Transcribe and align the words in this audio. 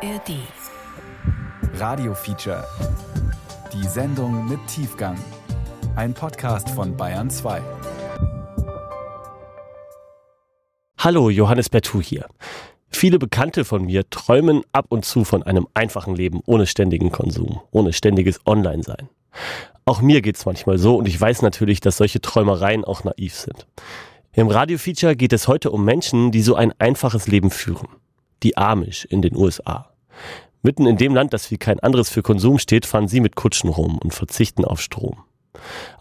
ARD. 0.00 0.36
Radio 1.74 2.14
Feature. 2.14 2.64
Die 3.72 3.84
Sendung 3.88 4.48
mit 4.48 4.60
Tiefgang. 4.68 5.18
Ein 5.96 6.14
Podcast 6.14 6.70
von 6.70 6.96
Bayern 6.96 7.28
2. 7.28 7.60
Hallo, 10.98 11.30
Johannes 11.30 11.68
Bertou 11.68 12.00
hier. 12.00 12.26
Viele 12.90 13.18
Bekannte 13.18 13.64
von 13.64 13.86
mir 13.86 14.08
träumen 14.08 14.62
ab 14.70 14.86
und 14.88 15.04
zu 15.04 15.24
von 15.24 15.42
einem 15.42 15.66
einfachen 15.74 16.14
Leben 16.14 16.42
ohne 16.46 16.68
ständigen 16.68 17.10
Konsum, 17.10 17.60
ohne 17.72 17.92
ständiges 17.92 18.38
Online-Sein. 18.46 19.08
Auch 19.84 20.00
mir 20.00 20.22
geht's 20.22 20.46
manchmal 20.46 20.78
so 20.78 20.96
und 20.96 21.08
ich 21.08 21.20
weiß 21.20 21.42
natürlich, 21.42 21.80
dass 21.80 21.96
solche 21.96 22.20
Träumereien 22.20 22.84
auch 22.84 23.02
naiv 23.02 23.34
sind. 23.34 23.66
Im 24.32 24.46
Radio-Feature 24.46 25.16
geht 25.16 25.32
es 25.32 25.48
heute 25.48 25.72
um 25.72 25.84
Menschen, 25.84 26.30
die 26.30 26.42
so 26.42 26.54
ein 26.54 26.72
einfaches 26.78 27.26
Leben 27.26 27.50
führen. 27.50 27.88
Die 28.42 28.56
Amish 28.56 29.04
in 29.04 29.22
den 29.22 29.36
USA. 29.36 29.90
Mitten 30.62 30.86
in 30.86 30.96
dem 30.96 31.14
Land, 31.14 31.32
das 31.32 31.50
wie 31.50 31.58
kein 31.58 31.80
anderes 31.80 32.10
für 32.10 32.22
Konsum 32.22 32.58
steht, 32.58 32.86
fahren 32.86 33.08
sie 33.08 33.20
mit 33.20 33.36
Kutschen 33.36 33.70
rum 33.70 33.98
und 33.98 34.12
verzichten 34.12 34.64
auf 34.64 34.80
Strom. 34.80 35.24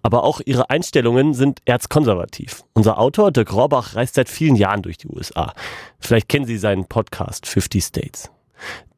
Aber 0.01 0.23
auch 0.23 0.41
ihre 0.45 0.69
Einstellungen 0.69 1.33
sind 1.33 1.61
erzkonservativ. 1.65 2.63
Unser 2.73 2.99
Autor 2.99 3.31
Dirk 3.31 3.53
Rohrbach 3.53 3.95
reist 3.95 4.15
seit 4.15 4.29
vielen 4.29 4.55
Jahren 4.55 4.81
durch 4.81 4.97
die 4.97 5.07
USA. 5.07 5.53
Vielleicht 5.99 6.29
kennen 6.29 6.45
Sie 6.45 6.57
seinen 6.57 6.85
Podcast 6.85 7.45
50 7.45 7.83
States. 7.83 8.31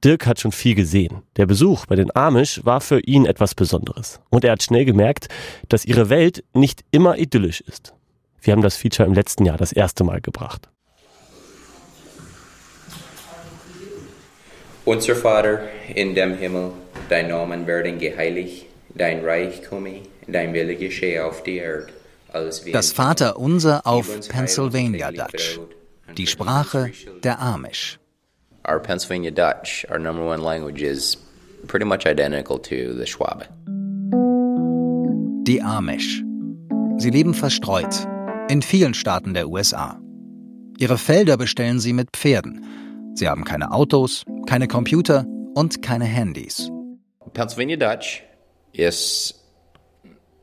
Dirk 0.03 0.26
hat 0.26 0.40
schon 0.40 0.53
viel 0.53 0.76
gesehen. 0.76 1.23
Der 1.35 1.45
Besuch 1.45 1.85
bei 1.85 1.95
den 1.95 2.15
Amish 2.15 2.62
war 2.63 2.79
für 2.79 3.01
ihn 3.01 3.26
etwas 3.26 3.55
Besonderes. 3.55 4.21
Und 4.29 4.45
er 4.45 4.53
hat 4.53 4.63
schnell 4.63 4.85
gemerkt, 4.85 5.27
dass 5.67 5.85
ihre 5.85 6.09
Welt 6.09 6.43
nicht 6.53 6.85
immer 6.91 7.17
idyllisch 7.17 7.62
ist. 7.62 7.93
Wir 8.41 8.53
haben 8.53 8.62
das 8.62 8.77
Feature 8.77 9.07
im 9.07 9.13
letzten 9.13 9.45
Jahr 9.45 9.57
das 9.57 9.73
erste 9.73 10.05
Mal 10.05 10.21
gebracht. 10.21 10.70
Unser 14.86 15.16
Vater 15.16 15.62
in 15.94 16.16
dem 16.16 16.38
Himmel, 16.38 16.72
dein 17.10 17.27
Namen 17.27 17.68
werden 17.68 17.99
geheiligt, 17.99 18.66
dein 18.96 19.24
Reich 19.24 19.62
komme, 19.70 20.02
dein 20.27 20.54
Wille 20.54 20.76
geschehe 20.76 21.24
auf 21.26 21.44
die 21.44 21.58
Erde. 21.58 21.88
Das 22.71 22.91
Vaterunser 22.91 23.86
auf 23.86 24.08
Pennsylvania 24.30 25.12
Dutch, 25.12 25.60
die 26.16 26.27
Sprache 26.27 26.91
der 27.24 27.40
Amish. 27.40 27.99
Our 28.68 28.80
Pennsylvania 28.80 29.32
Dutch, 29.32 29.86
our 29.90 29.98
number 29.98 30.24
one 30.24 30.44
language, 30.44 30.84
is 30.84 31.18
pretty 31.68 31.86
much 31.86 32.05
identical 32.05 32.60
to 32.60 32.93
the 32.93 33.05
Schwabe. 33.08 33.48
Die 35.48 35.62
Amish. 35.62 36.24
Sie 36.98 37.10
leben 37.10 37.34
verstreut 37.34 38.08
in 38.49 38.62
vielen 38.62 38.93
Staaten 38.93 39.34
der 39.34 39.49
USA. 39.49 39.99
Ihre 40.77 40.98
Felder 40.98 41.38
bestellen 41.38 41.80
sie 41.80 41.93
mit 41.93 42.10
Pferden. 42.16 42.64
Sie 43.20 43.27
haben 43.27 43.43
keine 43.43 43.71
Autos, 43.71 44.23
keine 44.45 44.70
Computer 44.70 45.25
und 45.53 45.81
keine 45.81 46.05
Handys. 46.05 46.71
Pennsylvania 47.34 47.75
Dutch 47.75 48.23
is 48.71 49.35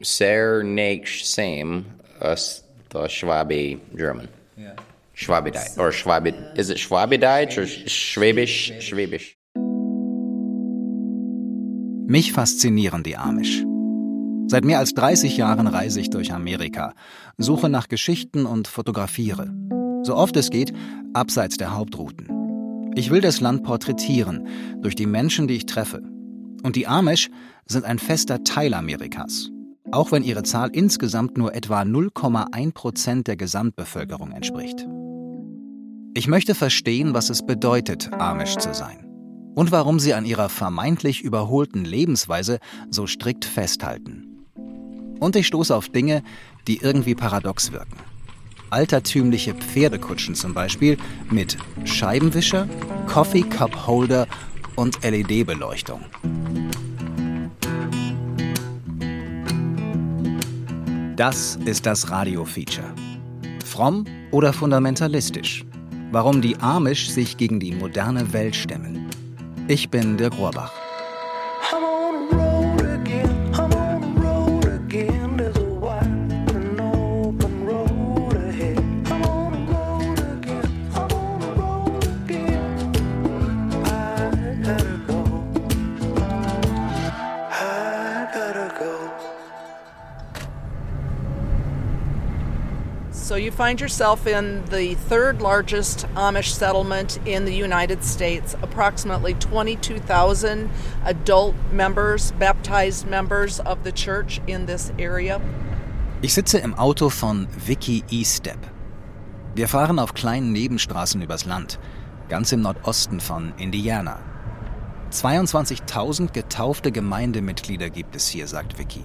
sehr 0.03 0.63
nicht 0.63 1.25
same 1.25 1.87
as 2.21 2.63
the 2.93 3.09
Schwabe 3.09 3.79
German. 3.95 4.29
Yeah. 4.59 4.77
Schwabideutsch. 5.15 5.79
Or 5.79 5.91
Schwabi, 5.91 6.35
is 6.55 6.69
it 6.69 6.79
Schwabideutsch 6.79 7.57
or 7.57 7.65
Schwäbisch? 7.67 8.75
Schwäbisch. 8.81 9.39
Mich 12.07 12.35
faszinieren 12.35 13.03
die 13.03 13.17
Amish. 13.17 13.65
Seit 14.49 14.67
mehr 14.67 14.81
als 14.81 14.93
30 14.93 15.39
Jahren 15.39 15.67
reise 15.67 15.99
ich 15.99 16.11
durch 16.11 16.31
Amerika, 16.31 16.93
suche 17.39 17.71
nach 17.71 17.89
Geschichten 17.89 18.45
und 18.45 18.69
fotografiere. 18.69 19.51
So 20.03 20.15
oft 20.15 20.37
es 20.37 20.51
geht, 20.51 20.75
abseits 21.15 21.57
der 21.57 21.75
Hauptrouten. 21.75 22.36
Ich 22.97 23.11
will 23.11 23.21
das 23.21 23.43
Land 23.43 23.63
porträtieren, 23.63 24.49
durch 24.81 24.95
die 24.95 25.05
Menschen, 25.05 25.47
die 25.47 25.57
ich 25.57 25.67
treffe. 25.67 26.01
Und 26.63 26.77
die 26.77 26.87
Amish 26.87 27.29
sind 27.67 27.85
ein 27.85 27.99
fester 27.99 28.43
Teil 28.43 28.73
Amerikas, 28.73 29.51
auch 29.93 30.13
wenn 30.13 30.23
ihre 30.23 30.45
Zahl 30.45 30.71
insgesamt 30.73 31.37
nur 31.37 31.55
etwa 31.55 31.83
0,1 31.83 32.73
Prozent 32.73 33.27
der 33.27 33.37
Gesamtbevölkerung 33.37 34.33
entspricht. 34.33 34.89
Ich 36.15 36.27
möchte 36.27 36.55
verstehen, 36.55 37.13
was 37.13 37.29
es 37.29 37.45
bedeutet, 37.45 38.11
Amish 38.15 38.57
zu 38.57 38.73
sein 38.73 39.05
und 39.55 39.73
warum 39.73 40.01
sie 40.01 40.15
an 40.15 40.25
ihrer 40.25 40.49
vermeintlich 40.49 41.21
überholten 41.21 41.85
Lebensweise 41.85 42.61
so 42.91 43.07
strikt 43.07 43.45
festhalten. 43.45 44.47
Und 45.21 45.37
ich 45.37 45.47
stoße 45.49 45.77
auf 45.77 45.91
Dinge, 45.91 46.23
die 46.67 46.79
irgendwie 46.79 47.15
paradox 47.15 47.73
wirken 47.73 48.16
altertümliche 48.71 49.55
Pferdekutschen 49.55 50.35
zum 50.35 50.55
Beispiel 50.55 50.97
mit 51.31 51.57
Scheibenwischer, 51.85 52.69
Coffee 53.07 53.43
Cup 53.43 53.87
Holder 53.87 54.27
und 54.75 55.03
LED-Beleuchtung. 55.03 56.01
Das 61.17 61.59
ist 61.65 61.87
das 61.87 62.11
Radio-Feature. 62.11 62.93
Fromm 63.65 64.05
oder 64.33 64.53
fundamentalistisch? 64.53 65.65
Warum 66.13 66.43
die 66.43 66.57
Amish 66.59 67.09
sich 67.09 67.37
gegen 67.37 67.59
die 67.59 67.73
moderne 67.73 68.33
Welt 68.33 68.55
stemmen. 68.55 69.09
Ich 69.67 69.89
bin 69.89 70.17
Dirk 70.17 70.39
Rohrbach. 70.39 70.86
So 93.37 93.41
you 93.41 93.51
find 93.51 93.79
yourself 93.79 94.27
in 94.27 94.65
the 94.71 94.95
third 94.95 95.43
largest 95.43 96.07
Amish 96.15 96.55
settlement 96.55 97.19
in 97.27 97.45
the 97.45 97.53
United 97.53 98.03
States, 98.03 98.57
approximately 98.63 99.35
22,000 99.35 100.71
adult 101.05 101.55
members, 101.71 102.33
baptized 102.39 103.07
members 103.07 103.61
of 103.61 103.85
the 103.85 103.93
church 103.93 104.41
in 104.47 104.65
this 104.65 104.91
area. 104.99 105.39
Ich 106.23 106.33
sitze 106.33 106.57
im 106.61 106.73
Auto 106.79 107.11
von 107.11 107.47
Vicky 107.67 108.05
E-Step. 108.09 108.57
Wir 109.55 109.69
fahren 109.69 109.99
auf 109.99 110.15
kleinen 110.15 110.53
Nebenstraßen 110.53 111.21
übers 111.21 111.45
Land, 111.45 111.79
ganz 112.31 112.53
im 112.53 112.63
Nordosten 112.63 113.21
von 113.21 113.53
Indiana. 113.59 114.19
22.000 115.13 116.33
getaufte 116.33 116.91
Gemeindemitglieder 116.91 117.91
gibt 117.91 118.17
es 118.17 118.29
hier, 118.29 118.47
sagt 118.47 118.79
Vicky. 118.79 119.05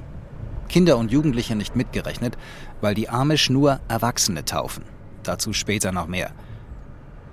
Kinder 0.71 0.97
und 0.97 1.11
Jugendliche 1.11 1.53
nicht 1.55 1.75
mitgerechnet, 1.75 2.37
weil 2.79 2.95
die 2.95 3.09
Amish 3.09 3.49
nur 3.49 3.81
Erwachsene 3.89 4.45
taufen. 4.45 4.85
Dazu 5.23 5.51
später 5.51 5.91
noch 5.91 6.07
mehr. 6.07 6.31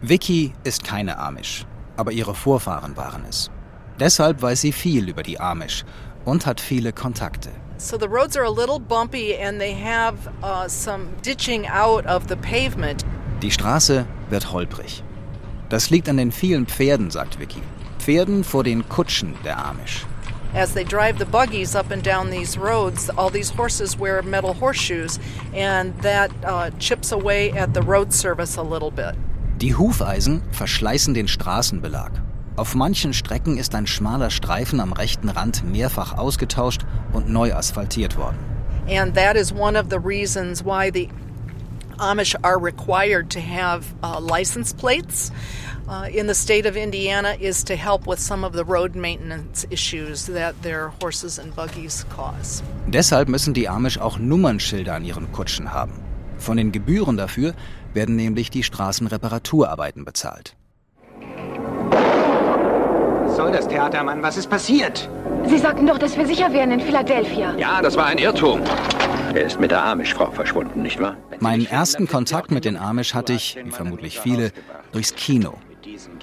Vicky 0.01 0.53
ist 0.65 0.83
keine 0.83 1.19
Amish, 1.21 1.65
aber 1.97 2.11
ihre 2.11 2.35
Vorfahren 2.35 2.97
waren 2.97 3.25
es. 3.29 3.49
Deshalb 4.01 4.43
weiß 4.43 4.61
sie 4.61 4.73
viel 4.73 5.09
über 5.09 5.23
die 5.23 5.39
Amish 5.39 5.85
und 6.25 6.47
hat 6.47 6.61
viele 6.61 6.93
Kontakte. 6.93 7.51
So 7.77 7.97
the 7.97 8.09
roads 8.09 8.37
are 8.37 8.45
a 8.45 8.51
little 8.51 8.81
bumpy 8.81 9.37
and 9.37 9.61
they 9.61 9.73
have 9.73 10.17
uh, 10.43 10.69
some 10.69 11.07
ditching 11.25 11.65
out 11.69 12.05
of 12.07 12.25
the 12.29 12.35
pavement. 12.35 13.05
Die 13.41 13.53
Straße 13.53 14.05
wird 14.31 14.51
holprig. 14.51 15.05
Das 15.69 15.91
liegt 15.91 16.09
an 16.09 16.17
den 16.17 16.33
vielen 16.33 16.67
Pferden, 16.67 17.13
sagt 17.13 17.39
Vicky. 17.39 17.63
Pferden 18.01 18.43
vor 18.43 18.65
den 18.65 18.89
Kutschen 18.89 19.35
der 19.45 19.65
Amish. 19.65 20.07
As 20.55 20.75
they 20.75 20.85
drive 20.85 21.19
the 21.19 21.27
buggies 21.27 21.75
up 21.75 21.91
and 21.91 22.03
down 22.03 22.31
these 22.31 22.57
roads, 22.57 23.11
all 23.11 23.31
these 23.31 23.51
horses 23.51 23.97
wear 23.99 24.23
metal 24.23 24.55
horseshoes, 24.55 25.19
and 25.55 25.97
that 26.03 26.31
uh, 26.45 26.71
chips 26.79 27.13
away 27.13 27.53
at 27.53 27.75
the 27.75 27.83
road 27.83 28.13
service 28.13 28.57
a 28.57 28.63
little 28.63 28.91
bit. 28.91 29.15
Die 29.59 29.75
Hufeisen 29.75 30.43
verschleißen 30.53 31.15
den 31.15 31.27
Straßenbelag. 31.27 32.13
Auf 32.57 32.75
manchen 32.75 33.13
Strecken 33.13 33.57
ist 33.57 33.75
ein 33.75 33.87
schmaler 33.87 34.31
Streifen 34.31 34.81
am 34.81 34.93
rechten 34.93 35.29
Rand 35.29 35.65
mehrfach 35.65 36.17
ausgetauscht 36.19 36.85
und 37.13 37.29
neu 37.29 37.55
asphaltiert 37.55 38.17
worden. 38.17 38.39
And 38.89 39.15
that 39.15 39.37
is 39.37 39.53
one 39.53 39.77
of 39.77 39.91
the 39.91 40.01
reasons 40.01 40.65
why 40.65 40.91
the 40.91 41.09
Amish 41.99 42.35
are 42.43 42.59
required 42.59 43.31
to 43.31 43.41
have 43.41 43.85
uh, 44.03 44.21
license 44.21 44.73
plates. 44.73 45.31
Uh, 45.89 46.07
in 46.13 46.27
the 46.27 46.35
state 46.35 46.67
of 46.67 46.77
Indiana 46.77 47.35
is 47.41 47.65
to 47.65 47.75
help 47.77 48.07
with 48.07 48.21
some 48.21 48.45
of 48.45 48.53
the 48.53 48.65
road 48.65 48.95
maintenance 48.95 49.67
issues 49.71 50.27
that 50.27 50.55
their 50.63 50.93
horses 51.01 51.39
and 51.39 51.55
buggies 51.55 52.05
cause. 52.15 52.63
Deshalb 52.87 53.29
müssen 53.29 53.55
die 53.55 53.69
Amish 53.69 53.99
auch 53.99 54.19
Nummernschilder 54.19 54.95
an 54.95 55.05
ihren 55.05 55.33
Kutschen 55.33 55.73
haben. 55.73 55.93
Von 56.39 56.57
den 56.57 56.73
Gebühren 56.73 57.17
dafür 57.17 57.55
werden 57.95 58.17
nämlich 58.17 58.51
die 58.51 58.63
Straßenreparaturarbeiten 58.63 60.05
bezahlt. 60.05 60.55
Was 63.25 63.37
soll 63.37 63.53
das 63.53 63.69
Theater, 63.69 64.03
Mann? 64.05 64.23
Was 64.23 64.37
ist 64.37 64.51
passiert? 64.51 65.09
Sie 65.47 65.59
sagten 65.59 65.87
doch, 65.87 65.99
dass 65.99 66.17
wir 66.17 66.27
sicher 66.27 66.53
wären 66.53 66.73
in 66.73 66.81
Philadelphia. 66.81 67.55
Ja, 67.57 67.81
das 67.81 67.97
war 67.97 68.07
ein 68.07 68.19
Irrtum. 68.19 68.61
Er 69.35 69.45
ist 69.45 69.61
mit 69.61 69.71
der 69.71 69.85
Amish-Frau 69.85 70.31
verschwunden, 70.31 70.83
nicht 70.83 71.01
wahr? 71.01 71.17
Meinen 71.41 71.67
ersten 71.67 72.09
Kontakt 72.09 72.51
mit 72.51 72.65
den 72.65 72.77
Amish 72.77 73.15
hatte 73.15 73.33
ich, 73.33 73.57
wie 73.63 73.71
vermutlich 73.71 74.19
viele, 74.19 74.51
durchs 74.93 75.15
Kino. 75.15 75.55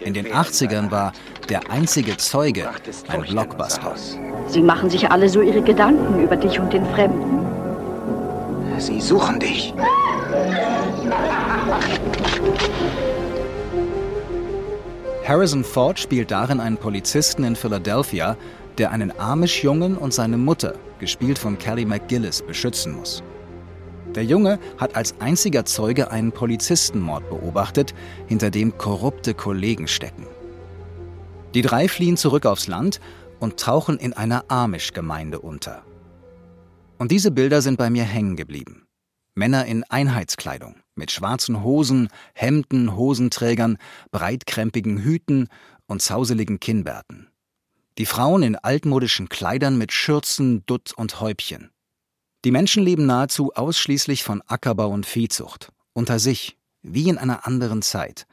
In 0.01 0.13
den 0.13 0.27
80ern 0.27 0.91
war 0.91 1.13
Der 1.49 1.69
einzige 1.69 2.17
Zeuge 2.17 2.69
ein 3.07 3.21
Blockbuster. 3.21 3.95
Sie 4.47 4.61
machen 4.61 4.89
sich 4.89 5.09
alle 5.09 5.29
so 5.29 5.41
ihre 5.41 5.61
Gedanken 5.61 6.21
über 6.21 6.35
dich 6.35 6.59
und 6.59 6.73
den 6.73 6.85
Fremden. 6.87 7.45
Sie 8.77 8.99
suchen 8.99 9.39
dich. 9.39 9.73
Harrison 15.27 15.63
Ford 15.63 15.99
spielt 15.99 16.31
darin 16.31 16.59
einen 16.59 16.77
Polizisten 16.77 17.43
in 17.43 17.55
Philadelphia, 17.55 18.37
der 18.77 18.91
einen 18.91 19.17
Amish-Jungen 19.17 19.97
und 19.97 20.13
seine 20.13 20.37
Mutter, 20.37 20.75
gespielt 20.99 21.39
von 21.39 21.57
Kelly 21.57 21.85
McGillis, 21.85 22.41
beschützen 22.41 22.93
muss. 22.93 23.23
Der 24.15 24.23
Junge 24.23 24.59
hat 24.77 24.95
als 24.95 25.19
einziger 25.19 25.65
Zeuge 25.65 26.09
einen 26.09 26.31
Polizistenmord 26.31 27.29
beobachtet, 27.29 27.93
hinter 28.27 28.49
dem 28.49 28.77
korrupte 28.77 29.33
Kollegen 29.33 29.87
stecken. 29.87 30.25
Die 31.53 31.61
drei 31.61 31.87
fliehen 31.87 32.17
zurück 32.17 32.45
aufs 32.45 32.67
Land 32.67 32.99
und 33.39 33.59
tauchen 33.59 33.97
in 33.97 34.13
einer 34.13 34.45
Amish-Gemeinde 34.49 35.39
unter. 35.39 35.83
Und 36.97 37.11
diese 37.11 37.31
Bilder 37.31 37.61
sind 37.61 37.77
bei 37.77 37.89
mir 37.89 38.03
hängen 38.03 38.37
geblieben. 38.37 38.87
Männer 39.35 39.65
in 39.65 39.83
Einheitskleidung, 39.83 40.77
mit 40.95 41.11
schwarzen 41.11 41.61
Hosen, 41.61 42.07
Hemden, 42.33 42.95
Hosenträgern, 42.95 43.77
breitkrempigen 44.11 45.03
Hüten 45.03 45.49
und 45.87 46.01
zauseligen 46.01 46.61
Kinnbärten. 46.61 47.27
Die 47.97 48.05
Frauen 48.05 48.43
in 48.43 48.55
altmodischen 48.55 49.27
Kleidern 49.27 49.77
mit 49.77 49.91
Schürzen, 49.91 50.65
Dutt 50.65 50.93
und 50.95 51.19
Häubchen. 51.19 51.69
Die 52.45 52.51
Menschen 52.51 52.83
leben 52.83 53.07
nahezu 53.07 53.53
ausschließlich 53.55 54.23
von 54.23 54.43
Ackerbau 54.45 54.89
und 54.89 55.07
Viehzucht, 55.07 55.71
unter 55.93 56.19
sich, 56.19 56.57
wie 56.83 57.09
in 57.09 57.17
einer 57.17 57.47
anderen 57.47 57.81
Zeit. 57.81 58.27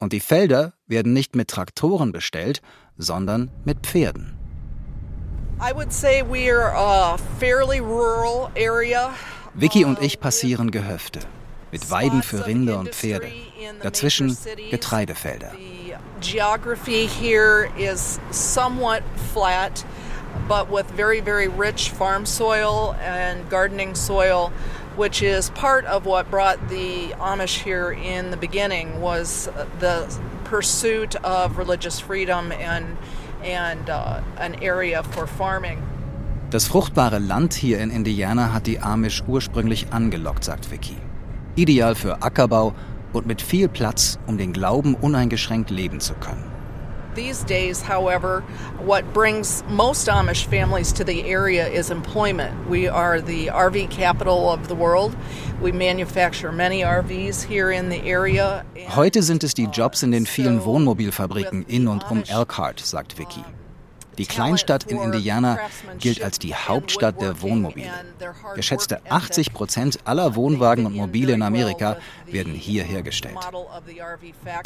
Und 0.00 0.12
die 0.12 0.18
Felder 0.18 0.74
werden 0.88 1.12
nicht 1.12 1.36
mit 1.36 1.48
Traktoren 1.48 2.10
bestellt, 2.10 2.62
sondern 2.98 3.52
mit 3.64 3.86
Pferden. 3.86 4.36
Vicky 9.54 9.84
und 9.84 10.02
ich 10.02 10.18
passieren 10.18 10.72
Gehöfte 10.72 11.20
mit 11.74 11.90
Weiden 11.90 12.22
für 12.22 12.46
Rinder 12.46 12.78
und 12.78 12.90
Pferde. 12.94 13.32
Dazwischen 13.82 14.36
Getreidefelder. 14.70 15.50
Geography 16.20 17.08
here 17.08 17.68
is 17.76 18.20
somewhat 18.30 19.02
flat, 19.32 19.84
but 20.48 20.70
with 20.70 20.86
very, 20.90 21.20
very 21.20 21.48
rich 21.48 21.90
farm 21.90 22.26
soil 22.26 22.94
and 23.00 23.48
gardening 23.48 23.94
soil, 23.94 24.52
which 24.96 25.22
is 25.22 25.50
part 25.50 25.84
of 25.86 26.06
what 26.06 26.30
brought 26.30 26.68
the 26.68 27.14
Amish 27.18 27.62
here 27.62 27.92
in 27.92 28.30
the 28.30 28.36
beginning 28.36 29.00
was 29.00 29.48
the 29.80 30.06
pursuit 30.44 31.16
of 31.24 31.58
religious 31.58 32.00
freedom 32.00 32.52
and 32.52 32.96
and 33.42 33.90
uh, 33.90 34.22
an 34.38 34.54
area 34.62 35.02
for 35.02 35.26
farming. 35.26 35.82
Das 36.50 36.66
fruchtbare 36.66 37.18
Land 37.18 37.54
hier 37.54 37.80
in 37.80 37.90
Indiana 37.90 38.52
hat 38.52 38.66
die 38.66 38.78
Amish 38.78 39.22
ursprünglich 39.26 39.92
angelockt, 39.92 40.44
sagt 40.44 40.70
Vicky. 40.70 40.96
Ideal 41.56 41.94
für 41.94 42.22
Ackerbau 42.22 42.74
und 43.12 43.26
mit 43.26 43.42
viel 43.42 43.68
Platz, 43.68 44.18
um 44.26 44.38
den 44.38 44.52
Glauben 44.52 44.94
uneingeschränkt 44.94 45.70
leben 45.70 46.00
zu 46.00 46.14
können. 46.14 46.53
These 47.14 47.44
days, 47.44 47.80
however, 47.80 48.40
what 48.78 49.04
brings 49.12 49.62
most 49.68 50.08
Amish 50.08 50.46
families 50.46 50.92
to 50.94 51.04
the 51.04 51.22
area 51.24 51.68
is 51.68 51.90
employment. 51.90 52.68
We 52.68 52.88
are 52.88 53.20
the 53.20 53.46
RV 53.46 53.88
capital 53.90 54.50
of 54.50 54.66
the 54.66 54.74
world. 54.74 55.14
We 55.62 55.70
manufacture 55.70 56.50
many 56.50 56.82
RVs 56.82 57.44
here 57.44 57.70
in 57.70 57.88
the 57.88 58.02
area. 58.02 58.64
Heute 58.88 59.22
sind 59.22 59.44
es 59.44 59.54
die 59.54 59.68
Jobs 59.72 60.02
in 60.02 60.10
den 60.10 60.26
vielen 60.26 60.64
Wohnmobilfabriken 60.64 61.64
in 61.68 61.86
und 61.86 62.10
um 62.10 62.24
Elkhart, 62.26 62.80
sagt 62.80 63.16
Vicky. 63.16 63.44
Die 64.18 64.26
Kleinstadt 64.26 64.84
in 64.84 65.00
Indiana 65.00 65.58
gilt 65.98 66.22
als 66.22 66.38
die 66.38 66.54
Hauptstadt 66.54 67.20
der 67.20 67.42
Wohnmobile. 67.42 67.90
Geschätzte 68.54 69.00
80 69.08 69.52
Prozent 69.52 69.98
aller 70.04 70.34
Wohnwagen 70.34 70.86
und 70.86 70.94
Mobile 70.96 71.32
in 71.32 71.42
Amerika 71.42 71.96
werden 72.26 72.52
hier 72.52 72.84
hergestellt. 72.84 73.38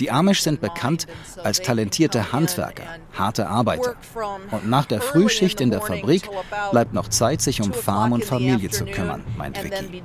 Die 0.00 0.11
Amish 0.11 0.43
sind 0.43 0.61
bekannt 0.61 1.06
als 1.43 1.61
talentierte 1.61 2.33
Handwerker, 2.33 2.85
harte 3.12 3.49
Arbeiter. 3.49 3.95
Und 4.50 4.69
nach 4.69 4.87
der 4.87 5.00
Frühschicht 5.00 5.61
in 5.61 5.71
der 5.71 5.81
Fabrik 5.81 6.29
bleibt 6.71 6.93
noch 6.93 7.09
Zeit, 7.09 7.41
sich 7.41 7.61
um 7.61 7.73
Farm 7.73 8.12
und 8.12 8.25
Familie 8.25 8.71
zu 8.71 8.85
kümmern, 8.85 9.25
meint 9.37 9.62
Vicky. 9.62 10.03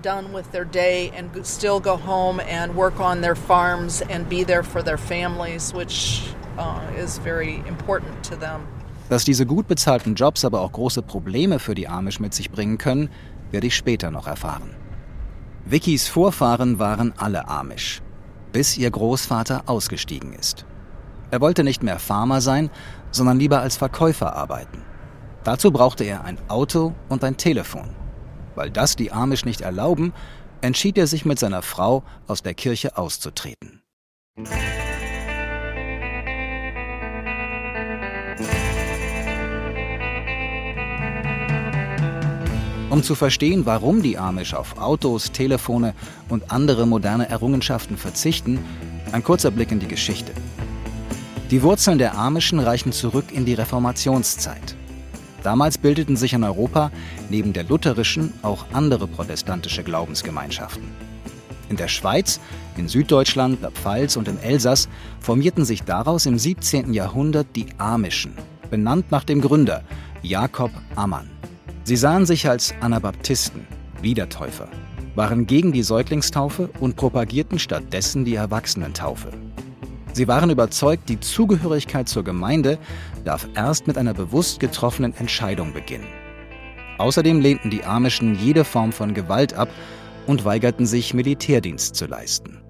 Uh, 6.55 6.79
is 6.95 7.17
very 7.17 7.63
important 7.65 8.23
to 8.23 8.35
them. 8.35 8.67
Dass 9.13 9.25
diese 9.25 9.45
gut 9.45 9.67
bezahlten 9.67 10.15
Jobs 10.15 10.43
aber 10.43 10.61
auch 10.61 10.71
große 10.71 11.03
Probleme 11.03 11.59
für 11.59 11.75
die 11.75 11.87
Amish 11.87 12.19
mit 12.19 12.33
sich 12.33 12.49
bringen 12.49 12.79
können, 12.79 13.11
werde 13.51 13.67
ich 13.67 13.75
später 13.75 14.09
noch 14.09 14.25
erfahren. 14.25 14.71
Vickys 15.65 16.07
Vorfahren 16.07 16.79
waren 16.79 17.13
alle 17.17 17.47
Amish, 17.47 18.01
bis 18.53 18.75
ihr 18.75 18.89
Großvater 18.89 19.65
ausgestiegen 19.67 20.33
ist. 20.33 20.65
Er 21.29 21.41
wollte 21.41 21.63
nicht 21.63 21.83
mehr 21.83 21.99
Farmer 21.99 22.41
sein, 22.41 22.71
sondern 23.11 23.37
lieber 23.37 23.59
als 23.59 23.77
Verkäufer 23.77 24.35
arbeiten. 24.35 24.81
Dazu 25.43 25.69
brauchte 25.69 26.03
er 26.05 26.23
ein 26.23 26.39
Auto 26.47 26.95
und 27.07 27.23
ein 27.23 27.37
Telefon. 27.37 27.91
Weil 28.55 28.71
das 28.71 28.95
die 28.95 29.11
Amish 29.11 29.45
nicht 29.45 29.61
erlauben, 29.61 30.11
entschied 30.61 30.97
er 30.97 31.05
sich 31.05 31.23
mit 31.23 31.37
seiner 31.37 31.61
Frau 31.61 32.01
aus 32.25 32.41
der 32.41 32.55
Kirche 32.55 32.97
auszutreten. 32.97 33.83
Um 42.93 43.01
zu 43.01 43.15
verstehen, 43.15 43.65
warum 43.65 44.03
die 44.03 44.19
Amish 44.19 44.53
auf 44.53 44.77
Autos, 44.77 45.31
Telefone 45.31 45.95
und 46.29 46.51
andere 46.51 46.85
moderne 46.85 47.27
Errungenschaften 47.27 47.97
verzichten, 47.97 48.59
ein 49.11 49.23
kurzer 49.23 49.49
Blick 49.49 49.71
in 49.71 49.79
die 49.79 49.87
Geschichte. 49.87 50.31
Die 51.49 51.63
Wurzeln 51.63 51.97
der 51.97 52.15
Amischen 52.15 52.59
reichen 52.59 52.91
zurück 52.91 53.31
in 53.31 53.45
die 53.45 53.55
Reformationszeit. 53.55 54.75
Damals 55.41 55.79
bildeten 55.79 56.15
sich 56.15 56.33
in 56.33 56.43
Europa 56.43 56.91
neben 57.31 57.51
der 57.51 57.63
lutherischen 57.63 58.31
auch 58.43 58.67
andere 58.73 59.07
protestantische 59.07 59.81
Glaubensgemeinschaften. 59.81 60.87
In 61.69 61.77
der 61.77 61.87
Schweiz, 61.87 62.39
in 62.77 62.87
Süddeutschland, 62.87 63.63
der 63.63 63.71
Pfalz 63.71 64.17
und 64.17 64.27
im 64.27 64.37
Elsass 64.37 64.87
formierten 65.19 65.65
sich 65.65 65.81
daraus 65.81 66.27
im 66.27 66.37
17. 66.37 66.93
Jahrhundert 66.93 67.47
die 67.55 67.65
Amischen, 67.79 68.35
benannt 68.69 69.09
nach 69.09 69.23
dem 69.23 69.41
Gründer 69.41 69.83
Jakob 70.21 70.69
Ammann. 70.93 71.32
Sie 71.85 71.97
sahen 71.97 72.25
sich 72.25 72.47
als 72.47 72.73
Anabaptisten, 72.79 73.67
Wiedertäufer, 74.01 74.69
waren 75.15 75.45
gegen 75.47 75.73
die 75.73 75.83
Säuglingstaufe 75.83 76.69
und 76.79 76.95
propagierten 76.95 77.59
stattdessen 77.59 78.23
die 78.23 78.35
Erwachsenentaufe. 78.35 79.31
Sie 80.13 80.29
waren 80.29 80.49
überzeugt, 80.49 81.09
die 81.09 81.19
Zugehörigkeit 81.19 82.07
zur 82.07 82.23
Gemeinde 82.23 82.77
darf 83.25 83.47
erst 83.55 83.85
mit 83.87 83.97
einer 83.97 84.13
bewusst 84.13 84.61
getroffenen 84.61 85.13
Entscheidung 85.13 85.73
beginnen. 85.73 86.07
Außerdem 86.99 87.41
lehnten 87.41 87.69
die 87.69 87.83
Amischen 87.83 88.35
jede 88.35 88.63
Form 88.63 88.93
von 88.93 89.13
Gewalt 89.13 89.53
ab 89.53 89.69
und 90.25 90.45
weigerten 90.45 90.85
sich, 90.85 91.13
Militärdienst 91.13 91.95
zu 91.95 92.05
leisten. 92.05 92.61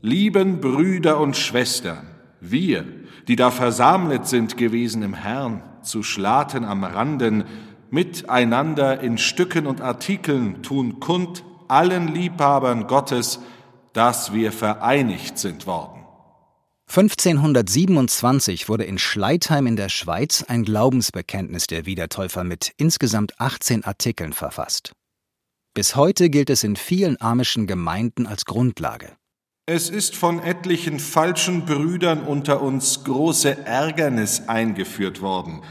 Lieben 0.00 0.60
Brüder 0.60 1.18
und 1.18 1.36
Schwestern, 1.36 2.06
wir, 2.40 2.84
die 3.26 3.34
da 3.34 3.50
versammelt 3.50 4.28
sind 4.28 4.56
gewesen 4.56 5.02
im 5.02 5.14
Herrn, 5.14 5.62
zu 5.82 6.02
Schlaten 6.02 6.64
am 6.64 6.84
Randen, 6.84 7.44
miteinander 7.90 9.00
in 9.00 9.18
Stücken 9.18 9.66
und 9.66 9.80
Artikeln 9.80 10.62
tun 10.62 11.00
kund 11.00 11.44
allen 11.68 12.08
Liebhabern 12.08 12.86
Gottes, 12.86 13.40
dass 13.92 14.32
wir 14.32 14.52
vereinigt 14.52 15.38
sind 15.38 15.66
worden. 15.66 15.96
1527 16.88 18.68
wurde 18.68 18.84
in 18.84 18.98
Schleitheim 18.98 19.66
in 19.66 19.76
der 19.76 19.88
Schweiz 19.88 20.44
ein 20.46 20.62
Glaubensbekenntnis 20.64 21.66
der 21.66 21.84
Wiedertäufer 21.84 22.44
mit 22.44 22.72
insgesamt 22.76 23.40
18 23.40 23.84
Artikeln 23.84 24.32
verfasst. 24.32 24.92
Bis 25.74 25.96
heute 25.96 26.30
gilt 26.30 26.48
es 26.48 26.62
in 26.62 26.76
vielen 26.76 27.20
amischen 27.20 27.66
Gemeinden 27.66 28.26
als 28.26 28.44
Grundlage. 28.44 29.16
Es 29.66 29.90
ist 29.90 30.14
von 30.14 30.38
etlichen 30.38 31.00
falschen 31.00 31.66
Brüdern 31.66 32.22
unter 32.22 32.62
uns 32.62 33.02
große 33.02 33.66
Ärgernis 33.66 34.42
eingeführt 34.46 35.20
worden, 35.20 35.62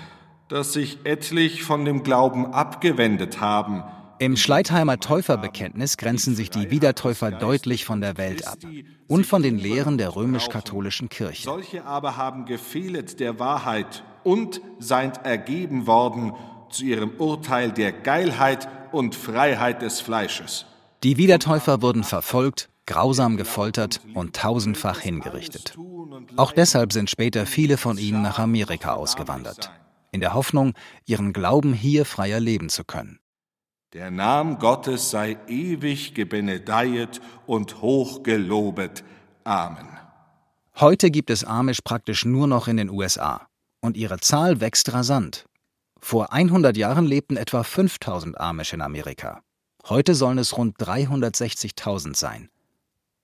dass 0.48 0.74
sich 0.74 1.00
etlich 1.04 1.64
von 1.64 1.86
dem 1.86 2.04
Glauben 2.04 2.54
abgewendet 2.54 3.42
haben. 3.42 3.84
Im 4.18 4.38
Schleitheimer 4.38 5.00
Täuferbekenntnis 5.00 5.98
grenzen 5.98 6.36
sich 6.36 6.50
die 6.50 6.72
Wiedertäufer 6.72 7.32
deutlich 7.32 7.84
von 7.84 8.00
der 8.00 8.18
Welt 8.18 8.48
ab 8.48 8.60
und 9.08 9.25
von 9.25 9.42
den 9.42 9.58
Lehren 9.58 9.98
der 9.98 10.16
römisch-katholischen 10.16 11.10
Kirche. 11.10 11.44
Solche 11.44 11.84
aber 11.84 12.16
haben 12.16 12.46
gefehlet 12.46 13.20
der 13.20 13.40
Wahrheit 13.40 14.04
und 14.24 14.62
seid 14.80 15.25
ergeben 15.25 15.86
worden 15.86 16.34
zu 16.70 16.86
ihrem 16.86 17.12
Urteil 17.18 17.72
der 17.72 17.92
Geilheit 17.92 18.70
und 18.94 19.16
Freiheit 19.16 19.82
des 19.82 20.00
Fleisches. 20.00 20.66
Die 21.04 21.18
Wiedertäufer 21.18 21.82
wurden 21.82 22.04
verfolgt 22.04 22.70
grausam 22.86 23.38
gefoltert 23.38 24.02
und 24.14 24.36
tausendfach 24.36 25.00
hingerichtet. 25.00 25.75
Auch 26.36 26.52
deshalb 26.52 26.94
sind 26.94 27.10
später 27.10 27.46
viele 27.46 27.78
von 27.78 27.98
ihnen 27.98 28.22
nach 28.22 28.40
Amerika 28.40 28.94
ausgewandert, 28.94 29.72
in 30.16 30.22
der 30.22 30.34
Hoffnung, 30.34 30.74
ihren 31.06 31.32
Glauben 31.34 31.74
hier 31.74 32.06
freier 32.06 32.40
leben 32.40 32.70
zu 32.70 32.84
können. 32.84 33.20
Der 33.94 34.10
Name 34.10 34.58
Gottes 34.58 35.12
sei 35.12 35.38
ewig 35.48 36.16
gebenedeiet 36.16 37.22
und 37.46 37.82
hochgelobet. 37.82 39.04
Amen. 39.44 39.88
Heute 40.78 41.12
gibt 41.12 41.30
es 41.30 41.44
Amish 41.44 41.82
praktisch 41.82 42.26
nur 42.26 42.48
noch 42.48 42.68
in 42.68 42.78
den 42.78 42.90
USA 42.90 43.48
und 43.80 43.96
ihre 43.96 44.20
Zahl 44.20 44.60
wächst 44.60 44.92
rasant. 44.92 45.46
Vor 46.02 46.34
100 46.34 46.76
Jahren 46.76 47.06
lebten 47.06 47.38
etwa 47.38 47.64
5000 47.64 48.40
Amish 48.40 48.74
in 48.74 48.82
Amerika. 48.82 49.42
Heute 49.88 50.16
sollen 50.16 50.40
es 50.40 50.58
rund 50.58 50.78
360.000 50.78 52.16
sein. 52.16 52.50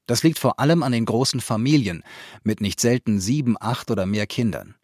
Das 0.05 0.23
liegt 0.23 0.39
vor 0.39 0.59
allem 0.59 0.83
an 0.83 0.91
den 0.91 1.05
großen 1.05 1.41
Familien 1.41 2.03
mit 2.43 2.61
nicht 2.61 2.79
selten 2.79 3.19
sieben, 3.19 3.55
acht 3.59 3.91
oder 3.91 4.05
mehr 4.05 4.27
Kindern. 4.27 4.75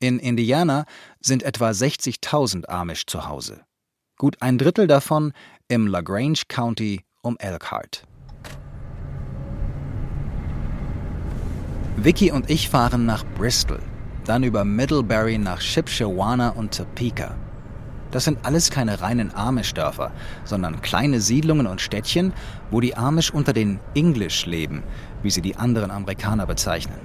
In 0.00 0.20
Indiana 0.20 0.84
sind 1.20 1.42
etwa 1.42 1.70
60.000 1.70 2.66
Amish 2.66 3.06
zu 3.06 3.26
Hause. 3.26 3.62
Gut 4.16 4.36
ein 4.40 4.56
Drittel 4.56 4.86
davon 4.86 5.32
im 5.66 5.88
LaGrange 5.88 6.42
County 6.46 7.04
um 7.22 7.36
Elkhart. 7.40 8.04
Vicky 11.96 12.30
und 12.30 12.48
ich 12.48 12.68
fahren 12.68 13.06
nach 13.06 13.24
Bristol, 13.36 13.80
dann 14.24 14.44
über 14.44 14.64
Middlebury 14.64 15.36
nach 15.36 15.60
Shipshewana 15.60 16.50
und 16.50 16.76
Topeka. 16.76 17.34
Das 18.12 18.22
sind 18.22 18.38
alles 18.46 18.70
keine 18.70 19.00
reinen 19.00 19.34
Amish-Dörfer, 19.34 20.12
sondern 20.44 20.80
kleine 20.80 21.20
Siedlungen 21.20 21.66
und 21.66 21.80
Städtchen, 21.80 22.32
wo 22.70 22.80
die 22.80 22.96
Amish 22.96 23.32
unter 23.32 23.52
den 23.52 23.80
English 23.96 24.46
leben, 24.46 24.84
wie 25.24 25.30
sie 25.30 25.42
die 25.42 25.56
anderen 25.56 25.90
Amerikaner 25.90 26.46
bezeichnen. 26.46 27.00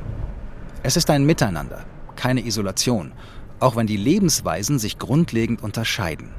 Es 0.84 0.96
ist 0.96 1.10
ein 1.10 1.26
Miteinander, 1.26 1.86
keine 2.16 2.46
Isolation, 2.46 3.12
auch 3.60 3.76
wenn 3.76 3.88
die 3.88 3.98
Lebensweisen 3.98 4.80
sich 4.80 4.98
grundlegend 4.98 5.64
unterscheiden. 5.64 6.30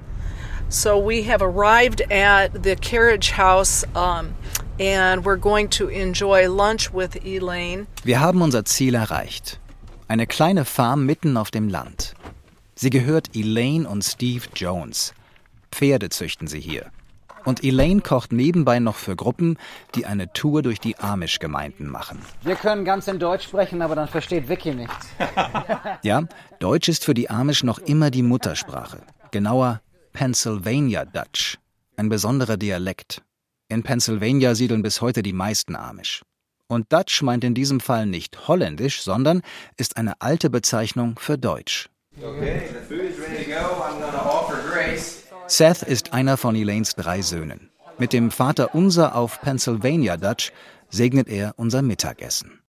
So 0.69 0.99
we 0.99 1.23
have 1.23 1.43
arrived 1.43 2.03
at 2.11 2.65
the 2.65 2.75
carriage 2.75 3.37
house 3.37 3.85
um, 3.95 4.35
and 4.81 5.25
we're 5.25 5.39
going 5.39 5.69
to 5.71 5.89
enjoy 5.89 6.49
lunch 6.49 6.93
with 6.93 7.17
Elaine. 7.25 7.87
Wir 8.03 8.21
haben 8.21 8.43
unser 8.43 8.65
Ziel 8.65 8.95
erreicht. 8.95 9.61
Eine 10.09 10.27
kleine 10.27 10.65
Farm 10.65 11.07
mitten 11.07 11.37
auf 11.37 11.51
dem 11.51 11.69
Land. 11.69 12.15
Sie 12.75 12.91
gehört 12.91 13.35
Elaine 13.35 13.89
und 13.89 14.03
Steve 14.03 14.47
Jones. 14.55 15.15
Pferde 15.71 16.09
züchten 16.09 16.49
sie 16.49 16.61
hier. 16.61 16.91
Und 17.45 17.63
Elaine 17.63 18.01
kocht 18.01 18.33
nebenbei 18.33 18.79
noch 18.79 18.97
für 18.97 19.17
Gruppen, 19.17 19.59
die 19.95 20.07
eine 20.07 20.33
Tour 20.33 20.63
durch 20.63 20.81
die 20.81 20.97
Amish-Gemeinden 20.99 21.89
machen. 21.89 22.21
Wir 22.43 22.57
können 22.57 22.85
ganz 22.85 23.07
in 23.07 23.19
Deutsch 23.19 23.45
sprechen, 23.45 23.83
aber 23.83 23.95
dann 23.95 24.09
versteht 24.09 24.49
Vicky 24.49 24.75
nichts. 24.75 25.09
ja, 26.03 26.23
Deutsch 26.59 26.89
ist 26.89 27.05
für 27.05 27.15
die 27.15 27.29
Amish 27.29 27.63
noch 27.63 27.79
immer 27.79 28.11
die 28.11 28.23
Muttersprache. 28.23 29.03
Genauer 29.31 29.81
Pennsylvania 30.13 31.05
Dutch, 31.05 31.59
ein 31.97 32.09
besonderer 32.09 32.57
Dialekt. 32.57 33.23
In 33.69 33.83
Pennsylvania 33.83 34.55
siedeln 34.55 34.83
bis 34.83 35.01
heute 35.01 35.23
die 35.23 35.33
meisten 35.33 35.77
Amish. 35.77 36.23
Und 36.67 36.93
Dutch 36.93 37.23
meint 37.23 37.45
in 37.45 37.55
diesem 37.55 37.81
Fall 37.81 38.07
nicht 38.07 38.49
holländisch, 38.49 39.03
sondern 39.03 39.43
ist 39.77 39.97
eine 39.97 40.21
alte 40.21 40.51
Bezeichnung 40.51 41.19
für 41.19 41.37
Deutsch. 41.37 41.89
Seth 45.47 45.83
ist 45.83 46.15
einer 46.15 46.39
von 46.39 46.57
Elaines 46.57 46.95
drei 46.95 47.21
Söhnen. 47.21 47.69
Mit 47.99 48.15
dem 48.15 48.31
Vater 48.31 48.75
unser 48.75 49.15
auf 49.15 49.41
Pennsylvania 49.43 50.17
Dutch 50.17 50.53
segnet 50.89 51.29
er 51.29 51.53
unser 51.57 51.83
Mittagessen. 51.83 52.61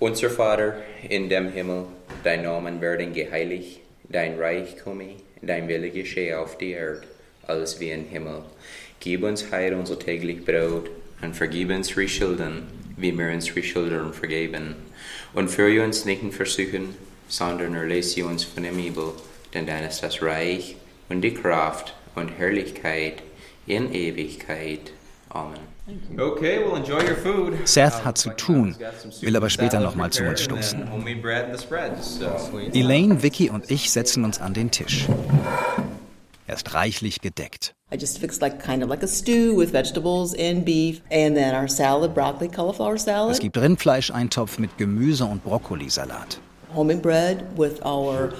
Unser 0.00 0.28
Vater 0.28 0.76
in 1.08 1.30
dem 1.30 1.50
Himmel, 1.50 1.86
dein 2.22 2.42
Namen 2.42 2.80
werden 2.82 3.14
geheiligt, 3.14 3.80
dein 4.10 4.38
Reich 4.38 4.76
komme, 4.84 5.16
dein 5.40 5.66
Wille 5.66 5.90
geschehe 5.90 6.38
auf 6.38 6.58
der 6.58 6.68
Erde, 6.68 7.02
alles 7.46 7.80
wie 7.80 7.90
im 7.90 8.04
Himmel. 8.04 8.42
Gib 9.00 9.22
uns 9.22 9.50
heute 9.50 9.76
unser 9.76 9.98
täglich 9.98 10.44
Brot 10.44 10.90
und 11.22 11.34
vergib 11.34 11.70
uns 11.70 11.88
unsere 11.88 12.06
Schulden, 12.06 12.68
wie 12.98 13.16
wir 13.16 13.32
unsere 13.32 13.62
Schulden 13.62 14.12
vergeben. 14.12 14.76
Und 15.32 15.48
führe 15.48 15.82
uns 15.82 16.04
nicht 16.04 16.22
in 16.22 16.32
Versuchen, 16.32 16.94
sondern 17.28 17.74
erlöse 17.74 18.26
uns 18.26 18.44
von 18.44 18.62
dem 18.62 18.78
Übel, 18.78 19.14
denn 19.54 19.66
dein 19.66 19.84
ist 19.84 20.02
das 20.02 20.22
Reich 20.22 20.76
und 21.08 21.22
die 21.22 21.34
Kraft 21.34 21.94
und 22.20 22.28
Herrlichkeit 22.28 23.22
in 23.66 23.92
Ewigkeit. 23.92 24.92
Amen. 25.30 25.58
Okay, 26.18 26.58
well 26.58 26.76
enjoy 26.76 27.02
your 27.02 27.16
food. 27.16 27.54
Seth 27.66 28.04
hat 28.04 28.18
zu 28.18 28.30
tun, 28.30 28.76
will 29.20 29.36
aber 29.36 29.50
später 29.50 29.80
nochmal 29.80 30.10
zu 30.10 30.24
uns 30.24 30.42
stoßen. 30.42 30.88
Elaine, 32.74 33.22
Vicky 33.22 33.50
und 33.50 33.70
ich 33.70 33.90
setzen 33.90 34.24
uns 34.24 34.40
an 34.40 34.54
den 34.54 34.70
Tisch. 34.70 35.06
Er 36.46 36.54
ist 36.54 36.74
reichlich 36.74 37.20
gedeckt. 37.20 37.74
I 37.92 37.96
just 37.96 38.18
fixed 38.18 38.40
like 38.40 38.62
kind 38.62 38.82
of 38.82 38.88
like 38.88 39.02
a 39.02 39.08
stew 39.08 39.56
with 39.56 39.72
vegetables 39.72 40.34
and 40.34 40.64
beef 40.64 41.00
and 41.10 41.36
then 41.36 41.54
our 41.54 41.68
salad, 41.68 42.14
broccoli, 42.14 42.48
cauliflower 42.48 42.98
salad. 42.98 43.32
Es 43.32 43.40
gibt 43.40 43.56
Rindfleischeintopf 43.56 44.58
mit 44.58 44.76
Gemüse 44.78 45.24
und 45.24 45.44
Brokkolisalat. 45.44 46.40
Homemade 46.74 47.02
bread 47.02 47.58
with 47.58 47.80
our 47.84 48.32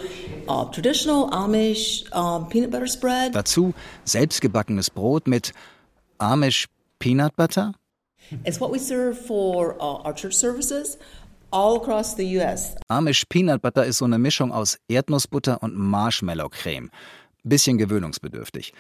uh, 0.49 0.64
traditional 0.70 1.30
Amish 1.30 2.06
uh, 2.12 2.40
peanut 2.49 2.70
butter 2.70 2.87
spread. 2.87 3.32
Dazu 3.32 3.72
selbstgebackenes 4.04 4.90
Brot 4.90 5.26
mit 5.26 5.52
Amish 6.18 6.66
peanut 6.99 7.37
butter? 7.37 7.72
It's 8.44 8.60
what 8.60 8.70
we 8.70 8.78
serve 8.78 9.18
for 9.18 9.75
uh, 9.80 10.06
our 10.06 10.14
church 10.14 10.34
services 10.34 10.96
all 11.50 11.76
across 11.76 12.14
the 12.14 12.38
US. 12.38 12.76
Amish 12.88 13.28
Peanut 13.28 13.62
Butter 13.62 13.84
ist 13.84 13.99
so 13.99 14.04
eine 14.04 14.18
Mischung 14.18 14.52
aus 14.52 14.78
Erdnussbutter 14.88 15.62
und 15.62 15.76
Marshmallow-Creme. 15.76 16.90
Bisschen 17.44 17.78
gewöhnungsbedürftig. 17.78 18.72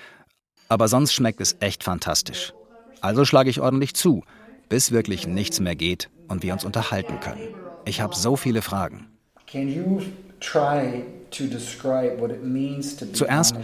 Aber 0.68 0.88
sonst 0.88 1.12
schmeckt 1.12 1.40
es 1.40 1.56
echt 1.60 1.82
fantastisch. 1.82 2.52
Also 3.00 3.24
schlage 3.24 3.50
ich 3.50 3.60
ordentlich 3.60 3.94
zu, 3.94 4.22
bis 4.68 4.92
wirklich 4.92 5.26
nichts 5.26 5.58
mehr 5.58 5.74
geht 5.74 6.10
und 6.28 6.42
wir 6.42 6.52
uns 6.52 6.64
unterhalten 6.64 7.18
können. 7.20 7.54
Ich 7.84 8.00
habe 8.00 8.14
so 8.14 8.36
viele 8.36 8.62
Fragen. 8.62 9.08
Zuerst, 13.12 13.56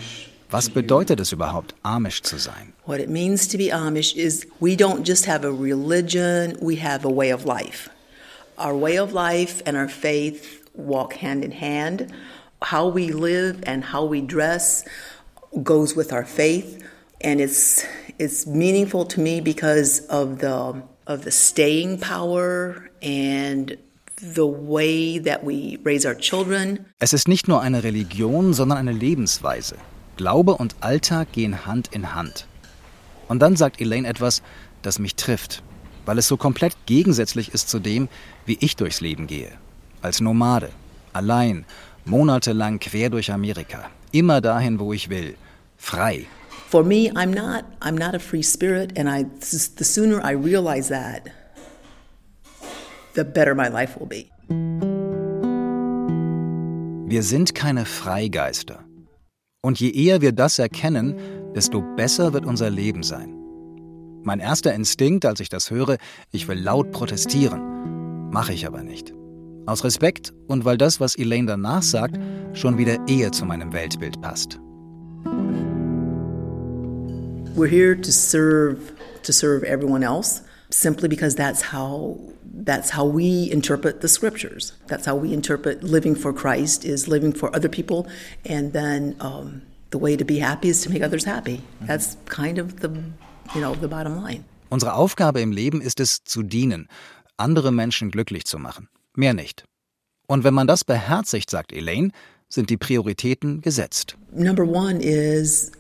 was 0.51 0.71
bedeutet 0.71 1.21
es 1.21 1.33
überhaupt, 1.33 1.75
Amish 1.83 2.23
zu 2.23 2.39
sein? 2.39 2.73
What 2.85 3.01
it 3.01 3.09
means 3.09 3.47
to 3.49 3.57
be 3.57 3.73
Amish 3.73 4.17
is 4.17 4.47
we 4.61 4.77
don't 4.77 5.05
just 5.07 5.27
have 5.27 5.45
a 5.45 5.53
religion, 5.53 6.57
we 6.61 6.77
have 6.77 7.05
a 7.05 7.11
way 7.11 7.31
of 7.31 7.45
life. 7.45 7.89
Our 8.59 8.75
way 8.75 8.99
of 8.99 9.13
life 9.13 9.63
and 9.65 9.77
our 9.77 9.89
faith 9.89 10.69
walk 10.75 11.15
hand 11.15 11.45
in 11.45 11.53
hand. 11.53 12.13
How 12.63 12.89
we 12.89 13.13
live 13.13 13.63
and 13.65 13.85
how 13.85 14.05
we 14.05 14.21
dress 14.21 14.85
goes 15.63 15.95
with 15.95 16.13
our 16.13 16.25
faith, 16.25 16.83
and 17.21 17.41
it's 17.41 17.85
it's 18.19 18.47
meaningful 18.47 19.05
to 19.05 19.21
me 19.21 19.41
because 19.41 20.01
of 20.09 20.39
the 20.39 20.83
of 21.07 21.23
the 21.25 21.31
staying 21.31 22.01
power 22.01 22.91
and 23.03 23.77
the 24.21 24.47
way 24.47 25.19
that 25.19 25.45
we 25.45 25.79
raise 25.85 26.07
our 26.07 26.17
children. 26.17 26.87
Es 26.99 27.13
ist 27.13 27.29
nicht 27.29 27.49
nur 27.49 27.61
eine 27.61 27.85
Religion, 27.85 28.55
sondern 28.55 28.79
eine 28.79 28.93
Lebensweise. 28.93 29.77
Glaube 30.17 30.55
und 30.55 30.75
Alltag 30.81 31.33
gehen 31.33 31.67
Hand 31.67 31.89
in 31.93 32.15
Hand. 32.15 32.47
Und 33.29 33.41
dann 33.41 33.57
sagt 33.57 33.81
Elaine 33.81 34.09
etwas, 34.09 34.43
das 34.83 34.99
mich 34.99 35.17
trifft, 35.17 35.63
weil 36.07 36.19
es 36.19 36.29
so 36.29 36.37
komplett 36.37 36.75
gegensätzlich 36.87 37.53
ist 37.53 37.69
zu 37.69 37.79
dem, 37.79 38.09
wie 38.47 38.57
ich 38.61 38.77
durchs 38.77 39.01
Leben 39.01 39.27
gehe. 39.27 39.53
Als 40.01 40.21
Nomade, 40.21 40.71
allein, 41.13 41.67
monatelang 42.05 42.79
quer 42.79 43.11
durch 43.11 43.33
Amerika, 43.33 43.91
immer 44.13 44.41
dahin, 44.41 44.79
wo 44.79 44.93
ich 44.93 45.11
will, 45.11 45.35
frei. 45.77 46.27
For 46.69 46.83
me, 46.83 47.13
I'm 47.15 47.35
not, 47.35 47.65
I'm 47.81 47.99
not 47.99 48.15
a 48.15 48.19
free 48.19 48.43
spirit, 48.43 48.99
and 48.99 49.09
I, 49.09 49.25
the 49.41 49.85
sooner 49.85 50.21
I 50.25 50.33
realize 50.33 50.89
that, 50.89 51.31
the 53.17 53.25
better 53.25 53.55
my 53.55 53.69
life 53.69 53.99
will 53.99 54.07
be. 54.07 54.31
Wir 57.09 57.23
sind 57.23 57.55
keine 57.55 57.85
Freigeister. 57.85 58.85
Und 59.63 59.81
je 59.81 59.91
eher 59.91 60.21
wir 60.21 60.33
das 60.33 60.59
erkennen, 60.59 61.15
desto 61.55 61.83
besser 61.97 62.33
wird 62.33 62.47
unser 62.47 62.71
Leben 62.71 63.03
sein. 63.03 63.33
Mein 64.23 64.41
erster 64.41 64.75
Instinkt, 64.75 65.25
als 65.25 65.41
ich 65.41 65.49
das 65.49 65.71
höre, 65.71 65.99
ich 66.31 66.47
will 66.49 66.59
laut 66.59 66.91
protestieren. 66.93 68.31
Mache 68.31 68.53
ich 68.53 68.67
aber 68.67 68.83
nicht. 68.83 69.13
Aus 69.67 69.83
Respekt 69.85 70.33
und 70.47 70.65
weil 70.65 70.79
das, 70.79 71.01
was 71.01 71.17
Elaine 71.17 71.47
danach 71.47 71.83
sagt, 71.83 72.19
schon 72.53 72.79
wieder 72.79 72.99
eher 73.09 73.33
zu 73.33 73.45
meinem 73.45 73.73
Weltbild 73.73 74.21
passt. 74.21 74.61
We're 77.57 77.69
here 77.69 77.99
to 78.01 78.11
serve 78.11 78.79
to 79.23 79.33
serve 79.33 79.65
everyone 79.65 80.05
else 80.05 80.43
simply 80.71 81.09
because 81.09 81.35
that's 81.35 81.63
how 81.63 82.19
that's 82.45 82.91
how 82.91 83.05
we 83.05 83.51
interpret 83.51 84.01
the 84.01 84.09
scriptures. 84.09 84.73
That's 84.87 85.07
how 85.07 85.17
we 85.17 85.33
interpret 85.33 85.83
living 85.83 86.15
for 86.15 86.33
Christ 86.33 86.85
is 86.85 87.09
living 87.09 87.33
for 87.33 87.55
other 87.55 87.69
people, 87.69 88.07
and 88.45 88.73
then 88.73 89.17
um, 89.21 89.63
the 89.91 89.99
way 89.99 90.17
to 90.17 90.25
be 90.25 90.39
happy 90.39 90.69
is 90.69 90.83
to 90.83 90.91
make 90.91 91.03
others 91.03 91.25
happy. 91.25 91.61
That's 91.83 92.17
kind 92.27 92.59
of 92.59 92.81
the, 92.81 92.91
you 93.55 93.61
know, 93.61 93.75
the 93.75 93.89
bottom 93.89 94.17
line. 94.17 94.45
Unsere 94.69 94.95
Aufgabe 94.95 95.41
im 95.41 95.53
Leben 95.53 95.81
ist 95.81 96.01
es, 96.01 96.25
zu 96.25 96.43
dienen, 96.43 96.89
andere 97.37 97.71
Menschen 97.71 98.11
glücklich 98.11 98.45
zu 98.47 98.59
machen. 98.59 98.89
Mehr 99.15 99.33
nicht. 99.33 99.65
Und 100.27 100.43
wenn 100.43 100.55
man 100.55 100.67
das 100.67 100.83
beherzigt, 100.83 101.51
sagt 101.51 101.73
Elaine, 101.73 102.11
sind 102.49 102.71
die 102.71 102.77
Prioritäten 102.77 103.61
gesetzt. 103.61 104.17
Number 104.33 104.65
one 104.65 105.01
is 105.01 105.71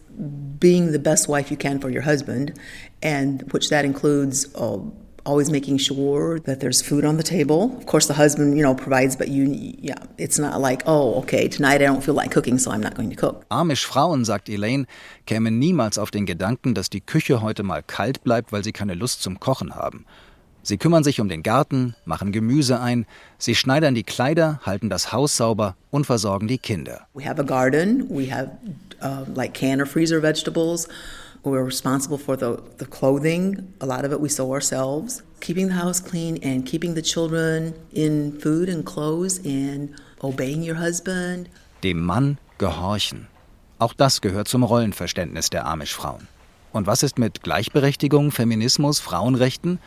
being 0.58 0.92
the 0.92 0.98
best 0.98 1.28
wife 1.28 1.50
you 1.50 1.56
can 1.56 1.78
for 1.78 1.90
your 1.90 2.02
husband, 2.02 2.52
and 3.02 3.42
which 3.52 3.68
that 3.70 3.84
includes 3.84 4.46
uh, 4.54 4.78
always 5.26 5.50
making 5.50 5.78
sure 5.78 6.38
that 6.40 6.60
there's 6.60 6.80
food 6.80 7.04
on 7.04 7.16
the 7.16 7.22
table. 7.22 7.76
Of 7.76 7.86
course, 7.86 8.06
the 8.06 8.14
husband, 8.14 8.56
you 8.56 8.62
know, 8.62 8.74
provides, 8.74 9.16
but 9.16 9.28
you, 9.28 9.44
yeah, 9.80 9.98
it's 10.18 10.38
not 10.38 10.60
like, 10.60 10.82
oh, 10.86 11.14
okay, 11.22 11.48
tonight 11.48 11.82
I 11.82 11.86
don't 11.86 12.02
feel 12.02 12.14
like 12.14 12.30
cooking, 12.30 12.58
so 12.58 12.70
I'm 12.70 12.80
not 12.80 12.94
going 12.94 13.10
to 13.10 13.16
cook. 13.16 13.44
Amish 13.50 13.84
Frauen, 13.84 14.24
sagt 14.24 14.48
Elaine, 14.48 14.86
kämen 15.26 15.58
niemals 15.58 15.98
auf 15.98 16.10
den 16.10 16.26
Gedanken, 16.26 16.74
dass 16.74 16.88
die 16.88 17.00
Küche 17.00 17.42
heute 17.42 17.62
mal 17.62 17.82
kalt 17.82 18.22
bleibt, 18.22 18.52
weil 18.52 18.64
sie 18.64 18.72
keine 18.72 18.94
Lust 18.94 19.22
zum 19.22 19.40
Kochen 19.40 19.74
haben. 19.74 20.06
Sie 20.62 20.78
kümmern 20.78 21.04
sich 21.04 21.20
um 21.20 21.28
den 21.28 21.44
Garten, 21.44 21.94
machen 22.04 22.32
Gemüse 22.32 22.80
ein, 22.80 23.06
sie 23.38 23.54
schneidern 23.54 23.94
die 23.94 24.02
Kleider, 24.02 24.58
halten 24.64 24.90
das 24.90 25.12
Haus 25.12 25.36
sauber 25.36 25.76
und 25.92 26.06
versorgen 26.06 26.48
die 26.48 26.58
Kinder. 26.58 27.06
We 27.14 27.24
have 27.24 27.40
a 27.40 27.44
garden, 27.44 28.08
we 28.08 28.32
have 28.34 28.50
uh, 29.06 29.24
like 29.34 29.54
can 29.54 29.80
or 29.80 29.86
freezer 29.86 30.20
vegetables. 30.20 30.88
We're 31.44 31.64
responsible 31.64 32.18
for 32.18 32.36
the, 32.36 32.60
the 32.78 32.86
clothing. 32.86 33.72
A 33.80 33.86
lot 33.86 34.04
of 34.04 34.12
it 34.12 34.20
we 34.20 34.28
sew 34.28 34.52
ourselves. 34.52 35.22
Keeping 35.40 35.68
the 35.68 35.74
house 35.74 36.00
clean 36.00 36.38
and 36.42 36.66
keeping 36.66 36.94
the 36.94 37.02
children 37.02 37.74
in 37.92 38.38
food 38.40 38.68
and 38.68 38.84
clothes 38.84 39.38
and 39.44 39.94
obeying 40.22 40.62
your 40.62 40.76
husband. 40.76 41.48
Dem 41.82 42.00
Mann 42.02 42.38
gehorchen. 42.58 43.28
Auch 43.78 43.92
das 43.92 44.20
gehört 44.20 44.48
zum 44.48 44.64
Rollenverständnis 44.64 45.50
der 45.50 45.66
Amish-Frauen. 45.66 46.26
Und 46.72 46.86
was 46.86 47.02
ist 47.02 47.18
mit 47.18 47.42
Gleichberechtigung, 47.42 48.32
Feminismus, 48.32 48.98
Frauenrechten? 48.98 49.78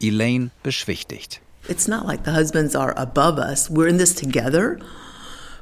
Elaine 0.00 0.50
beschwichtigt. 0.62 1.40
It's 1.68 1.86
not 1.88 2.04
like 2.06 2.24
the 2.24 2.32
husbands 2.32 2.74
are 2.74 2.92
above 2.98 3.38
us. 3.38 3.70
We're 3.70 3.88
in 3.88 3.98
this 3.98 4.14
together, 4.14 4.78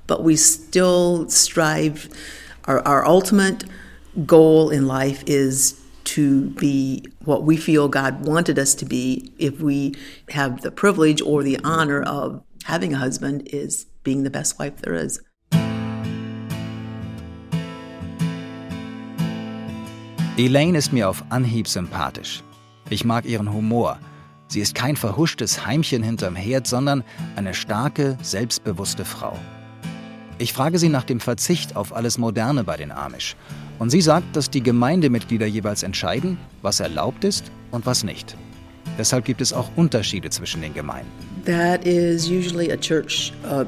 but 0.07 0.25
we 0.25 0.37
still 0.37 1.29
strive. 1.29 2.09
Our, 2.67 2.87
our 2.87 3.07
ultimate 3.07 3.65
goal 4.27 4.71
in 4.71 4.87
life 4.87 5.23
is 5.27 5.81
to 6.05 6.51
be 6.51 7.05
what 7.25 7.45
we 7.45 7.57
feel 7.57 7.89
God 7.89 8.27
wanted 8.27 8.59
us 8.59 8.75
to 8.77 8.85
be 8.85 9.33
if 9.39 9.61
we 9.61 9.95
have 10.31 10.63
the 10.63 10.71
privilege 10.71 11.23
or 11.23 11.43
the 11.43 11.59
honor 11.63 12.03
of 12.03 12.43
having 12.65 12.93
a 12.95 12.99
husband 12.99 13.49
is 13.53 13.87
being 14.03 14.25
the 14.25 14.31
best 14.31 14.59
wife 14.59 14.77
there 14.83 14.95
is. 14.95 15.21
Elaine 20.37 20.75
ist 20.75 20.93
mir 20.93 21.09
auf 21.09 21.23
Anhieb 21.29 21.69
sympathisch. 21.69 22.43
Ich 22.89 23.05
mag 23.05 23.27
ihren 23.27 23.53
Humor. 23.53 23.99
Sie 24.49 24.61
ist 24.61 24.75
kein 24.75 24.97
verhuschtes 24.97 25.67
Heimchen 25.67 26.03
hinterm 26.03 26.35
Herd, 26.35 26.67
sondern 26.67 27.05
eine 27.37 27.55
starke, 27.55 28.17
selbstbewusste 28.23 29.05
Frau. 29.05 29.39
Ich 30.41 30.55
frage 30.55 30.79
sie 30.79 30.89
nach 30.89 31.05
dem 31.05 31.21
Verzicht 31.21 31.77
auf 31.77 31.95
alles 31.95 32.17
Moderne 32.17 32.65
bei 32.65 32.79
den 32.79 32.91
Amish. 32.91 33.37
Und 33.79 33.91
sie 33.91 34.01
sagt, 34.01 34.35
dass 34.35 34.49
die 34.49 34.63
Gemeindemitglieder 34.63 35.45
jeweils 35.45 35.83
entscheiden, 35.83 36.39
was 36.63 36.81
erlaubt 36.81 37.25
ist 37.25 37.53
und 37.73 37.85
was 37.85 38.05
nicht. 38.05 38.39
Deshalb 38.97 39.27
gibt 39.27 39.43
es 39.43 39.53
auch 39.53 39.69
Unterschiede 39.77 40.31
zwischen 40.31 40.63
den 40.63 40.73
Gemeinden. 40.73 41.11
That 41.45 41.87
is 41.87 42.27
usually 42.31 42.73
a 42.73 42.77
church 42.79 43.35
uh, 43.45 43.67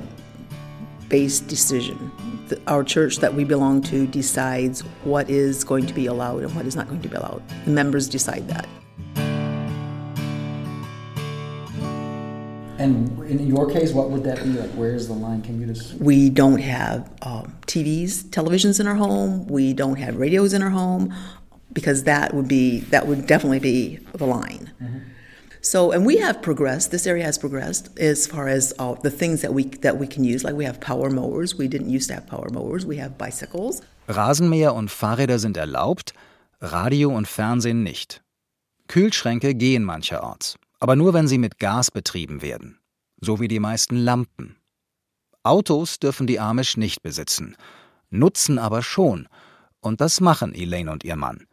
based 1.11 1.51
decision. 1.51 2.11
The, 2.49 2.57
our 2.67 2.83
church 2.83 3.19
that 3.21 3.37
we 3.37 3.45
belong 3.45 3.83
to 3.91 4.07
decides 4.07 4.83
what 5.05 5.29
is 5.29 5.67
going 5.67 5.87
to 5.87 5.93
be 5.93 6.07
allowed 6.07 6.43
and 6.43 6.55
what 6.57 6.65
is 6.65 6.75
not 6.75 6.89
going 6.89 7.03
to 7.03 7.09
be 7.11 7.17
allowed. 7.17 7.43
The 7.67 7.73
members 7.73 8.09
decide 8.09 8.49
that. 8.49 8.67
And 12.83 13.23
in 13.31 13.47
your 13.47 13.71
case, 13.71 13.93
what 13.93 14.11
would 14.11 14.25
that 14.25 14.43
be? 14.43 14.51
Like, 14.51 14.71
where's 14.71 15.07
the 15.07 15.15
line? 15.15 15.41
Can 15.43 15.61
you 15.61 15.67
just? 15.67 15.95
We 15.95 16.31
don't 16.31 16.59
have 16.59 17.09
um, 17.23 17.57
TVs, 17.67 18.25
televisions 18.25 18.81
in 18.81 18.89
our 18.89 18.97
home. 18.97 19.47
We 19.47 19.73
don't 19.73 19.99
have 19.99 20.17
radios 20.17 20.53
in 20.53 20.63
our 20.63 20.71
home 20.71 21.15
because 21.73 22.03
that 22.05 22.35
would 22.35 22.49
be 22.49 22.81
that 22.91 23.07
would 23.07 23.27
definitely 23.29 23.61
be 23.61 23.99
the 24.15 24.27
line. 24.27 24.73
Mm-hmm. 24.83 24.99
So, 25.61 25.93
and 25.93 26.05
we 26.05 26.17
have 26.17 26.43
progressed. 26.43 26.91
This 26.91 27.07
area 27.07 27.23
has 27.23 27.39
progressed 27.39 27.97
as 28.01 28.27
far 28.27 28.49
as 28.49 28.75
uh, 28.81 28.95
the 28.95 29.13
things 29.13 29.43
that 29.43 29.55
we 29.55 29.65
that 29.87 29.99
we 29.99 30.09
can 30.09 30.25
use. 30.25 30.43
Like 30.43 30.55
we 30.55 30.65
have 30.65 30.81
power 30.81 31.09
mowers. 31.09 31.57
We 31.57 31.69
didn't 31.69 31.91
used 31.91 32.09
to 32.09 32.15
have 32.15 32.27
power 32.27 32.49
mowers. 32.51 32.85
We 32.85 32.97
have 32.97 33.17
bicycles. 33.17 33.81
Rasenmäher 34.09 34.75
und 34.75 34.91
Fahrräder 34.91 35.39
sind 35.39 35.57
erlaubt, 35.57 36.13
Radio 36.61 37.15
und 37.15 37.29
Fernsehen 37.29 37.85
nicht. 37.85 38.21
Kühlschränke 38.89 39.55
gehen 39.55 39.85
mancherorts 39.85 40.59
aber 40.83 40.97
nur 40.97 41.15
wenn 41.15 41.29
sie 41.29 41.39
mit 41.39 41.61
Gas 41.61 41.93
betrieben 41.93 42.43
werden, 42.43 42.77
so 43.21 43.39
wie 43.39 43.47
die 43.47 43.61
meisten 43.61 43.97
Lampen. 43.97 44.57
Autos 45.45 46.01
dürfen 46.01 46.27
die 46.27 46.41
Amish 46.41 46.77
nicht 46.77 47.05
besitzen, 47.05 47.57
nutzen 48.11 48.59
aber 48.59 48.83
schon, 48.83 49.29
und 49.81 50.01
das 50.01 50.21
machen 50.21 50.53
Elaine 50.53 50.91
und 50.91 51.05
ihr 51.05 51.15
Mann, 51.15 51.47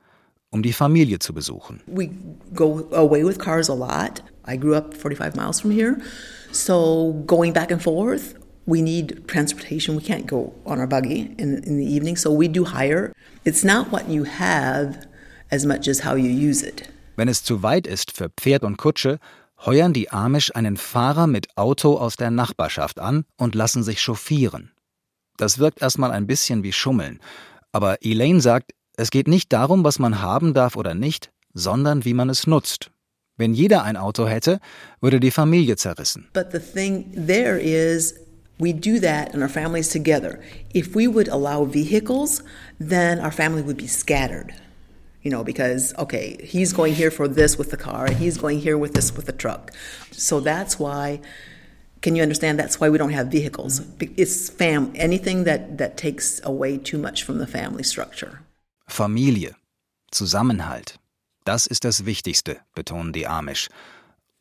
um 0.50 0.64
die 0.64 0.74
Familie 0.74 1.20
zu 1.20 1.32
besuchen. 1.32 1.80
We 1.86 2.10
go 2.56 2.90
away 2.92 3.24
with 3.24 3.38
cars 3.38 3.70
a 3.70 3.76
lot. 3.76 4.24
I 4.48 4.58
grew 4.58 4.76
up 4.76 4.96
45 4.96 5.36
miles 5.36 5.62
from 5.62 5.70
here, 5.70 6.00
so 6.52 7.24
going 7.28 7.54
back 7.54 7.72
and 7.72 7.84
forth 7.84 8.34
we 8.66 8.82
need 8.82 9.28
transportation. 9.28 9.96
We 9.96 10.02
can't 10.02 10.26
go 10.26 10.54
on 10.66 10.80
our 10.80 10.88
buggy 10.88 11.36
in, 11.38 11.64
in, 11.64 11.78
the 11.78 11.86
evening, 11.86 12.18
so 12.18 12.32
we 12.32 12.48
do 12.48 12.66
hire. 12.66 13.14
It's 13.46 13.64
not 13.64 13.92
what 13.92 14.10
you 14.10 14.24
have 14.24 15.08
as 15.52 15.68
much 15.68 15.88
as 15.88 16.00
how 16.00 16.16
you 16.16 16.30
use 16.30 16.64
it. 16.64 16.90
Wenn 17.20 17.28
es 17.28 17.44
zu 17.44 17.64
weit 17.64 17.86
ist 17.86 18.16
für 18.16 18.30
Pferd 18.30 18.64
und 18.64 18.78
Kutsche, 18.78 19.20
heuern 19.66 19.92
die 19.92 20.10
Amish 20.10 20.56
einen 20.56 20.78
Fahrer 20.78 21.28
mit 21.28 21.58
Auto 21.58 21.98
aus 21.98 22.16
der 22.16 22.32
Nachbarschaft 22.32 22.98
an 22.98 23.26
und 23.36 23.56
lassen 23.56 23.84
sich 23.84 24.00
chauffieren. 24.02 24.72
Das 25.36 25.60
wirkt 25.60 25.82
erstmal 25.82 26.12
ein 26.12 26.28
bisschen 26.28 26.64
wie 26.64 26.72
Schummeln, 26.72 27.20
aber 27.74 27.98
Elaine 28.06 28.40
sagt, 28.40 28.72
es 28.96 29.12
geht 29.12 29.28
nicht 29.28 29.52
darum, 29.52 29.84
was 29.84 30.00
man 30.00 30.22
haben 30.22 30.54
darf 30.54 30.78
oder 30.78 30.94
nicht, 30.94 31.30
sondern 31.54 32.06
wie 32.06 32.14
man 32.14 32.30
es 32.30 32.48
nutzt. 32.48 32.90
Wenn 33.36 33.54
jeder 33.54 33.84
ein 33.84 33.98
Auto 33.98 34.26
hätte, 34.26 34.62
würde 35.02 35.20
die 35.20 35.32
Familie 35.32 35.76
zerrissen. 35.76 36.30
But 36.32 36.54
the 36.54 36.60
thing 36.60 37.12
there 37.28 37.60
is 37.60 38.16
we 38.60 38.74
do 38.74 38.98
that 39.02 39.34
in 39.34 39.42
our 39.42 39.50
families 39.50 39.90
together. 39.90 40.40
If 40.74 40.96
we 40.96 41.14
would 41.14 41.28
allow 41.28 41.66
vehicles, 41.66 42.42
then 42.80 43.20
our 43.20 43.34
family 43.34 43.62
would 43.62 43.78
be 43.78 43.90
scattered 43.90 44.54
you 45.22 45.32
know, 45.32 45.44
because, 45.44 45.94
okay, 45.98 46.38
he's 46.44 46.74
going 46.74 46.94
here 46.94 47.12
for 47.12 47.28
this 47.28 47.58
with 47.58 47.72
the 47.72 47.78
car, 47.78 48.06
and 48.06 48.16
he's 48.16 48.38
going 48.38 48.60
here 48.60 48.78
with 48.78 48.94
this 48.94 49.16
with 49.16 49.26
the 49.26 49.34
truck. 49.34 49.72
So 50.12 50.40
that's 50.40 50.80
why, 50.80 51.20
can 52.02 52.16
you 52.16 52.24
understand? 52.24 52.60
That's 52.60 52.80
why 52.80 52.90
we 52.90 52.98
don't 52.98 53.12
have 53.12 53.28
vehicles. 53.28 53.82
It's 54.00 54.50
fam 54.50 54.92
anything 54.96 55.44
that, 55.44 55.78
that 55.78 55.98
takes 55.98 56.42
away 56.44 56.78
too 56.78 56.98
much 56.98 57.24
from 57.24 57.38
the 57.40 57.48
family 57.48 57.84
structure. 57.84 58.42
Familie, 58.88 59.56
Zusammenhalt. 60.12 60.98
Das 61.46 61.68
ist 61.68 61.84
das 61.84 62.06
Wichtigste, 62.06 62.58
betonen 62.76 63.14
die 63.14 63.28
Amish. 63.28 63.70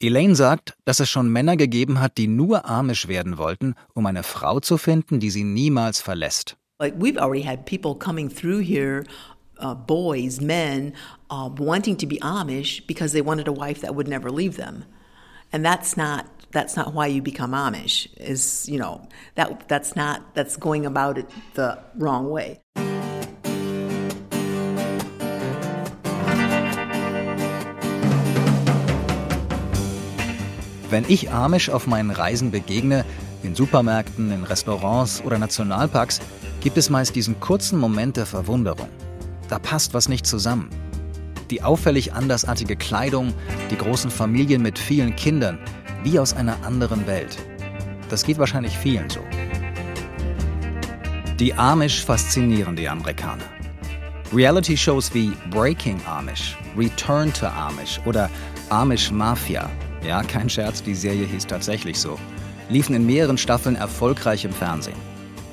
Elaine 0.01 0.37
sagt, 0.37 0.75
dass 0.85 1.01
es 1.01 1.11
schon 1.11 1.29
Männer 1.29 1.57
gegeben 1.57 2.01
hat, 2.01 2.19
die 2.19 2.29
nur 2.29 2.67
Amish 2.67 3.09
werden 3.09 3.37
wollten, 3.37 3.75
um 3.95 4.07
eine 4.07 4.23
Frau 4.23 4.61
zu 4.61 4.79
finden, 4.79 5.19
die 5.19 5.31
sie 5.31 5.43
niemals 5.43 6.01
verlässt. 6.01 6.57
Like 6.81 6.95
we've 7.01 7.19
already 7.19 7.43
had 7.43 7.67
people 7.67 7.97
coming 7.97 8.29
through 8.29 8.61
here 8.61 9.03
uh, 9.59 9.75
boys, 9.75 10.40
men, 10.40 10.94
uh, 11.31 11.49
wanting 11.57 11.97
to 11.97 12.07
be 12.07 12.18
Amish 12.18 12.87
because 12.87 13.12
they 13.12 13.23
wanted 13.23 13.49
a 13.49 13.53
wife 13.53 13.81
that 13.81 13.94
would 13.94 14.09
never 14.09 14.31
leave 14.31 14.57
them, 14.57 14.85
and 15.53 15.64
that's 15.64 15.97
not 15.97 16.27
that's 16.51 16.77
not 16.77 16.94
why 16.94 17.07
you 17.07 17.23
become 17.23 17.53
Amish. 17.53 18.09
Is 18.16 18.68
you 18.68 18.79
know 18.79 19.07
that 19.35 19.68
that's 19.68 19.94
not 19.97 20.35
that's 20.35 20.57
going 20.57 20.87
about 20.87 21.18
it 21.18 21.27
the 21.55 21.79
wrong 21.97 22.31
way. 22.31 22.61
Wenn 30.90 31.05
ich 31.07 31.31
Amish 31.31 31.68
auf 31.68 31.87
meinen 31.87 32.11
Reisen 32.11 32.51
begegne, 32.51 33.05
in 33.42 33.55
Supermärkten, 33.55 34.33
in 34.33 34.44
Restaurants 34.44 35.23
oder 35.23 35.38
Nationalparks, 35.38 36.21
gibt 36.61 36.79
es 36.79 36.90
meist 36.90 37.14
diesen 37.14 37.38
kurzen 37.40 37.79
Moment 37.79 38.16
der 38.16 38.27
Verwunderung. 38.27 38.88
Da 39.48 39.58
passt 39.58 39.94
was 39.94 40.08
nicht 40.08 40.26
zusammen. 40.26 40.68
Die 41.50 41.62
auffällig 41.62 42.12
andersartige 42.12 42.76
Kleidung, 42.76 43.32
die 43.70 43.76
großen 43.76 44.11
Familien 44.11 44.62
mit 44.62 44.78
vielen 44.78 45.16
Kindern, 45.16 45.58
wie 46.02 46.18
aus 46.18 46.34
einer 46.34 46.62
anderen 46.64 47.06
Welt. 47.06 47.38
Das 48.11 48.24
geht 48.24 48.38
wahrscheinlich 48.38 48.76
vielen 48.76 49.08
so. 49.08 49.20
Die 51.38 51.54
Amish 51.54 52.04
faszinieren 52.04 52.76
die 52.76 52.88
Amerikaner. 52.88 53.44
Reality-Shows 54.34 55.14
wie 55.14 55.32
Breaking 55.50 56.00
Amish, 56.06 56.56
Return 56.76 57.32
to 57.32 57.46
Amish 57.46 57.98
oder 58.04 58.28
Amish 58.68 59.11
Mafia, 59.11 59.70
ja, 60.06 60.22
kein 60.22 60.50
Scherz, 60.50 60.82
die 60.82 60.94
Serie 60.94 61.26
hieß 61.26 61.46
tatsächlich 61.46 61.98
so, 61.98 62.18
liefen 62.68 62.94
in 62.94 63.06
mehreren 63.06 63.38
Staffeln 63.38 63.76
erfolgreich 63.76 64.44
im 64.44 64.52
Fernsehen. 64.52 64.96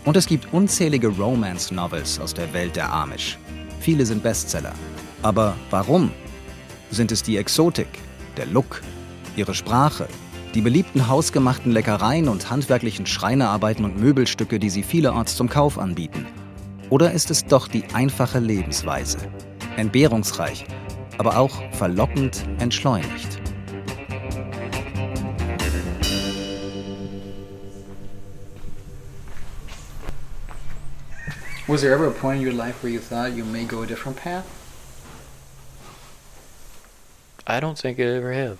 Und 0.03 0.17
es 0.17 0.27
gibt 0.27 0.53
unzählige 0.53 1.07
Romance-Novels 1.07 2.19
aus 2.19 2.33
der 2.33 2.51
Welt 2.53 2.75
der 2.75 2.91
Amish. 2.91 3.37
Viele 3.85 4.07
sind 4.07 4.23
Bestseller. 4.23 4.73
Aber 5.21 5.55
warum? 5.69 6.09
Sind 6.89 7.11
es 7.11 7.21
die 7.21 7.37
Exotik, 7.37 7.87
der 8.35 8.47
Look, 8.47 8.81
ihre 9.35 9.53
Sprache, 9.53 10.07
die 10.55 10.61
beliebten 10.61 11.07
hausgemachten 11.07 11.71
Leckereien 11.71 12.27
und 12.27 12.49
handwerklichen 12.49 13.05
Schreinerarbeiten 13.05 13.85
und 13.85 13.99
Möbelstücke, 13.99 14.57
die 14.57 14.71
sie 14.71 14.81
vielerorts 14.81 15.35
zum 15.35 15.49
Kauf 15.49 15.77
anbieten? 15.77 16.25
Oder 16.89 17.11
ist 17.11 17.29
es 17.29 17.45
doch 17.45 17.67
die 17.67 17.83
einfache 17.93 18.39
Lebensweise? 18.39 19.19
Entbehrungsreich, 19.77 20.65
aber 21.19 21.37
auch 21.37 21.61
verlockend 21.73 22.43
entschleunigt. 22.57 23.44
Was 31.75 31.81
there 31.81 31.91
ever 31.91 32.07
a 32.07 32.11
point 32.11 32.37
in 32.37 32.41
your 32.41 32.53
life 32.53 32.81
where 32.81 32.89
you 32.89 33.01
thought 33.01 33.35
you 33.35 33.43
may 33.43 33.65
go 33.65 33.81
a 33.81 33.85
different 33.85 34.17
path? 34.17 34.45
I 37.45 37.59
don't 37.59 37.77
think 37.77 37.99
I 37.99 38.03
ever 38.03 38.31
have. 38.31 38.59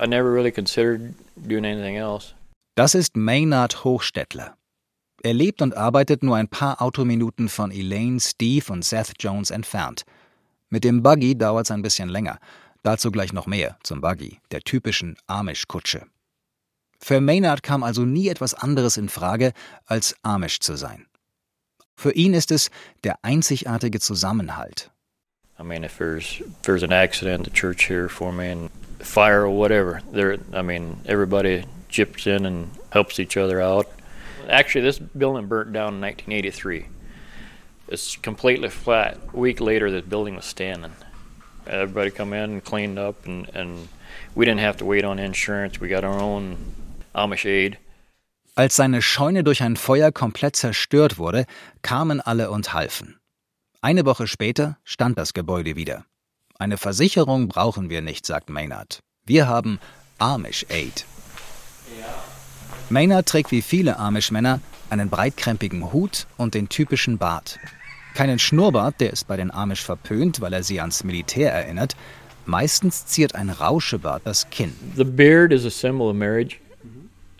I 0.00 0.06
never 0.06 0.32
really 0.32 0.50
considered 0.50 1.12
doing 1.36 1.66
anything 1.66 1.98
else. 1.98 2.32
Das 2.74 2.94
ist 2.94 3.14
Maynard 3.14 3.84
Hochstädtler. 3.84 4.56
Er 5.22 5.34
lebt 5.34 5.60
und 5.60 5.76
arbeitet 5.76 6.22
nur 6.22 6.36
ein 6.36 6.48
paar 6.48 6.80
Autominuten 6.80 7.50
von 7.50 7.70
Elaine, 7.70 8.20
Steve 8.20 8.72
und 8.72 8.86
Seth 8.86 9.12
Jones 9.18 9.50
entfernt. 9.50 10.06
Mit 10.70 10.82
dem 10.84 11.02
Buggy 11.02 11.36
dauert 11.36 11.66
es 11.66 11.70
ein 11.70 11.82
bisschen 11.82 12.08
länger. 12.08 12.38
Dazu 12.82 13.10
gleich 13.10 13.34
noch 13.34 13.46
mehr 13.46 13.76
zum 13.82 14.00
Buggy, 14.00 14.40
der 14.50 14.60
typischen 14.60 15.18
Amish-Kutsche. 15.26 16.06
Für 17.00 17.20
Maynard 17.20 17.62
kam 17.62 17.82
also 17.82 18.06
nie 18.06 18.28
etwas 18.28 18.54
anderes 18.54 18.96
in 18.96 19.10
Frage, 19.10 19.52
als 19.84 20.16
Amish 20.22 20.60
zu 20.60 20.76
sein. 20.76 21.06
Für 21.96 22.12
ihn 22.12 22.34
ist 22.34 22.50
es 22.50 22.70
der 23.04 23.18
einzigartige 23.22 24.00
Zusammenhalt. 24.00 24.90
I 25.58 25.62
mean, 25.62 25.84
if 25.84 25.96
there's 25.96 26.40
if 26.40 26.62
there's 26.62 26.82
an 26.82 26.92
accident, 26.92 27.44
the 27.44 27.50
church 27.50 27.84
here 27.84 28.08
for 28.08 28.30
me, 28.30 28.50
and 28.50 28.70
fire 29.00 29.42
or 29.42 29.50
whatever, 29.50 30.02
there. 30.12 30.38
I 30.52 30.60
mean, 30.60 30.98
everybody 31.06 31.64
chips 31.88 32.26
in 32.26 32.44
and 32.44 32.70
helps 32.90 33.18
each 33.18 33.38
other 33.38 33.62
out. 33.62 33.86
Actually, 34.48 34.82
this 34.82 34.98
building 34.98 35.46
burnt 35.46 35.72
down 35.72 35.94
in 35.94 36.00
1983. 36.00 36.86
It's 37.88 38.16
completely 38.16 38.68
flat. 38.68 39.18
A 39.32 39.36
week 39.36 39.60
later, 39.60 39.90
the 39.90 40.02
building 40.02 40.36
was 40.36 40.44
standing. 40.44 40.92
Everybody 41.66 42.10
come 42.10 42.32
in 42.32 42.50
and 42.50 42.64
cleaned 42.64 42.98
up, 42.98 43.24
and, 43.26 43.48
and 43.54 43.88
we 44.34 44.44
didn't 44.44 44.60
have 44.60 44.76
to 44.78 44.84
wait 44.84 45.04
on 45.04 45.18
insurance. 45.18 45.80
We 45.80 45.88
got 45.88 46.04
our 46.04 46.18
own 46.18 46.58
Amish 47.14 47.46
aid. 47.46 47.78
Als 48.58 48.74
seine 48.74 49.02
Scheune 49.02 49.44
durch 49.44 49.62
ein 49.62 49.76
Feuer 49.76 50.10
komplett 50.12 50.56
zerstört 50.56 51.18
wurde, 51.18 51.44
kamen 51.82 52.22
alle 52.22 52.50
und 52.50 52.72
halfen. 52.72 53.18
Eine 53.82 54.06
Woche 54.06 54.26
später 54.26 54.78
stand 54.82 55.18
das 55.18 55.34
Gebäude 55.34 55.76
wieder. 55.76 56.06
Eine 56.58 56.78
Versicherung 56.78 57.48
brauchen 57.48 57.90
wir 57.90 58.00
nicht, 58.00 58.24
sagt 58.24 58.48
Maynard. 58.48 59.00
Wir 59.26 59.46
haben 59.46 59.78
Amish 60.16 60.64
Aid. 60.70 61.04
Maynard 62.88 63.28
trägt 63.28 63.50
wie 63.50 63.60
viele 63.60 63.98
Amish-Männer 63.98 64.60
einen 64.88 65.10
breitkrempigen 65.10 65.92
Hut 65.92 66.26
und 66.38 66.54
den 66.54 66.70
typischen 66.70 67.18
Bart. 67.18 67.58
Keinen 68.14 68.38
Schnurrbart, 68.38 69.02
der 69.02 69.12
ist 69.12 69.28
bei 69.28 69.36
den 69.36 69.50
Amish 69.50 69.84
verpönt, 69.84 70.40
weil 70.40 70.54
er 70.54 70.62
sie 70.62 70.80
ans 70.80 71.04
Militär 71.04 71.52
erinnert. 71.52 71.94
Meistens 72.46 73.04
ziert 73.04 73.34
ein 73.34 73.50
Rauschebart 73.50 74.22
das 74.24 74.48
Kinn. 74.48 74.72
The 74.96 75.04
beard 75.04 75.52
is 75.52 75.66
a 75.66 75.70
symbol 75.70 76.08
of 76.08 76.16
marriage. 76.16 76.56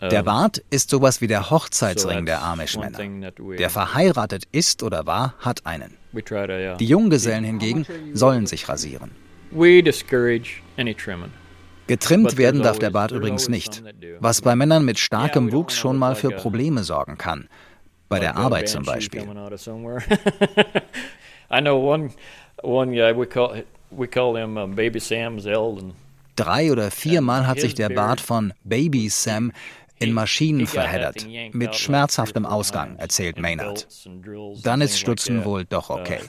Der 0.01 0.23
Bart 0.23 0.63
ist 0.69 0.89
sowas 0.89 1.21
wie 1.21 1.27
der 1.27 1.49
Hochzeitsring 1.49 2.25
der 2.25 2.43
Amish-Männer. 2.43 2.99
Wer 3.37 3.69
verheiratet 3.69 4.43
ist 4.51 4.83
oder 4.83 5.05
war, 5.05 5.33
hat 5.39 5.65
einen. 5.65 5.97
Die 6.79 6.85
Junggesellen 6.85 7.43
hingegen 7.43 7.85
sollen 8.13 8.45
sich 8.45 8.69
rasieren. 8.69 9.11
Getrimmt 11.87 12.37
werden 12.37 12.61
darf 12.61 12.79
der 12.79 12.89
Bart 12.89 13.11
übrigens 13.11 13.47
nicht, 13.49 13.81
was 14.19 14.41
bei 14.41 14.55
Männern 14.55 14.83
mit 14.85 14.99
starkem 14.99 15.51
Wuchs 15.51 15.75
schon 15.75 15.97
mal 15.97 16.15
für 16.15 16.31
Probleme 16.31 16.83
sorgen 16.83 17.17
kann. 17.17 17.47
Bei 18.09 18.19
der 18.19 18.35
Arbeit 18.37 18.69
zum 18.69 18.83
Beispiel. 18.83 19.25
Drei 26.35 26.71
oder 26.71 26.91
viermal 26.91 27.47
hat 27.47 27.59
sich 27.59 27.73
der 27.73 27.89
Bart 27.89 28.21
von 28.21 28.53
Baby 28.63 29.09
Sam 29.09 29.51
in 29.99 30.13
Maschinen 30.13 30.67
verheddert, 30.67 31.27
mit 31.53 31.75
schmerzhaftem 31.75 32.45
Ausgang, 32.45 32.97
erzählt 32.97 33.39
Maynard. 33.39 33.87
Dann 34.63 34.81
ist 34.81 34.99
Stutzen 34.99 35.45
wohl 35.45 35.65
doch 35.65 35.89
okay. 35.89 36.19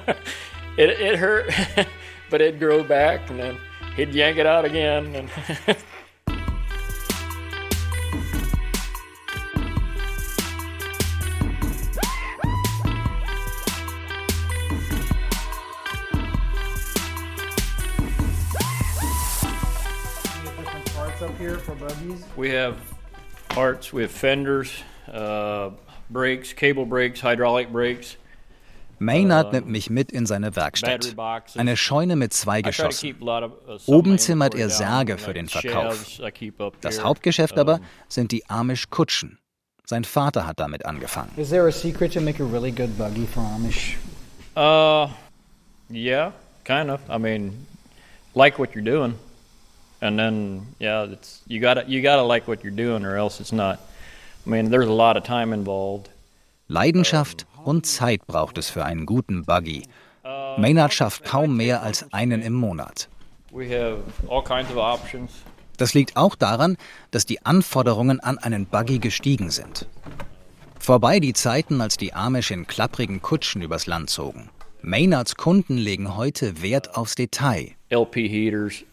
it, 0.76 0.90
it 1.00 1.20
hurt, 1.20 1.52
but 2.30 2.40
it'd 2.40 2.60
grow 2.60 2.84
back 2.84 3.28
and 3.30 3.38
then 3.38 3.56
he'd 3.96 4.14
yank 4.14 4.38
it 4.38 4.46
out 4.46 4.64
again. 4.64 5.14
And 5.14 5.28
up 21.22 21.36
here 21.36 21.58
for 21.58 21.74
buggies? 21.74 22.24
We 22.36 22.48
have 22.50 22.76
parts, 23.50 23.92
we 23.92 24.02
have 24.02 24.10
fenders, 24.10 24.82
uh, 25.12 25.70
brakes, 26.08 26.52
cable 26.52 26.86
brakes, 26.86 27.20
hydraulic 27.20 27.70
brakes. 27.70 28.16
Maynard 28.98 29.52
nimmt 29.52 29.66
mich 29.66 29.88
mit 29.88 30.12
in 30.12 30.26
seine 30.26 30.54
Werkstatt. 30.56 31.14
Eine 31.56 31.76
Scheune 31.78 32.16
mit 32.16 32.34
zwei 32.34 32.60
Geschossen. 32.60 33.16
Oben 33.86 34.18
zimmert 34.18 34.54
er 34.54 34.68
Särge 34.68 35.16
für 35.16 35.32
den 35.32 35.48
Verkauf. 35.48 36.20
Das 36.82 37.02
Hauptgeschäft 37.02 37.58
aber 37.58 37.80
sind 38.08 38.30
die 38.30 38.44
Amish-Kutschen. 38.50 39.38
Sein 39.86 40.04
Vater 40.04 40.46
hat 40.46 40.60
damit 40.60 40.84
angefangen. 40.84 41.30
Is 41.36 41.48
there 41.48 41.66
a 41.66 41.72
secret 41.72 42.12
to 42.12 42.20
make 42.20 42.42
a 42.42 42.46
really 42.46 42.70
good 42.70 42.96
buggy 42.98 43.26
for 43.26 43.42
Amish? 43.42 43.96
Uh, 44.54 45.08
yeah, 45.90 46.32
kind 46.64 46.90
of. 46.90 47.00
I 47.08 47.18
mean, 47.18 47.66
like 48.34 48.58
what 48.58 48.74
you're 48.74 48.84
doing. 48.84 49.14
And 50.00 50.18
then 50.18 50.74
yeah, 50.78 51.04
it's 51.04 51.42
you 51.46 51.60
gotta 51.60 51.84
you 51.86 52.02
gotta 52.02 52.22
like 52.22 52.48
what 52.48 52.62
you're 52.62 52.74
doing, 52.74 53.04
or 53.04 53.16
else 53.16 53.40
it's 53.40 53.52
not. 53.52 53.78
I 54.46 54.50
mean, 54.50 54.70
there's 54.70 54.88
a 54.88 54.92
lot 54.92 55.16
of 55.16 55.24
time 55.24 55.52
involved. 55.52 56.08
Leidenschaft 56.68 57.46
und 57.64 57.84
Zeit 57.84 58.26
braucht 58.26 58.56
es 58.58 58.70
für 58.70 58.84
einen 58.84 59.06
guten 59.06 59.44
Buggy. 59.44 59.82
Maynard 60.58 60.92
schafft 60.92 61.24
kaum 61.24 61.56
mehr 61.56 61.82
als 61.82 62.12
einen 62.12 62.42
im 62.42 62.54
Monat. 62.54 63.08
Das 65.76 65.94
liegt 65.94 66.16
auch 66.16 66.34
daran, 66.34 66.76
dass 67.10 67.26
die 67.26 67.44
Anforderungen 67.44 68.20
an 68.20 68.38
einen 68.38 68.66
Buggy 68.66 68.98
gestiegen 68.98 69.50
sind. 69.50 69.86
Vorbei 70.78 71.20
die 71.20 71.32
Zeiten, 71.32 71.80
als 71.80 71.96
die 71.96 72.14
Amish 72.14 72.50
in 72.50 72.66
klapprigen 72.66 73.20
Kutschen 73.20 73.62
übers 73.62 73.86
Land 73.86 74.10
zogen. 74.10 74.50
Maynards 74.82 75.34
Kunden 75.36 75.76
legen 75.76 76.16
heute 76.16 76.62
Wert 76.62 76.96
aufs 76.96 77.14
Detail. 77.14 77.72
LP-Heaters, 77.90 78.84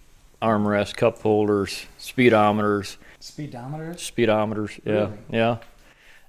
armrests, 0.42 0.96
cup 0.96 1.22
holders, 1.22 1.86
speedometers. 2.00 2.98
Speedometers? 3.22 4.00
Speedometers, 4.00 4.80
yeah, 4.86 4.94
Really? 4.94 5.18
yeah. 5.32 5.58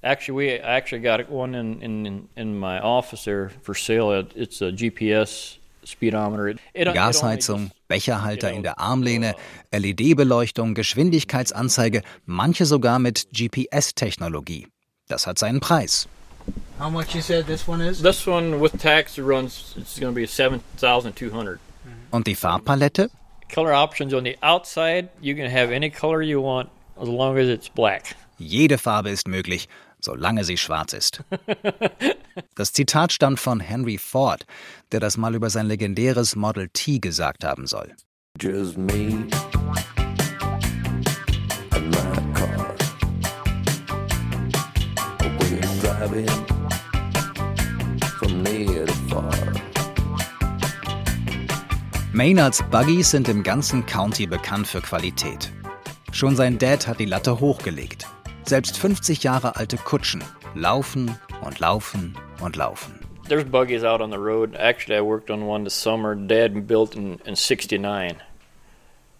Actually, 0.02 0.34
we 0.36 0.50
actually 0.52 1.00
got 1.00 1.28
one 1.28 1.54
in, 1.54 1.82
in, 1.82 2.28
in 2.36 2.58
my 2.58 2.78
office 2.78 3.24
there 3.24 3.50
for 3.62 3.74
sale. 3.74 4.12
It, 4.12 4.32
it's 4.36 4.62
a 4.62 4.70
GPS 4.70 5.56
speedometer. 5.84 6.48
It, 6.48 6.58
it, 6.74 6.82
it 6.82 6.88
only 6.88 6.98
Gasheizung, 7.00 7.70
Becherhalter 7.88 8.52
in 8.52 8.62
der 8.62 8.78
Armlehne, 8.78 9.34
LED-Beleuchtung, 9.72 10.74
Geschwindigkeitsanzeige, 10.74 12.02
manche 12.26 12.64
sogar 12.64 12.98
mit 13.00 13.26
GPS-Technologie. 13.32 14.68
Das 15.08 15.26
hat 15.26 15.38
seinen 15.38 15.60
Preis. 15.60 16.06
How 16.78 16.88
much 16.88 17.14
you 17.14 17.20
said 17.20 17.46
this 17.46 17.66
one 17.66 17.80
is? 17.82 18.00
This 18.00 18.26
one 18.26 18.60
with 18.60 18.78
tax 18.78 19.18
runs, 19.18 19.74
it's 19.76 19.98
going 19.98 20.14
to 20.14 20.20
be 20.20 20.26
7200 20.26 21.58
Und 22.10 22.26
die 22.26 22.34
Farbpalette? 22.34 23.10
Color 23.48 23.72
options 23.72 24.12
on 24.12 24.24
the 24.24 24.36
outside, 24.42 25.08
you 25.20 25.34
can 25.34 25.50
have 25.50 25.72
any 25.72 25.90
color 25.90 26.22
you 26.22 26.40
want 26.40 26.68
as 27.00 27.08
long 27.08 27.38
as 27.38 27.48
it's 27.48 27.68
black. 27.68 28.14
Jede 28.38 28.78
Farbe 28.78 29.10
ist 29.10 29.26
möglich, 29.26 29.68
solange 30.00 30.44
sie 30.44 30.56
schwarz 30.56 30.92
ist. 30.92 31.22
Das 32.54 32.72
Zitat 32.72 33.12
stammt 33.12 33.40
von 33.40 33.58
Henry 33.58 33.98
Ford, 33.98 34.46
der 34.92 35.00
das 35.00 35.16
mal 35.16 35.34
über 35.34 35.50
sein 35.50 35.66
legendäres 35.66 36.36
Model 36.36 36.68
T 36.72 37.00
gesagt 37.00 37.44
haben 37.44 37.66
soll. 37.66 37.94
Just 38.40 38.78
me 38.78 39.26
and 41.70 41.90
my 41.90 42.34
car. 42.34 42.76
We're 45.40 45.80
driving 45.80 46.57
Maynards 52.18 52.64
Buggies 52.72 53.12
sind 53.12 53.28
im 53.28 53.44
ganzen 53.44 53.86
County 53.86 54.26
bekannt 54.26 54.66
für 54.66 54.80
Qualität. 54.80 55.52
Schon 56.10 56.34
sein 56.34 56.58
Dad 56.58 56.88
hat 56.88 56.98
die 56.98 57.04
Latte 57.04 57.38
hochgelegt. 57.38 58.08
Selbst 58.44 58.76
50 58.76 59.22
Jahre 59.22 59.54
alte 59.54 59.76
Kutschen 59.76 60.24
laufen 60.56 61.16
und 61.44 61.60
laufen 61.60 62.18
und 62.40 62.56
laufen. 62.56 62.98
There's 63.28 63.44
buggies 63.44 63.84
out 63.84 64.00
on 64.00 64.10
the 64.10 64.18
road. 64.18 64.56
Actually, 64.56 64.98
I 64.98 65.00
worked 65.00 65.30
on 65.30 65.46
one 65.46 65.62
this 65.62 65.80
summer. 65.80 66.16
Dad 66.16 66.66
built 66.66 66.96
in, 66.96 67.20
in 67.24 67.36
'69, 67.36 68.16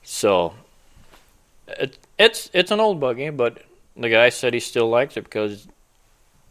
so 0.03 0.55
it, 1.69 2.01
it's 2.19 2.51
it's 2.53 2.73
an 2.73 2.81
old 2.81 2.99
buggy, 2.99 3.31
but 3.31 3.63
the 3.95 4.09
guy 4.09 4.29
said 4.29 4.55
he 4.55 4.61
still 4.61 4.89
likes 4.89 5.17
it 5.17 5.23
because 5.23 5.69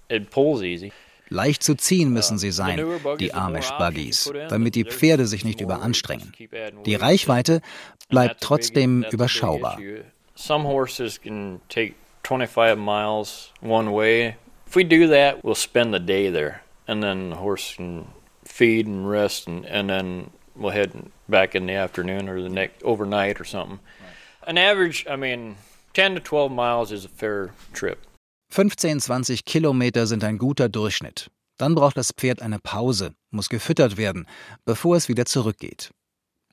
it 0.07 0.31
pulls 0.31 0.63
easy. 0.63 0.93
Leicht 1.29 1.63
zu 1.63 1.75
ziehen 1.75 2.11
müssen 2.11 2.37
sie 2.37 2.51
sein, 2.51 2.83
die 3.19 3.33
Amish-Buggies, 3.33 4.31
damit 4.49 4.75
die 4.75 4.85
Pferde 4.85 5.27
sich 5.27 5.43
nicht 5.43 5.61
überanstrengen. 5.61 6.33
Die 6.85 6.95
Reichweite 6.95 7.61
bleibt 8.09 8.41
trotzdem 8.41 9.03
überschaubar. 9.11 9.79
Some 10.35 10.67
horses 10.67 11.19
can 11.19 11.61
take 11.67 11.95
25 12.23 12.77
miles 12.77 13.51
one 13.61 13.91
way. 13.91 14.35
If 14.67 14.75
we 14.75 14.83
do 14.83 15.07
that, 15.07 15.43
we'll 15.43 15.55
spend 15.55 15.93
the 15.93 15.99
day 15.99 16.29
there, 16.29 16.61
and 16.87 17.01
then 17.01 17.31
the 17.31 17.37
horse 17.37 17.75
can 17.75 18.05
feed 18.45 18.85
and 18.85 19.09
rest, 19.09 19.47
and, 19.47 19.65
and 19.65 19.89
then 19.89 20.29
we'll 20.55 20.73
head 20.73 20.91
back 21.27 21.55
in 21.55 21.65
the 21.65 21.73
afternoon 21.73 22.29
or 22.29 22.41
the 22.41 22.49
next 22.49 22.83
overnight 22.83 23.39
or 23.41 23.45
something. 23.45 23.79
An 24.45 24.57
average, 24.57 25.05
I 25.09 25.15
mean, 25.15 25.55
10 25.93 26.15
to 26.15 26.19
12 26.19 26.51
miles 26.51 26.91
is 26.91 27.05
a 27.05 27.09
fair 27.09 27.51
trip. 27.73 28.05
15, 28.49 28.99
20 28.99 29.45
Kilometer 29.45 30.07
sind 30.07 30.23
ein 30.23 30.37
guter 30.37 30.69
Durchschnitt. 30.69 31.29
Dann 31.57 31.75
braucht 31.75 31.97
das 31.97 32.11
Pferd 32.11 32.41
eine 32.41 32.59
Pause, 32.59 33.13
muss 33.31 33.49
gefüttert 33.49 33.97
werden, 33.97 34.27
bevor 34.65 34.95
es 34.95 35.09
wieder 35.09 35.25
zurückgeht. 35.25 35.91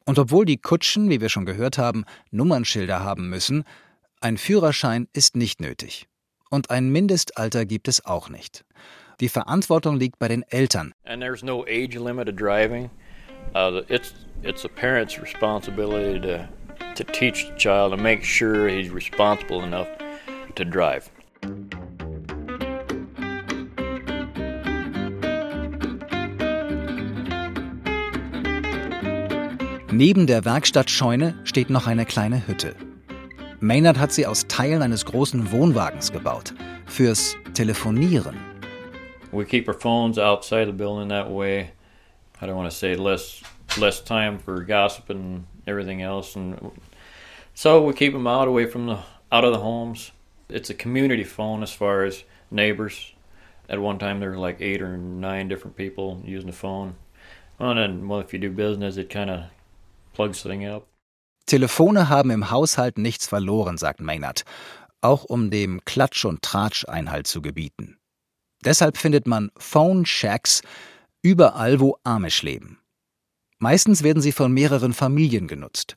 Und 0.06 0.18
obwohl 0.18 0.44
die 0.44 0.58
Kutschen, 0.58 1.08
wie 1.08 1.20
wir 1.20 1.28
schon 1.28 1.46
gehört 1.46 1.78
haben, 1.78 2.04
Nummernschilder 2.30 3.00
haben 3.00 3.28
müssen, 3.28 3.64
ein 4.20 4.38
Führerschein 4.38 5.08
ist 5.12 5.36
nicht 5.36 5.60
nötig. 5.60 6.06
Und 6.50 6.70
ein 6.70 6.90
Mindestalter 6.90 7.64
gibt 7.64 7.88
es 7.88 8.04
auch 8.04 8.28
nicht. 8.28 8.64
Die 9.20 9.28
Verantwortung 9.28 9.96
liegt 9.96 10.18
bei 10.18 10.28
den 10.28 10.42
Eltern. 10.42 10.92
And 11.04 11.22
there's 11.22 11.42
no 11.42 11.64
age 11.64 11.94
limit 11.94 12.28
of 12.28 12.36
driving. 12.36 12.90
Uh, 13.54 13.82
it's 13.88 14.14
it's 14.42 14.64
a 14.64 14.68
parent's 14.68 15.20
responsibility 15.20 16.20
to 16.20 16.48
to 16.94 17.04
teach 17.04 17.46
the 17.46 17.54
child 17.56 17.92
and 17.92 18.02
make 18.02 18.24
sure 18.24 18.68
he's 18.68 18.92
responsible 18.92 19.62
enough 19.62 19.88
to 20.54 20.64
drive. 20.64 21.10
Neben 29.96 30.26
der 30.26 30.44
Werkstattscheune 30.44 31.38
steht 31.44 31.70
noch 31.70 31.86
eine 31.86 32.04
kleine 32.04 32.48
Hütte. 32.48 32.74
Maynard 33.60 33.96
hat 33.96 34.10
sie 34.10 34.26
aus 34.26 34.48
Teilen 34.48 34.82
eines 34.82 35.04
großen 35.04 35.52
Wohnwagens 35.52 36.10
gebaut. 36.10 36.52
Fürs 36.86 37.36
Telefonieren. 37.54 38.34
We 39.30 39.44
keep 39.44 39.68
our 39.68 39.74
phones 39.74 40.18
outside 40.18 40.66
the 40.66 40.72
building 40.72 41.08
that 41.10 41.30
way. 41.30 41.70
I 42.40 42.46
don't 42.46 42.56
want 42.56 42.68
to 42.68 42.76
say 42.76 42.96
less 42.96 43.40
less 43.78 44.02
time 44.02 44.40
for 44.40 44.64
gossip 44.64 45.10
and 45.10 45.44
everything 45.64 46.02
else, 46.02 46.34
and 46.34 46.56
so 47.54 47.80
we 47.80 47.92
keep 47.92 48.14
them 48.14 48.26
out 48.26 48.48
away 48.48 48.66
from 48.66 48.86
the 48.86 48.98
out 49.30 49.44
of 49.44 49.52
the 49.52 49.60
homes. 49.60 50.10
It's 50.48 50.70
a 50.70 50.74
community 50.74 51.22
phone 51.22 51.62
as 51.62 51.72
far 51.72 52.02
as 52.02 52.24
neighbors. 52.50 53.14
At 53.68 53.78
one 53.78 54.00
time, 54.00 54.18
there 54.18 54.30
were 54.30 54.38
like 54.38 54.60
eight 54.60 54.82
or 54.82 54.96
nine 54.96 55.46
different 55.46 55.76
people 55.76 56.20
using 56.24 56.50
the 56.50 56.56
phone. 56.56 56.96
And 57.60 57.78
then, 57.78 58.08
well, 58.08 58.18
if 58.18 58.32
you 58.32 58.40
do 58.40 58.50
business, 58.50 58.96
it 58.96 59.08
kind 59.08 59.30
of 59.30 59.44
plugs 60.14 60.42
the 60.42 60.48
thing 60.48 60.66
up. 60.66 60.86
Telefone 61.46 62.08
haben 62.08 62.30
im 62.30 62.50
Haushalt 62.50 62.96
nichts 62.96 63.26
verloren, 63.26 63.76
sagt 63.76 64.00
Maynard, 64.00 64.44
auch 65.02 65.24
um 65.24 65.50
dem 65.50 65.82
Klatsch- 65.84 66.24
und 66.24 66.42
Tratsch 66.42 66.86
Einhalt 66.88 67.26
zu 67.26 67.42
gebieten. 67.42 67.98
Deshalb 68.64 68.96
findet 68.96 69.26
man 69.26 69.50
Phone 69.58 70.06
Shacks 70.06 70.62
überall, 71.22 71.80
wo 71.80 71.98
Amish 72.04 72.42
leben. 72.42 72.78
Meistens 73.58 74.02
werden 74.02 74.22
sie 74.22 74.32
von 74.32 74.52
mehreren 74.52 74.94
Familien 74.94 75.48
genutzt. 75.48 75.96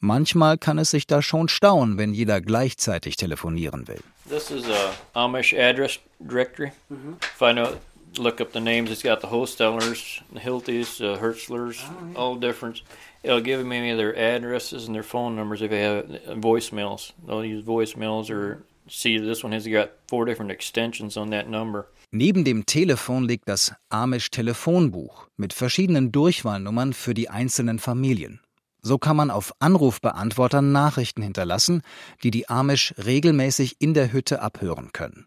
Manchmal 0.00 0.58
kann 0.58 0.78
es 0.78 0.90
sich 0.90 1.06
da 1.06 1.22
schon 1.22 1.48
stauen, 1.48 1.98
wenn 1.98 2.14
jeder 2.14 2.40
gleichzeitig 2.40 3.16
telefonieren 3.16 3.86
will. 3.86 4.00
This 4.28 4.50
is 4.50 4.64
a 4.64 4.92
Amish 5.12 5.52
address 5.54 5.98
directory. 6.20 6.72
Mhm. 6.88 7.16
If 7.20 7.42
I 7.42 7.52
know, 7.52 7.76
look 8.16 8.40
up 8.40 8.52
the 8.52 8.60
names, 8.60 8.90
it's 8.90 9.02
got 9.02 9.20
the 9.20 9.28
Hostellers, 9.28 10.22
the 10.32 10.40
Hilties, 10.40 10.98
the 10.98 11.20
Hertzlers, 11.20 11.78
all 12.14 12.38
different. 12.38 12.82
It'll 13.22 13.42
give 13.42 13.64
me 13.64 13.94
their 13.94 14.16
addresses 14.16 14.86
and 14.86 14.94
their 14.94 15.02
phone 15.02 15.36
numbers 15.36 15.60
if 15.60 15.70
they 15.70 15.82
have 15.82 16.06
voicemails. 16.40 17.12
They'll 17.26 17.44
use 17.44 17.64
voicemails 17.64 18.30
or 18.30 18.64
see 18.88 19.18
this 19.18 19.44
one 19.44 19.52
has 19.52 19.66
got 19.66 19.90
four 20.08 20.24
different 20.24 20.50
extensions 20.50 21.16
on 21.16 21.30
that 21.30 21.48
number. 21.48 21.86
Neben 22.12 22.44
dem 22.44 22.66
Telefon 22.66 23.28
liegt 23.28 23.48
das 23.48 23.72
Amish 23.88 24.30
Telefonbuch 24.30 25.28
mit 25.36 25.52
verschiedenen 25.52 26.10
Durchwahlnummern 26.10 26.92
für 26.92 27.14
die 27.14 27.28
einzelnen 27.28 27.78
Familien. 27.78 28.40
So 28.82 28.98
kann 28.98 29.16
man 29.16 29.30
auf 29.30 29.52
Anrufbeantwortern 29.60 30.72
Nachrichten 30.72 31.22
hinterlassen, 31.22 31.82
die 32.22 32.30
die 32.30 32.48
Amish 32.48 32.94
regelmäßig 33.04 33.76
in 33.78 33.94
der 33.94 34.12
Hütte 34.12 34.40
abhören 34.40 34.92
können. 34.92 35.26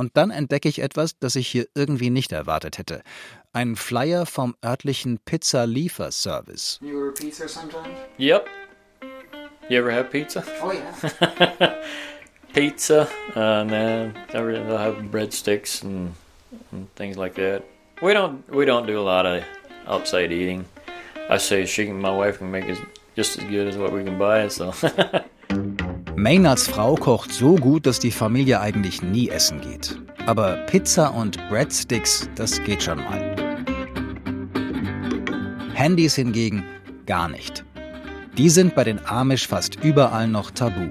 Und 0.00 0.16
dann 0.16 0.30
entdecke 0.30 0.66
ich 0.66 0.78
etwas, 0.78 1.18
das 1.18 1.36
ich 1.36 1.46
hier 1.46 1.66
irgendwie 1.74 2.08
nicht 2.08 2.32
erwartet 2.32 2.78
hätte. 2.78 3.02
Ein 3.52 3.76
Flyer 3.76 4.24
vom 4.24 4.54
örtlichen 4.64 5.18
Pizza-Lieferservice. 5.26 6.78
You 6.80 6.98
order 7.00 7.12
pizza 7.12 7.46
sometimes? 7.46 7.98
Yep. 8.18 8.46
You 9.68 9.76
ever 9.76 9.92
have 9.92 10.04
pizza? 10.04 10.42
Oh 10.62 10.72
yeah. 10.72 11.74
pizza, 12.54 13.08
and 13.34 13.70
then 13.70 14.14
they'll 14.32 14.78
have 14.78 15.02
breadsticks 15.10 15.82
and, 15.84 16.14
and 16.72 16.88
things 16.94 17.18
like 17.18 17.34
that. 17.34 17.62
We 18.00 18.14
don't 18.14 18.42
we 18.48 18.64
don't 18.64 18.86
do 18.86 18.98
a 18.98 19.04
lot 19.04 19.26
of 19.26 19.44
outside 19.86 20.32
eating. 20.32 20.64
I 21.28 21.36
say 21.36 21.66
she 21.66 21.84
can, 21.84 22.00
my 22.00 22.10
wife 22.10 22.38
can 22.38 22.50
make 22.50 22.64
it 22.64 22.78
just 23.16 23.36
as 23.38 23.44
good 23.44 23.68
as 23.68 23.76
what 23.76 23.92
we 23.92 24.02
can 24.02 24.18
buy. 24.18 24.48
So 24.48 24.72
Maynards 26.20 26.68
Frau 26.68 26.96
kocht 26.96 27.32
so 27.32 27.54
gut, 27.54 27.86
dass 27.86 27.98
die 27.98 28.10
Familie 28.10 28.60
eigentlich 28.60 29.00
nie 29.00 29.30
essen 29.30 29.58
geht. 29.62 29.98
Aber 30.26 30.56
Pizza 30.66 31.08
und 31.14 31.38
Breadsticks, 31.48 32.28
das 32.34 32.62
geht 32.62 32.82
schon 32.82 32.98
mal. 32.98 33.34
Handys 35.72 36.16
hingegen 36.16 36.62
gar 37.06 37.26
nicht. 37.30 37.64
Die 38.36 38.50
sind 38.50 38.74
bei 38.74 38.84
den 38.84 39.00
Amish 39.06 39.48
fast 39.48 39.76
überall 39.82 40.28
noch 40.28 40.50
tabu. 40.50 40.90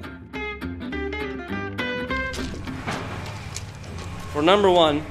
For 4.33 4.41
number 4.41 4.71
one, 4.71 5.01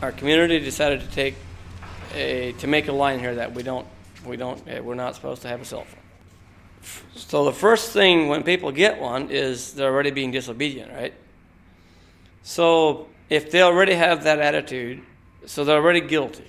our 0.00 0.12
community 0.12 0.60
decided 0.60 1.00
to 1.00 1.12
take 1.12 1.34
a 2.14 2.52
to 2.60 2.68
make 2.68 2.88
a 2.88 2.92
line 2.92 3.18
here 3.18 3.34
that 3.34 3.52
we 3.52 3.64
don't 3.64 3.84
we 4.24 4.36
don't 4.36 4.64
eh, 4.68 4.78
we're 4.78 4.94
not 4.94 5.16
supposed 5.16 5.42
to 5.42 5.48
have 5.48 5.60
a 5.60 5.64
cell 5.64 5.82
phone. 5.82 6.01
So 7.14 7.44
the 7.44 7.56
first 7.56 7.92
thing 7.92 8.28
when 8.28 8.42
people 8.42 8.72
get 8.72 9.00
one 9.00 9.28
is 9.30 9.74
they're 9.74 9.92
already 9.92 10.10
being 10.10 10.32
disobedient, 10.32 10.90
right? 10.92 11.12
So 12.42 13.06
if 13.30 13.50
they 13.50 13.62
already 13.62 13.94
have 13.94 14.24
that 14.24 14.38
attitude, 14.38 15.00
so 15.46 15.64
they're 15.64 15.80
already 15.80 16.00
guilty. 16.00 16.44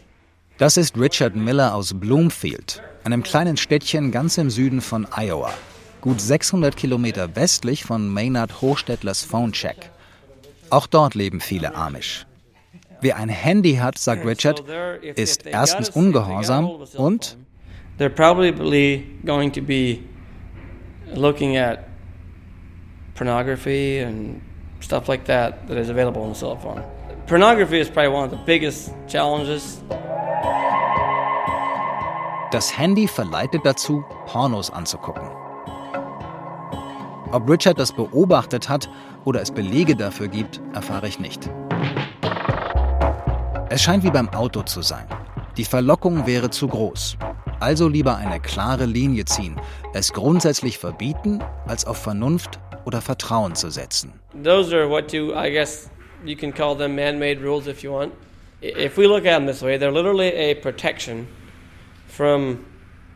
Das 0.57 0.77
ist 0.77 0.97
Richard 0.97 1.35
Miller 1.35 1.73
aus 1.73 1.93
Bloomfield, 1.93 2.81
einem 3.03 3.23
kleinen 3.23 3.57
Städtchen 3.57 4.11
ganz 4.11 4.37
im 4.37 4.49
Süden 4.49 4.81
von 4.81 5.07
Iowa, 5.15 5.53
gut 6.01 6.21
600 6.21 6.75
Kilometer 6.75 7.35
westlich 7.35 7.83
von 7.83 8.07
Maynard 8.07 8.61
Hochstettlers 8.61 9.23
Phone 9.23 9.51
Check. 9.51 9.89
Auch 10.69 10.87
dort 10.87 11.15
leben 11.15 11.39
viele 11.39 11.75
Amish. 11.75 12.25
Wer 13.01 13.17
ein 13.17 13.29
Handy 13.29 13.75
hat, 13.75 13.97
sagt 13.97 14.25
Richard, 14.25 14.63
ist 15.15 15.45
erstens 15.45 15.89
ungehorsam 15.89 16.69
und 16.95 17.37
They're 17.99 18.09
probably 18.09 19.05
going 19.23 19.51
to 19.51 19.61
be 19.61 19.99
looking 21.17 21.57
at 21.57 21.87
pornography 23.15 23.99
and 23.99 24.41
stuff 24.79 25.07
like 25.07 25.25
that 25.25 25.67
that 25.67 25.77
is 25.77 25.89
available 25.89 26.21
on 26.23 26.29
the 26.29 26.35
cell 26.35 26.55
phone. 26.57 26.83
Pornography 27.27 27.79
is 27.79 27.89
probably 27.89 28.09
one 28.09 28.25
of 28.25 28.31
the 28.31 28.43
biggest 28.45 28.91
challenges. 29.07 29.81
das 32.53 32.77
Handy 32.77 33.07
verleitet 33.07 33.65
dazu, 33.65 34.03
Pornos 34.27 34.69
anzugucken. 34.69 35.27
Ob 37.31 37.49
Richard 37.49 37.79
das 37.79 37.91
beobachtet 37.91 38.69
hat 38.69 38.87
oder 39.25 39.41
es 39.41 39.49
Belege 39.49 39.95
dafür 39.95 40.27
gibt, 40.27 40.61
erfahre 40.73 41.07
ich 41.07 41.19
nicht. 41.19 41.49
Es 43.69 43.81
scheint 43.81 44.03
wie 44.03 44.11
beim 44.11 44.29
Auto 44.29 44.61
zu 44.61 44.83
sein. 44.83 45.07
Die 45.57 45.65
Verlockung 45.65 46.27
wäre 46.27 46.51
zu 46.51 46.67
groß. 46.67 47.17
Also 47.59 47.87
lieber 47.87 48.17
eine 48.17 48.39
klare 48.39 48.85
Linie 48.85 49.25
ziehen, 49.25 49.59
es 49.93 50.13
grundsätzlich 50.13 50.77
verbieten, 50.77 51.39
als 51.65 51.85
auf 51.85 51.97
Vernunft 51.97 52.59
oder 52.85 53.01
Vertrauen 53.01 53.55
zu 53.55 53.69
setzen. 53.69 54.13
Those 54.43 54.75
are 54.75 54.89
what 54.89 55.13
you, 55.13 55.33
I 55.33 55.51
guess, 55.51 55.89
you 56.25 56.35
can 56.35 56.53
call 56.53 56.75
them 56.75 56.95
man-made 56.95 57.41
rules 57.41 57.67
if 57.67 57.83
you 57.83 57.91
want. 57.91 58.11
If 58.61 58.97
we 58.97 59.05
look 59.05 59.25
at 59.25 59.37
them 59.37 59.47
this 59.47 59.61
way, 59.61 59.77
they're 59.77 59.91
literally 59.91 60.31
a 60.31 60.55
protection 60.55 61.27
from 62.07 62.59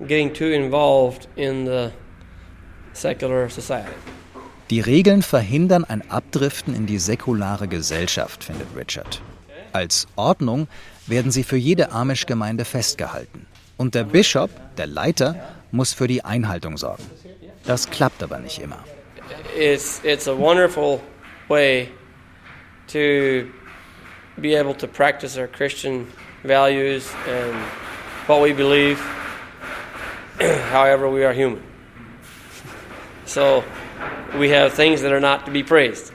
getting 0.08 0.34
too 0.34 0.52
involved 0.52 1.28
in 1.36 1.66
the 1.66 1.92
secular 2.94 3.50
society. 3.50 3.92
Die 4.70 4.82
Regeln 4.82 5.22
verhindern 5.22 5.86
ein 5.86 6.10
Abdriften 6.12 6.76
in 6.76 6.86
die 6.86 7.00
säkulare 7.00 7.70
Gesellschaft, 7.70 8.44
findet 8.44 8.68
Richard. 8.76 9.22
Als 9.72 10.08
Ordnung 10.18 10.68
werden 11.06 11.32
sie 11.32 11.44
für 11.44 11.56
jede 11.56 11.92
Amish-Gemeinde 11.94 12.66
festgehalten. 12.66 13.46
Und 13.78 13.94
der 13.94 14.04
Bischof, 14.04 14.50
der 14.78 14.88
Leiter, 14.88 15.36
muss 15.72 15.94
für 15.94 16.08
die 16.08 16.26
Einhaltung 16.26 16.78
sorgen. 16.78 17.04
Das 17.66 17.90
klappt 17.90 18.24
aber 18.24 18.40
nicht 18.40 18.60
immer. 18.60 18.84
It's, 19.58 20.02
it's 20.04 20.28
a 20.28 20.38
wonderful 20.38 21.02
way 21.50 21.90
to 22.88 23.48
be 24.40 24.56
able 24.56 24.74
to 24.76 24.88
practice 24.88 25.38
our 25.38 25.48
Christian 25.48 26.08
values 26.44 27.10
and 27.28 27.56
what 28.28 28.42
we 28.42 28.54
believe. 28.54 29.00
However, 30.72 31.10
we 31.10 31.26
are 31.26 31.34
human. 31.34 31.62
So 33.26 33.64
we 34.38 34.50
have 34.50 34.74
things 34.74 35.02
that 35.02 35.12
are 35.12 35.20
not 35.20 35.46
to 35.46 35.52
be 35.52 35.64
praised 35.64 36.14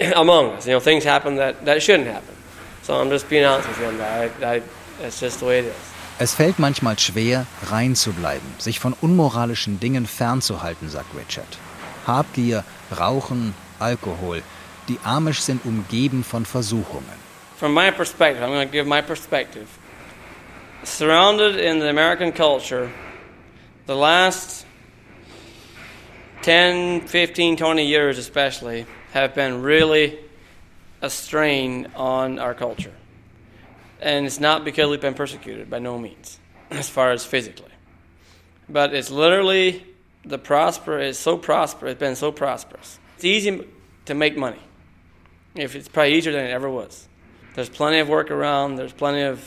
among 0.14 0.52
us. 0.52 0.66
You 0.66 0.74
know, 0.74 0.80
things 0.80 1.04
happen 1.04 1.36
that, 1.36 1.64
that 1.64 1.82
shouldn't 1.82 2.08
happen. 2.08 2.34
So 2.82 2.94
I'm 3.00 3.10
just 3.10 3.28
being 3.28 3.44
honest 3.44 3.68
with 3.68 3.80
you. 3.80 4.02
I, 4.02 4.30
I, 4.44 4.62
that's 5.00 5.20
just 5.20 5.40
the 5.40 5.46
way 5.46 5.60
it 5.60 5.64
is. 5.66 5.91
Es 6.18 6.34
fällt 6.34 6.58
manchmal 6.58 6.98
schwer, 6.98 7.46
rein 7.70 7.96
zu 7.96 8.12
bleiben, 8.12 8.46
sich 8.58 8.78
von 8.78 8.94
unmoralischen 9.00 9.80
Dingen 9.80 10.06
fernzuhalten, 10.06 10.88
sagt 10.88 11.14
Richard. 11.16 11.58
Habgier, 12.06 12.64
Rauchen, 12.98 13.54
Alkohol. 13.78 14.42
Die 14.88 14.98
Amish 15.04 15.40
sind 15.40 15.64
umgeben 15.64 16.24
von 16.24 16.44
Versuchungen. 16.44 17.22
From 17.56 17.74
my 17.74 17.90
perspective, 17.90 18.42
I'm 18.42 18.50
going 18.50 18.66
to 18.66 18.72
give 18.72 18.86
my 18.86 19.00
perspective. 19.00 19.66
Surrounded 20.84 21.56
in 21.56 21.78
the 21.78 21.88
American 21.88 22.32
culture, 22.32 22.90
the 23.86 23.94
last 23.94 24.66
10, 26.42 27.02
15, 27.06 27.56
20 27.56 27.86
years 27.86 28.18
especially 28.18 28.84
have 29.12 29.34
been 29.34 29.62
really 29.62 30.18
a 31.00 31.08
strain 31.08 31.86
on 31.94 32.38
our 32.38 32.54
culture. 32.54 32.92
And 34.02 34.26
it's 34.26 34.40
not 34.40 34.64
because 34.64 34.90
we've 34.90 35.00
been 35.00 35.14
persecuted, 35.14 35.70
by 35.70 35.78
no 35.78 35.96
means, 35.96 36.40
as 36.70 36.88
far 36.88 37.12
as 37.12 37.24
physically. 37.24 37.70
But 38.68 38.92
it's 38.94 39.10
literally 39.10 39.84
the 40.24 40.38
prosper 40.38 40.98
is 40.98 41.18
so 41.18 41.38
prosperous, 41.38 41.92
it's 41.92 42.00
been 42.00 42.16
so 42.16 42.32
prosperous. 42.32 42.98
It's 43.16 43.24
easy 43.24 43.64
to 44.06 44.14
make 44.14 44.36
money. 44.36 44.58
If 45.54 45.76
it's 45.76 45.88
probably 45.88 46.14
easier 46.14 46.32
than 46.32 46.46
it 46.46 46.50
ever 46.50 46.68
was. 46.68 47.06
There's 47.54 47.68
plenty 47.68 48.00
of 48.00 48.08
work 48.08 48.30
around, 48.30 48.76
there's 48.76 48.92
plenty 48.92 49.22
of 49.22 49.38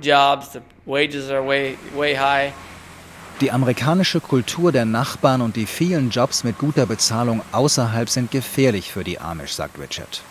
jobs, 0.00 0.50
the 0.50 0.62
wages 0.86 1.30
are 1.30 1.42
way, 1.42 1.76
way 1.94 2.14
high. 2.14 2.54
Die 3.40 3.50
amerikanische 3.50 4.20
Kultur 4.20 4.72
der 4.72 4.86
Nachbarn 4.86 5.42
und 5.42 5.56
die 5.56 5.66
vielen 5.66 6.08
Jobs 6.08 6.42
mit 6.44 6.56
guter 6.58 6.86
Bezahlung 6.86 7.42
außerhalb 7.52 8.08
sind 8.08 8.30
gefährlich 8.30 8.90
für 8.90 9.04
die 9.04 9.18
Amish, 9.18 9.52
sagt 9.52 9.78
Richard. 9.78 10.22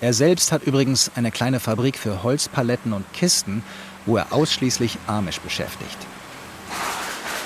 Er 0.00 0.12
selbst 0.12 0.52
hat 0.52 0.62
übrigens 0.62 1.10
eine 1.16 1.32
kleine 1.32 1.58
Fabrik 1.58 1.98
für 1.98 2.22
Holzpaletten 2.22 2.92
und 2.92 3.12
Kisten, 3.12 3.64
wo 4.06 4.16
er 4.16 4.32
ausschließlich 4.32 4.96
Amish 5.08 5.40
beschäftigt. 5.40 5.98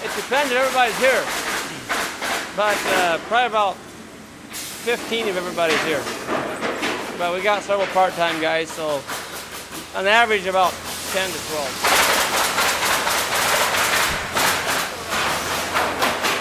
It 0.04 0.10
depends 0.16 0.52
everybody's 0.52 0.98
here. 0.98 1.22
But 2.54 2.76
uh, 2.92 3.18
probably 3.28 3.46
about 3.46 3.76
15 4.84 5.28
if 5.28 5.36
everybody's 5.36 5.82
here. 5.84 6.02
But 7.16 7.32
we 7.32 7.40
got 7.42 7.62
several 7.62 7.86
part-time 7.94 8.38
guys, 8.42 8.68
so 8.68 9.00
on 9.96 10.06
average 10.06 10.46
about 10.46 10.72
10 11.12 11.32
to 11.32 11.38
12. 11.38 12.02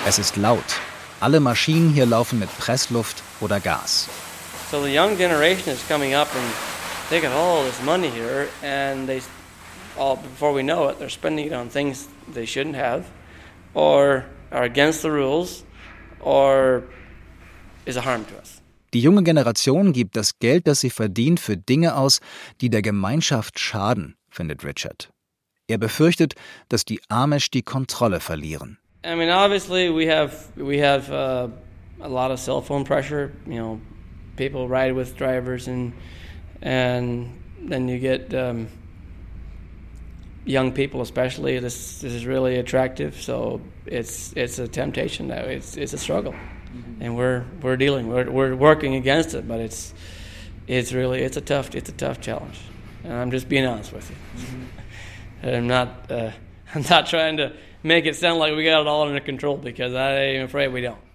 Es 0.08 0.20
ist 0.20 0.36
laut. 0.36 0.82
Alle 1.22 1.40
Maschinen 1.40 1.94
hier 1.94 2.06
laufen 2.06 2.40
mit 2.40 2.50
Pressluft 2.58 3.24
oder 3.40 3.62
Gas. 3.62 4.10
So 4.72 4.80
the 4.80 4.90
young 4.90 5.18
generation 5.18 5.74
is 5.74 5.84
coming 5.90 6.14
up 6.14 6.34
and 6.34 6.54
they 7.10 7.20
got 7.20 7.34
all 7.34 7.62
this 7.66 7.84
money 7.84 8.10
here, 8.10 8.48
and 8.64 9.06
they, 9.06 9.22
all 9.98 10.16
before 10.16 10.54
we 10.54 10.64
know 10.64 10.88
it, 10.88 10.98
they're 10.98 11.10
spending 11.10 11.46
it 11.48 11.52
on 11.52 11.68
things 11.68 12.08
they 12.34 12.46
shouldn't 12.46 12.78
have, 12.78 13.06
or 13.74 14.24
are 14.50 14.64
against 14.64 15.02
the 15.02 15.12
rules, 15.12 15.66
or 16.22 16.84
is 17.86 17.98
a 17.98 18.02
harm 18.02 18.24
to 18.24 18.38
us. 18.38 18.62
Die 18.94 19.02
junge 19.02 19.24
Generation 19.24 19.92
gibt 19.92 20.16
das 20.16 20.40
Geld, 20.40 20.68
das 20.68 20.80
sie 20.80 20.90
verdient, 20.90 21.42
für 21.42 21.58
Dinge 21.58 21.98
aus, 21.98 22.22
die 22.62 22.70
der 22.70 22.82
Gemeinschaft 22.82 23.60
schaden, 23.60 24.16
findet 24.30 24.64
Richard. 24.64 25.10
Er 25.68 25.80
befürchtet, 25.80 26.36
dass 26.70 26.86
die 26.86 27.02
Amish 27.10 27.52
die 27.52 27.62
Kontrolle 27.62 28.22
verlieren. 28.22 28.78
I 29.04 29.16
mean, 29.16 29.30
obviously, 29.30 29.90
we 29.90 30.08
have 30.10 30.48
we 30.56 30.82
have 30.82 31.12
uh, 31.12 31.50
a 32.02 32.08
lot 32.08 32.32
of 32.32 32.40
cell 32.40 32.62
phone 32.62 32.86
pressure. 32.86 33.34
You 33.46 33.56
know, 33.56 33.82
people 34.42 34.68
ride 34.68 34.94
with 34.94 35.16
drivers, 35.16 35.68
and 35.68 35.94
and 36.64 37.40
then 37.60 37.88
you 37.88 38.00
get 38.00 38.34
um, 38.34 38.68
young 40.46 40.72
people, 40.72 41.02
especially. 41.02 41.60
This 41.60 42.02
this 42.02 42.12
is 42.12 42.26
really 42.26 42.56
attractive, 42.56 43.22
so 43.22 43.62
it's 43.86 44.34
it's 44.36 44.58
a 44.58 44.68
temptation. 44.68 45.28
Now 45.28 45.44
it's 45.44 45.78
it's 45.78 45.94
a 45.94 45.98
struggle, 46.00 46.34
mm-hmm. 46.34 47.04
and 47.04 47.16
we're 47.16 47.46
we're 47.62 47.78
dealing. 47.78 48.08
We're 48.08 48.32
we're 48.32 48.56
working 48.56 48.96
against 48.96 49.36
it, 49.36 49.48
but 49.48 49.60
it's 49.60 49.94
it's 50.66 50.92
really 50.92 51.22
it's 51.22 51.38
a 51.38 51.42
tough 51.42 51.76
it's 51.76 51.90
a 51.90 51.98
tough 52.06 52.20
challenge, 52.20 52.60
and 53.04 53.14
I'm 53.14 53.30
just 53.30 53.48
being 53.48 53.68
honest 53.68 53.94
with 53.94 54.10
you. 54.10 54.16
Mm-hmm. 54.16 55.50
I'm 55.50 55.68
not 55.68 56.12
uh, 56.12 56.32
I'm 56.74 56.86
not 56.90 57.06
trying 57.06 57.38
to 57.38 57.54
make 57.84 58.08
it 58.08 58.16
sound 58.16 58.40
like 58.40 58.56
we 58.56 58.64
got 58.64 58.82
it 58.82 58.88
all 58.88 59.04
under 59.04 59.20
control 59.20 59.58
because 59.58 59.94
I'm 59.94 60.46
afraid 60.46 60.70
we 60.70 60.82
don't. 60.82 61.11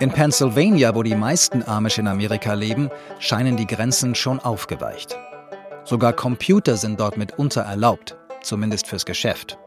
In 0.00 0.12
Pennsylvania, 0.12 0.94
wo 0.94 1.02
die 1.02 1.16
meisten 1.16 1.64
Amish 1.66 1.98
in 1.98 2.06
Amerika 2.06 2.54
leben, 2.54 2.88
scheinen 3.18 3.56
die 3.56 3.66
Grenzen 3.66 4.14
schon 4.14 4.38
aufgeweicht. 4.38 5.18
Sogar 5.82 6.12
Computer 6.12 6.76
sind 6.76 7.00
dort 7.00 7.16
mitunter 7.16 7.62
erlaubt, 7.62 8.16
zumindest 8.40 8.86
fürs 8.86 9.04
Geschäft. 9.04 9.58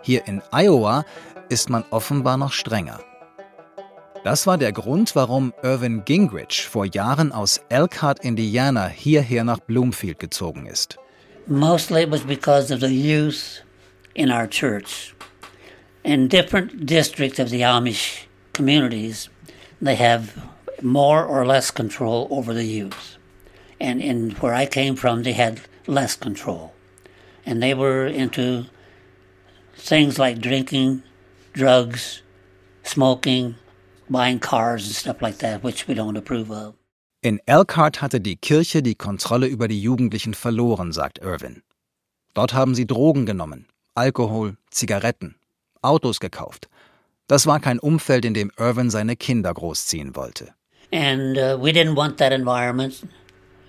Hier 0.00 0.26
in 0.26 0.40
Iowa 0.52 1.04
ist 1.50 1.68
man 1.68 1.84
offenbar 1.90 2.38
noch 2.38 2.52
strenger. 2.52 2.98
Das 4.24 4.46
war 4.46 4.56
der 4.56 4.72
Grund, 4.72 5.14
warum 5.16 5.52
Irvin 5.62 6.02
Gingrich 6.06 6.66
vor 6.66 6.86
Jahren 6.86 7.30
aus 7.30 7.60
Elkhart, 7.68 8.24
Indiana, 8.24 8.86
hierher 8.86 9.44
nach 9.44 9.58
Bloomfield 9.58 10.18
gezogen 10.18 10.64
ist. 10.64 10.96
Mostly 11.46 12.04
it 12.04 12.10
was 12.10 12.22
because 12.22 12.72
of 12.72 12.80
the 12.80 12.86
youth 12.86 13.62
in 14.14 14.30
our 14.30 14.48
church. 14.48 15.14
In 16.04 16.26
different 16.30 16.88
districts 16.88 17.38
of 17.38 17.50
the 17.50 17.66
Amish 17.66 18.26
communities, 18.54 19.28
they 19.80 19.94
have 19.96 20.36
more 20.82 21.24
or 21.24 21.46
less 21.46 21.70
control 21.70 22.28
over 22.30 22.52
the 22.54 22.64
youth. 22.64 23.16
And 23.80 24.00
in 24.00 24.30
where 24.40 24.54
I 24.54 24.66
came 24.66 24.96
from, 24.96 25.22
they 25.22 25.32
had 25.32 25.60
less 25.86 26.16
control. 26.16 26.72
And 27.46 27.62
they 27.62 27.74
were 27.74 28.06
into 28.06 28.66
things 29.76 30.18
like 30.18 30.40
drinking, 30.40 31.02
drugs, 31.52 32.22
smoking, 32.82 33.56
buying 34.08 34.38
cars 34.38 34.86
and 34.86 34.94
stuff 34.94 35.20
like 35.20 35.38
that, 35.38 35.62
which 35.62 35.86
we 35.88 35.94
don't 35.94 36.16
approve 36.16 36.50
of. 36.50 36.74
In 37.22 37.40
Elkhart 37.46 38.02
hatte 38.02 38.20
die 38.20 38.36
Kirche 38.36 38.82
die 38.82 38.94
Kontrolle 38.94 39.46
über 39.46 39.66
die 39.66 39.80
Jugendlichen 39.80 40.34
verloren, 40.34 40.92
sagt 40.92 41.20
Irvin. 41.22 41.62
Dort 42.34 42.52
haben 42.52 42.74
sie 42.74 42.86
Drogen 42.86 43.24
genommen, 43.24 43.66
Alkohol, 43.94 44.56
Zigaretten, 44.70 45.36
Autos 45.80 46.20
gekauft. 46.20 46.68
Das 47.28 47.46
war 47.46 47.60
kein 47.60 47.78
Umfeld, 47.78 48.24
in 48.24 48.34
dem 48.34 48.50
Irvin 48.58 48.90
seine 48.90 49.16
Kinder 49.16 49.52
großziehen 49.52 50.14
wollte. 50.14 50.54
And 50.92 51.38
uh, 51.38 51.58
we 51.60 51.72
didn't 51.72 51.96
want 51.96 52.18
that 52.18 52.32
environment 52.32 53.02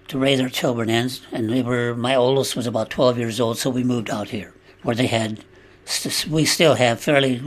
to 0.09 0.19
raise 0.19 0.41
our 0.41 0.49
children 0.49 0.89
in. 0.89 1.09
And 1.31 1.49
we 1.49 1.63
were, 1.63 1.95
my 1.95 2.15
oldest 2.15 2.55
was 2.55 2.67
about 2.67 2.89
12 2.89 3.17
years 3.17 3.39
old, 3.39 3.57
so 3.57 3.69
we 3.69 3.83
moved 3.83 4.09
out 4.09 4.29
here, 4.29 4.53
where 4.83 4.95
they 4.95 5.07
had, 5.07 5.43
we 6.29 6.45
still 6.45 6.75
have 6.75 6.99
fairly 6.99 7.41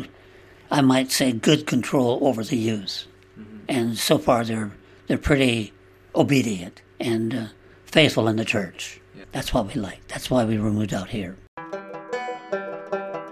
I 0.70 0.82
might 0.82 1.11
say, 1.11 1.32
good 1.32 1.66
control 1.66 2.18
over 2.22 2.45
the 2.45 2.57
youth. 2.57 3.07
Mm-hmm. 3.39 3.59
And 3.68 3.99
so 3.99 4.18
far, 4.18 4.45
they're 4.45 4.72
they're 5.07 5.16
pretty 5.16 5.72
obedient 6.14 6.82
and 7.01 7.35
uh, 7.35 7.47
faithful 7.87 8.28
in 8.28 8.37
the 8.37 8.45
church. 8.45 9.01
That's 9.32 9.55
what 9.55 9.68
we 9.68 9.80
like. 9.80 10.07
That's 10.09 10.30
why 10.30 10.45
we 10.45 10.59
were 10.59 10.70
moved 10.70 10.93
out 10.93 11.09
here. 11.09 11.37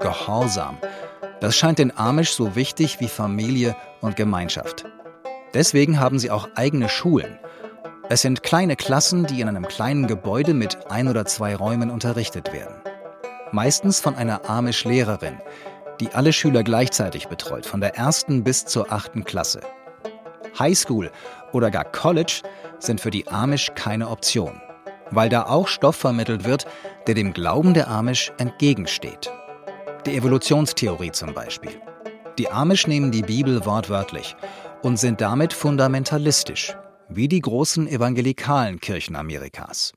Gehorsam. 0.00 0.76
Das 1.40 1.54
scheint 1.56 1.78
den 1.78 1.96
Amish 1.96 2.32
so 2.32 2.56
wichtig 2.56 3.00
wie 3.00 3.08
Familie 3.08 3.76
und 4.00 4.16
Gemeinschaft. 4.16 4.84
Deswegen 5.54 6.00
haben 6.00 6.18
sie 6.18 6.30
auch 6.30 6.48
eigene 6.54 6.88
Schulen. 6.88 7.38
Es 8.08 8.22
sind 8.22 8.42
kleine 8.42 8.76
Klassen, 8.76 9.26
die 9.26 9.40
in 9.40 9.48
einem 9.48 9.66
kleinen 9.66 10.06
Gebäude 10.06 10.54
mit 10.54 10.90
ein 10.90 11.08
oder 11.08 11.26
zwei 11.26 11.56
Räumen 11.56 11.90
unterrichtet 11.90 12.52
werden. 12.52 12.76
Meistens 13.52 14.00
von 14.00 14.14
einer 14.14 14.48
Amish-Lehrerin, 14.48 15.40
die 16.00 16.10
alle 16.14 16.32
Schüler 16.32 16.62
gleichzeitig 16.62 17.28
betreut, 17.28 17.66
von 17.66 17.80
der 17.80 17.96
ersten 17.96 18.44
bis 18.44 18.64
zur 18.64 18.92
achten 18.92 19.24
Klasse. 19.24 19.60
Highschool 20.58 21.10
oder 21.52 21.70
gar 21.70 21.84
College 21.84 22.42
sind 22.78 23.00
für 23.00 23.10
die 23.10 23.28
Amish 23.28 23.72
keine 23.74 24.08
Option. 24.08 24.60
weil 25.10 25.28
da 25.28 25.44
auch 25.46 25.68
Stoff 25.68 25.96
vermittelt 25.96 26.44
wird, 26.44 26.66
der 27.06 27.14
dem 27.14 27.32
Glauben 27.32 27.74
der 27.74 27.88
Amish 27.88 28.32
entgegensteht. 28.38 29.30
Die 30.06 30.14
Evolutionstheorie 30.14 31.10
zum 31.10 31.34
Beispiel. 31.34 31.82
Die 32.38 32.48
Amish 32.48 32.86
nehmen 32.86 33.10
die 33.10 33.22
Bibel 33.22 33.66
wortwörtlich 33.66 34.36
und 34.82 35.00
sind 35.00 35.20
damit 35.20 35.52
fundamentalistisch, 35.52 36.76
wie 37.08 37.26
die 37.26 37.40
großen 37.40 37.88
evangelikalen 37.88 38.78
Kirchen 38.78 39.16
Amerikas. 39.16 39.94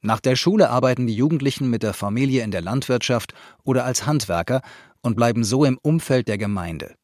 Nach 0.00 0.18
der 0.18 0.34
Schule 0.34 0.70
arbeiten 0.70 1.06
die 1.06 1.14
Jugendlichen 1.14 1.70
mit 1.70 1.84
der 1.84 1.94
Familie 1.94 2.42
in 2.42 2.50
der 2.50 2.62
Landwirtschaft 2.62 3.32
oder 3.62 3.84
als 3.84 4.06
Handwerker 4.06 4.60
und 5.02 5.14
bleiben 5.14 5.44
so 5.44 5.64
im 5.64 5.78
Umfeld 5.80 6.26
der 6.26 6.38
Gemeinde. 6.38 6.96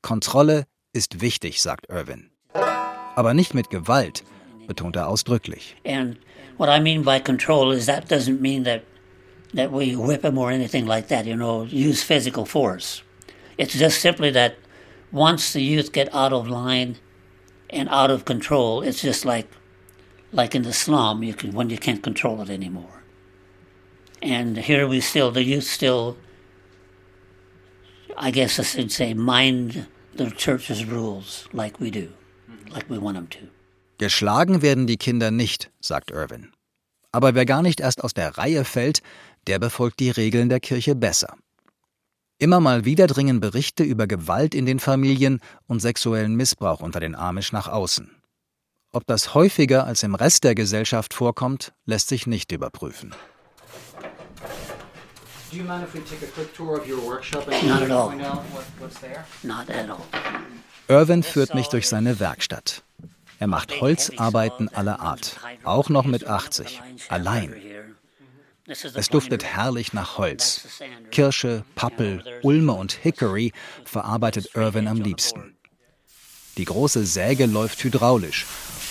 Kontrolle 0.00 0.64
ist 0.92 1.20
wichtig, 1.20 1.60
sagt 1.60 1.88
Irwin. 1.88 2.30
Aber 3.16 3.34
nicht 3.34 3.54
mit 3.54 3.68
Gewalt, 3.68 4.22
betont 4.68 4.94
er 4.94 5.08
ausdrücklich. 5.08 5.74
And 5.84 6.18
what 6.56 6.68
I 6.68 6.80
mean 6.80 7.02
by 7.02 7.18
control 7.18 7.74
is 7.74 7.86
that 7.86 8.08
doesn't 8.08 8.40
mean 8.40 8.62
that 8.62 8.82
that 9.54 9.72
we 9.72 9.96
whip 9.96 10.22
them 10.22 10.38
or 10.38 10.50
anything 10.50 10.86
like 10.86 11.08
that, 11.08 11.26
you 11.26 11.36
know, 11.36 11.64
use 11.64 12.02
physical 12.02 12.44
force. 12.44 13.02
It's 13.56 13.74
just 13.74 14.00
simply 14.00 14.30
that 14.30 14.56
once 15.10 15.52
the 15.52 15.62
youth 15.62 15.92
get 15.92 16.12
out 16.14 16.32
of 16.32 16.48
line 16.48 16.96
and 17.70 17.88
out 17.88 18.10
of 18.10 18.24
control, 18.24 18.82
it's 18.82 19.02
just 19.02 19.24
like 19.24 19.48
like 20.30 20.54
in 20.54 20.62
the 20.62 20.72
slum, 20.72 21.22
you 21.22 21.34
can 21.34 21.52
when 21.52 21.70
you 21.70 21.78
can't 21.78 22.02
control 22.02 22.42
it 22.42 22.50
anymore. 22.50 23.02
And 24.20 24.58
here 24.58 24.86
we 24.86 25.00
still 25.00 25.30
the 25.30 25.42
youth 25.42 25.64
still 25.64 26.16
I 28.16 28.30
guess 28.30 28.58
I 28.58 28.64
should 28.64 28.92
say 28.92 29.14
mind 29.14 29.86
the 30.14 30.30
church's 30.30 30.84
rules 30.84 31.48
like 31.52 31.80
we 31.80 31.90
do, 31.90 32.12
mhm. 32.50 32.70
like 32.72 32.90
we 32.90 32.98
want 32.98 33.16
them 33.16 33.28
to. 33.28 33.48
Geschlagen 33.98 34.62
werden 34.62 34.86
die 34.86 34.96
Kinder 34.96 35.30
nicht, 35.30 35.70
sagt 35.80 36.10
Irwin. 36.10 36.52
Aber 37.10 37.34
wer 37.34 37.46
gar 37.46 37.62
nicht 37.62 37.80
erst 37.80 38.04
aus 38.04 38.14
der 38.14 38.36
Reihe 38.36 38.64
fällt, 38.64 39.00
der 39.48 39.58
befolgt 39.58 39.98
die 39.98 40.10
Regeln 40.10 40.48
der 40.48 40.60
Kirche 40.60 40.94
besser. 40.94 41.34
Immer 42.38 42.60
mal 42.60 42.84
wieder 42.84 43.06
dringen 43.06 43.40
Berichte 43.40 43.82
über 43.82 44.06
Gewalt 44.06 44.54
in 44.54 44.66
den 44.66 44.78
Familien 44.78 45.40
und 45.66 45.80
sexuellen 45.80 46.36
Missbrauch 46.36 46.80
unter 46.80 47.00
den 47.00 47.16
Amish 47.16 47.50
nach 47.52 47.66
außen. 47.66 48.10
Ob 48.92 49.06
das 49.06 49.34
häufiger 49.34 49.84
als 49.84 50.02
im 50.02 50.14
Rest 50.14 50.44
der 50.44 50.54
Gesellschaft 50.54 51.14
vorkommt, 51.14 51.72
lässt 51.84 52.08
sich 52.08 52.26
nicht 52.26 52.52
überprüfen. 52.52 53.14
Do 55.50 55.56
you 55.56 55.64
mind 55.64 55.82
if 55.82 55.94
we 55.94 56.04
take 56.04 56.22
a 56.22 56.28
quick 56.34 56.54
tour 56.54 56.78
of 56.78 56.86
your 56.86 57.02
workshop 57.02 57.48
and 57.48 57.66
Not 57.66 57.82
at 57.82 57.90
all. 57.90 58.08
point 58.10 58.22
out 58.22 58.44
what, 58.52 58.64
what's 58.78 59.00
there? 59.00 59.24
Not 59.42 59.70
at 59.70 59.88
all. 59.88 60.04
Irwin 60.88 61.22
führt 61.22 61.54
mich 61.54 61.68
durch 61.68 61.88
seine 61.88 62.20
Werkstatt. 62.20 62.82
Er 63.38 63.46
macht 63.46 63.80
Holzarbeiten 63.80 64.68
aller 64.68 65.00
Art, 65.00 65.38
auch 65.64 65.88
noch 65.88 66.04
mit 66.04 66.26
80, 66.26 66.82
allein. 67.08 67.54
Es 68.68 69.08
duftet 69.08 69.44
herrlich 69.44 69.92
nach 69.92 70.18
Holz. 70.18 70.66
Kirsche, 71.10 71.64
Pappel, 71.74 72.22
Ulme 72.42 72.72
und 72.72 72.92
Hickory 72.92 73.52
verarbeitet 73.84 74.50
Irwin 74.54 74.88
am 74.88 75.00
liebsten. 75.00 75.56
Die 76.58 76.64
große 76.64 77.06
Säge 77.06 77.46
läuft 77.46 77.82
hydraulisch, 77.82 78.44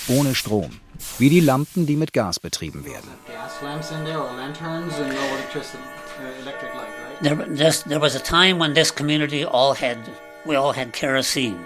ohne 0.08 0.34
Strom, 0.34 0.80
wie 1.18 1.28
die 1.28 1.40
Lampen, 1.40 1.86
die 1.86 1.96
mit 1.96 2.12
Gas 2.12 2.40
betrieben 2.40 2.84
werden. 2.84 3.08
Gas 3.26 3.62
lamps 3.62 3.90
in 3.90 4.04
there 4.04 4.18
or 4.18 4.32
lanterns 4.36 4.94
and 4.94 5.10
no 5.10 5.20
electricity, 5.36 5.78
uh, 5.78 6.42
electric 6.42 6.74
light, 6.74 6.88
right? 6.88 7.22
There, 7.22 7.56
this, 7.56 7.82
there 7.82 8.00
was 8.00 8.16
a 8.16 8.20
time 8.20 8.58
when 8.58 8.74
this 8.74 8.90
community 8.90 9.44
all 9.44 9.74
had, 9.74 9.98
we 10.46 10.56
all 10.56 10.72
had 10.72 10.92
kerosene, 10.92 11.58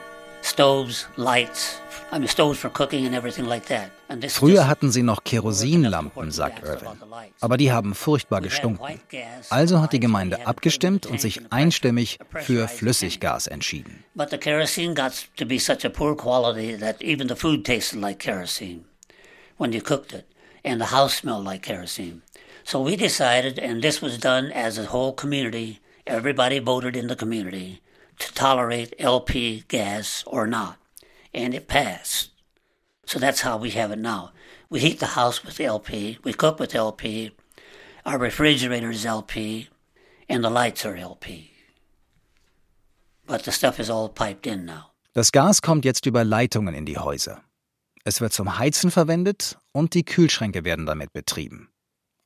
stoves, 0.43 1.07
lights. 1.17 1.79
I 2.11 2.19
mean, 2.19 2.29
stoves 2.29 2.59
for 2.59 2.69
cooking 2.69 3.07
and 3.07 3.15
everything 3.15 3.47
like 3.47 3.67
that. 3.67 3.91
Früher 4.29 4.67
hatten 4.67 4.91
sie 4.91 5.03
noch 5.03 5.25
Kerosinlampen, 5.25 6.31
sagt 6.31 6.65
Irwin. 6.65 6.89
Aber 7.41 7.57
die 7.57 7.73
haben 7.73 7.95
furchtbar 7.95 8.41
gestunken. 8.41 9.01
Also 9.51 9.81
hat 9.81 9.93
die 9.93 10.01
Gemeinde 10.01 10.47
abgestimmt 10.47 11.07
und 11.07 11.21
sich 11.21 11.41
einstimmig 11.51 12.19
für 12.35 12.69
Flüssiggas 12.69 13.47
entschieden. 13.47 14.05
When 19.59 19.73
you 19.73 19.81
cooked 19.81 20.13
it, 20.13 20.25
and 20.65 20.81
the 20.81 20.91
house 20.91 21.15
smelled 21.15 21.45
like 21.45 21.63
kerosene. 21.63 22.23
So 22.65 22.81
we 22.81 22.97
decided, 22.97 23.61
and 23.61 23.81
this 23.81 24.03
was 24.03 24.19
done 24.19 24.51
as 24.51 24.77
a 24.77 24.87
whole 24.87 25.13
community, 25.13 25.79
everybody 26.05 26.59
voted 26.59 26.97
in 26.97 27.07
the 27.07 27.15
community 27.15 27.81
to 28.19 28.33
tolerate 28.35 28.95
LP 28.99 29.63
gas 29.69 30.25
or 30.27 30.49
not, 30.49 30.79
and 31.33 31.55
it 31.55 31.69
passed. 31.69 32.32
So 33.13 33.19
that's 33.19 33.43
how 33.43 33.59
we 33.59 33.73
have 33.73 33.91
it 33.91 33.99
now. 33.99 34.31
We 34.71 34.81
heat 34.81 34.99
the 34.99 35.21
house 35.21 35.45
with 35.45 35.61
LP, 35.61 36.19
we 36.25 36.33
cook 36.33 36.59
with 36.59 36.75
LP, 36.75 37.33
our 38.07 38.17
refrigerator 38.17 38.91
is 38.91 39.05
LP, 39.05 39.69
and 40.31 40.43
the 40.43 40.49
lights 40.49 40.87
are 40.87 40.97
LP. 40.97 41.51
But 43.27 43.43
the 43.43 43.53
stuff 43.53 43.79
is 43.79 43.91
all 43.91 44.09
piped 44.09 44.47
in 44.47 44.65
now. 44.65 44.93
Das 45.13 45.31
Gas 45.31 45.61
kommt 45.61 45.85
jetzt 45.85 46.07
über 46.07 46.25
Leitungen 46.25 46.75
in 46.75 46.87
die 46.87 46.97
Häuser. 46.97 47.43
Es 48.03 48.23
wird 48.23 48.33
zum 48.33 48.59
Heizen 48.59 48.91
verwendet 48.91 49.59
und 49.73 49.93
die 49.93 50.05
Kühlschränke 50.05 50.65
werden 50.65 50.87
damit 50.87 51.13
betrieben. 51.13 51.69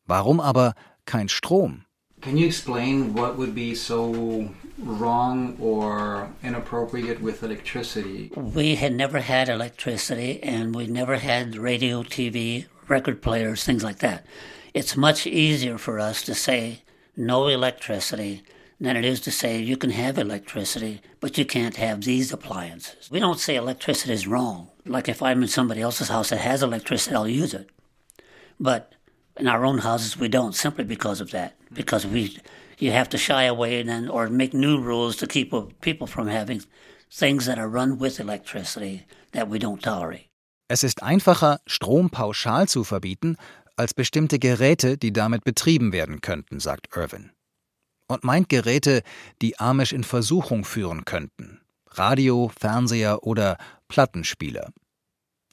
Warum 0.05 0.39
aber 0.39 0.75
kein 1.05 1.29
Strom? 1.29 1.86
Can 2.21 2.37
you 2.37 2.47
explain 2.47 3.15
what 3.15 3.37
would 3.37 3.55
be 3.55 3.75
so 3.75 4.51
wrong 4.79 5.57
or 5.61 6.31
inappropriate 6.43 7.21
with 7.21 7.43
electricity? 7.43 8.31
We 8.35 8.75
had 8.77 8.95
never 8.95 9.21
had 9.21 9.49
electricity 9.49 10.43
and 10.43 10.75
we 10.75 10.87
never 10.87 11.17
had 11.17 11.57
radio, 11.57 12.03
TV, 12.03 12.67
record 12.89 13.23
players, 13.23 13.65
things 13.65 13.85
like 13.85 13.99
that. 13.99 14.27
It's 14.75 14.97
much 14.97 15.27
easier 15.27 15.79
for 15.79 16.01
us 16.01 16.23
to 16.23 16.35
say 16.35 16.83
no 17.17 17.49
electricity 17.49 18.43
than 18.81 18.97
it 18.97 19.05
is 19.05 19.21
to 19.21 19.31
say 19.31 19.59
you 19.59 19.77
can 19.77 19.91
have 19.91 20.19
electricity, 20.19 21.01
but 21.21 21.39
you 21.39 21.45
can't 21.45 21.77
have 21.77 22.03
these 22.03 22.33
appliances. 22.33 23.11
We 23.11 23.21
don't 23.21 23.41
say 23.41 23.57
electricity 23.57 24.13
is 24.13 24.27
wrong. 24.27 24.69
Like 24.85 25.09
if 25.09 25.23
I'm 25.23 25.43
in 25.43 25.49
somebody 25.49 25.81
else's 25.81 26.09
house 26.09 26.31
that 26.31 26.39
has 26.39 26.63
electricity, 26.63 27.15
I'll 27.15 27.29
use 27.29 27.55
it. 27.55 27.71
But 28.61 28.93
in 29.39 29.49
our 29.49 29.65
own 29.65 29.79
houses, 29.79 30.19
we 30.19 30.29
don't 30.29 30.55
simply 30.55 30.85
because 30.85 31.21
of 31.21 31.31
that. 31.31 31.55
Because 31.73 32.07
we, 32.07 32.39
you 32.79 32.93
have 32.93 33.09
to 33.11 33.19
shy 33.19 33.45
away 33.45 33.81
and 33.81 33.89
then, 33.89 34.09
or 34.09 34.29
make 34.29 34.55
new 34.55 34.81
rules 34.81 35.17
to 35.17 35.27
keep 35.27 35.53
people 35.81 36.07
from 36.07 36.29
having 36.29 36.63
things 37.11 37.47
that 37.47 37.59
are 37.59 37.69
run 37.69 37.99
with 37.99 38.21
electricity 38.21 39.05
that 39.33 39.49
we 39.49 39.59
don't 39.59 39.83
tolerate. 39.83 40.29
Es 40.69 40.83
ist 40.83 41.03
einfacher, 41.03 41.61
Strom 41.67 42.11
pauschal 42.11 42.67
zu 42.67 42.83
verbieten, 42.83 43.37
als 43.77 43.95
bestimmte 43.95 44.39
Geräte, 44.39 44.97
die 44.97 45.13
damit 45.13 45.45
betrieben 45.45 45.93
werden 45.93 46.21
könnten, 46.21 46.59
sagt 46.59 46.97
Irwin. 46.97 47.31
Und 48.09 48.25
meint 48.25 48.49
Geräte, 48.49 49.03
die 49.43 49.59
Amish 49.61 49.93
in 49.93 50.03
Versuchung 50.03 50.65
führen 50.65 51.05
könnten. 51.05 51.61
Radio, 51.91 52.51
Fernseher 52.59 53.23
oder 53.23 53.59
Plattenspieler. 53.89 54.73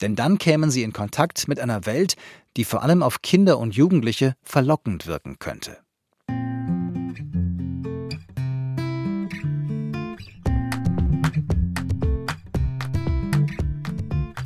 Denn 0.00 0.16
dann 0.16 0.38
kämen 0.38 0.70
sie 0.70 0.82
in 0.82 0.92
Kontakt 0.92 1.48
mit 1.48 1.60
einer 1.60 1.86
Welt, 1.86 2.14
die 2.56 2.64
vor 2.64 2.82
allem 2.82 3.02
auf 3.02 3.22
Kinder 3.22 3.58
und 3.58 3.74
Jugendliche 3.74 4.34
verlockend 4.42 5.06
wirken 5.06 5.38
könnte. 5.38 5.78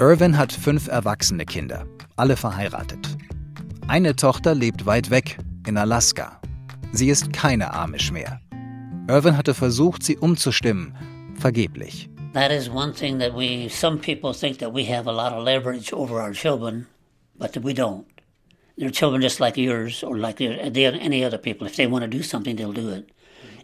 Irwin 0.01 0.39
hat 0.39 0.53
fünf 0.53 0.87
erwachsene 0.87 1.45
Kinder, 1.45 1.85
alle 2.15 2.37
verheiratet. 2.37 3.17
Eine 3.89 4.15
Tochter 4.15 4.55
lebt 4.55 4.87
weit 4.87 5.11
weg, 5.11 5.39
in 5.67 5.77
Alaska. 5.77 6.41
Sie 6.93 7.09
ist 7.09 7.33
keine 7.33 7.75
Amish 7.75 8.13
mehr. 8.13 8.41
Irwin 9.09 9.37
hatte 9.37 9.55
versucht, 9.55 10.05
sie 10.05 10.17
umzustimmen, 10.17 10.95
vergeblich. 11.35 12.09
That 12.39 12.53
is 12.53 12.71
one 12.71 12.93
thing 12.93 13.19
that 13.19 13.35
we, 13.35 13.69
some 13.69 13.99
people 13.99 14.33
think 14.33 14.59
that 14.59 14.73
we 14.73 14.85
have 14.85 15.09
a 15.09 15.13
lot 15.13 15.33
of 15.33 15.43
leverage 15.43 15.93
over 15.93 16.21
our 16.21 16.33
children, 16.33 16.87
but 17.37 17.57
we 17.57 17.73
don't. 17.73 18.07
They're 18.77 18.91
children 18.91 19.21
just 19.23 19.41
like 19.41 19.57
yours 19.57 20.05
or 20.05 20.17
like 20.17 20.41
any 20.41 21.25
other 21.25 21.37
people. 21.37 21.67
If 21.67 21.75
they 21.75 21.89
want 21.89 22.03
to 22.03 22.09
do 22.09 22.23
something, 22.23 22.55
they'll 22.55 22.73
do 22.73 22.91
it. 22.91 23.11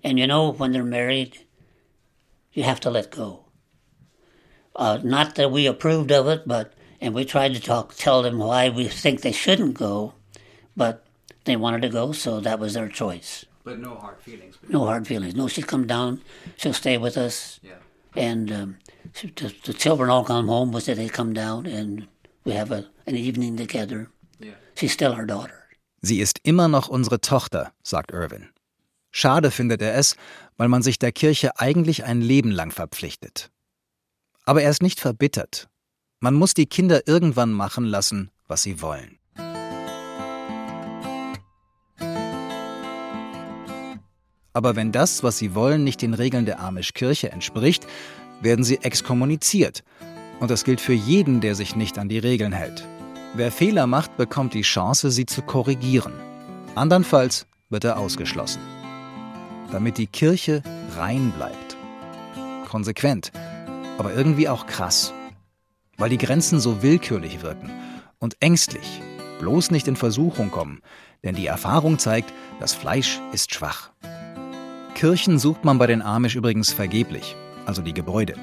And 0.02 0.18
you 0.18 0.26
know, 0.26 0.50
when 0.50 0.72
they're 0.72 0.82
married, 0.82 1.46
you 2.52 2.64
have 2.64 2.80
to 2.80 2.90
let 2.90 3.12
go. 3.12 3.44
Uh, 4.74 4.98
not 5.04 5.36
that 5.36 5.52
we 5.52 5.68
approved 5.68 6.10
of 6.10 6.26
it, 6.26 6.42
but 6.44 6.72
and 7.00 7.14
we 7.14 7.24
tried 7.24 7.54
to 7.54 7.60
talk, 7.60 7.94
tell 7.94 8.22
them 8.22 8.38
why 8.38 8.70
we 8.70 8.88
think 8.88 9.20
they 9.20 9.30
shouldn't 9.30 9.74
go, 9.74 10.14
but 10.76 11.06
they 11.44 11.54
wanted 11.54 11.82
to 11.82 11.90
go, 11.90 12.10
so 12.10 12.40
that 12.40 12.58
was 12.58 12.74
their 12.74 12.88
choice. 12.88 13.44
But 13.62 13.78
no 13.78 13.94
hard 13.94 14.20
feelings. 14.20 14.58
No 14.68 14.84
hard 14.84 15.06
feelings. 15.06 15.36
No, 15.36 15.46
she'll 15.46 15.64
come 15.64 15.86
down. 15.86 16.22
She'll 16.56 16.72
stay 16.72 16.98
with 16.98 17.16
us. 17.16 17.60
Yeah. 17.62 17.74
And 18.16 18.50
um, 18.52 18.76
the, 19.20 19.52
the 19.64 19.72
children 19.74 20.10
all 20.10 20.24
come 20.24 20.48
home 20.48 20.72
with 20.72 20.88
it. 20.88 20.96
They 20.96 21.08
come 21.08 21.34
down, 21.34 21.66
and 21.66 22.06
we 22.44 22.52
have 22.52 22.70
a, 22.70 22.84
an 23.06 23.16
evening 23.16 23.56
together. 23.56 24.08
Yeah. 24.40 24.52
She's 24.76 24.92
still 24.92 25.12
our 25.12 25.26
daughter. 25.26 25.60
Sie 26.02 26.20
ist 26.20 26.40
immer 26.42 26.68
noch 26.68 26.88
unsere 26.88 27.20
Tochter, 27.20 27.72
sagt 27.82 28.12
Irwin. 28.12 28.50
Schade 29.10 29.50
findet 29.50 29.80
er 29.80 29.94
es, 29.94 30.16
weil 30.56 30.68
man 30.68 30.82
sich 30.82 30.98
der 30.98 31.12
Kirche 31.12 31.58
eigentlich 31.58 32.04
ein 32.04 32.20
Leben 32.20 32.50
lang 32.50 32.72
verpflichtet. 32.72 33.50
Aber 34.44 34.62
er 34.62 34.70
ist 34.70 34.82
nicht 34.82 35.00
verbittert. 35.00 35.68
Man 36.20 36.34
muss 36.34 36.52
die 36.52 36.66
Kinder 36.66 37.06
irgendwann 37.06 37.52
machen 37.52 37.84
lassen, 37.84 38.30
was 38.48 38.62
sie 38.62 38.82
wollen. 38.82 39.18
Aber 44.54 44.76
wenn 44.76 44.92
das, 44.92 45.24
was 45.24 45.36
sie 45.36 45.54
wollen, 45.56 45.82
nicht 45.82 46.00
den 46.00 46.14
Regeln 46.14 46.46
der 46.46 46.60
Amish-Kirche 46.60 47.32
entspricht, 47.32 47.86
werden 48.40 48.64
sie 48.64 48.78
exkommuniziert. 48.78 49.82
Und 50.38 50.50
das 50.50 50.64
gilt 50.64 50.80
für 50.80 50.92
jeden, 50.92 51.40
der 51.40 51.56
sich 51.56 51.74
nicht 51.74 51.98
an 51.98 52.08
die 52.08 52.18
Regeln 52.18 52.52
hält. 52.52 52.86
Wer 53.34 53.50
Fehler 53.50 53.88
macht, 53.88 54.16
bekommt 54.16 54.54
die 54.54 54.62
Chance, 54.62 55.10
sie 55.10 55.26
zu 55.26 55.42
korrigieren. 55.42 56.12
Andernfalls 56.76 57.46
wird 57.68 57.82
er 57.82 57.98
ausgeschlossen. 57.98 58.60
Damit 59.72 59.98
die 59.98 60.06
Kirche 60.06 60.62
rein 60.96 61.32
bleibt. 61.36 61.76
Konsequent, 62.68 63.32
aber 63.98 64.14
irgendwie 64.14 64.48
auch 64.48 64.66
krass. 64.66 65.12
Weil 65.96 66.10
die 66.10 66.18
Grenzen 66.18 66.60
so 66.60 66.80
willkürlich 66.80 67.42
wirken 67.42 67.70
und 68.20 68.36
ängstlich, 68.40 69.00
bloß 69.40 69.72
nicht 69.72 69.88
in 69.88 69.96
Versuchung 69.96 70.52
kommen, 70.52 70.80
denn 71.24 71.34
die 71.34 71.46
Erfahrung 71.46 71.98
zeigt, 71.98 72.32
das 72.60 72.72
Fleisch 72.72 73.20
ist 73.32 73.52
schwach. 73.52 73.90
Kirchen 74.94 75.38
sucht 75.38 75.64
man 75.64 75.78
bei 75.78 75.86
den 75.86 76.02
Amish 76.02 76.36
übrigens 76.36 76.72
vergeblich, 76.72 77.34
also 77.66 77.82
die 77.82 77.92
Gebäude. 77.92 78.34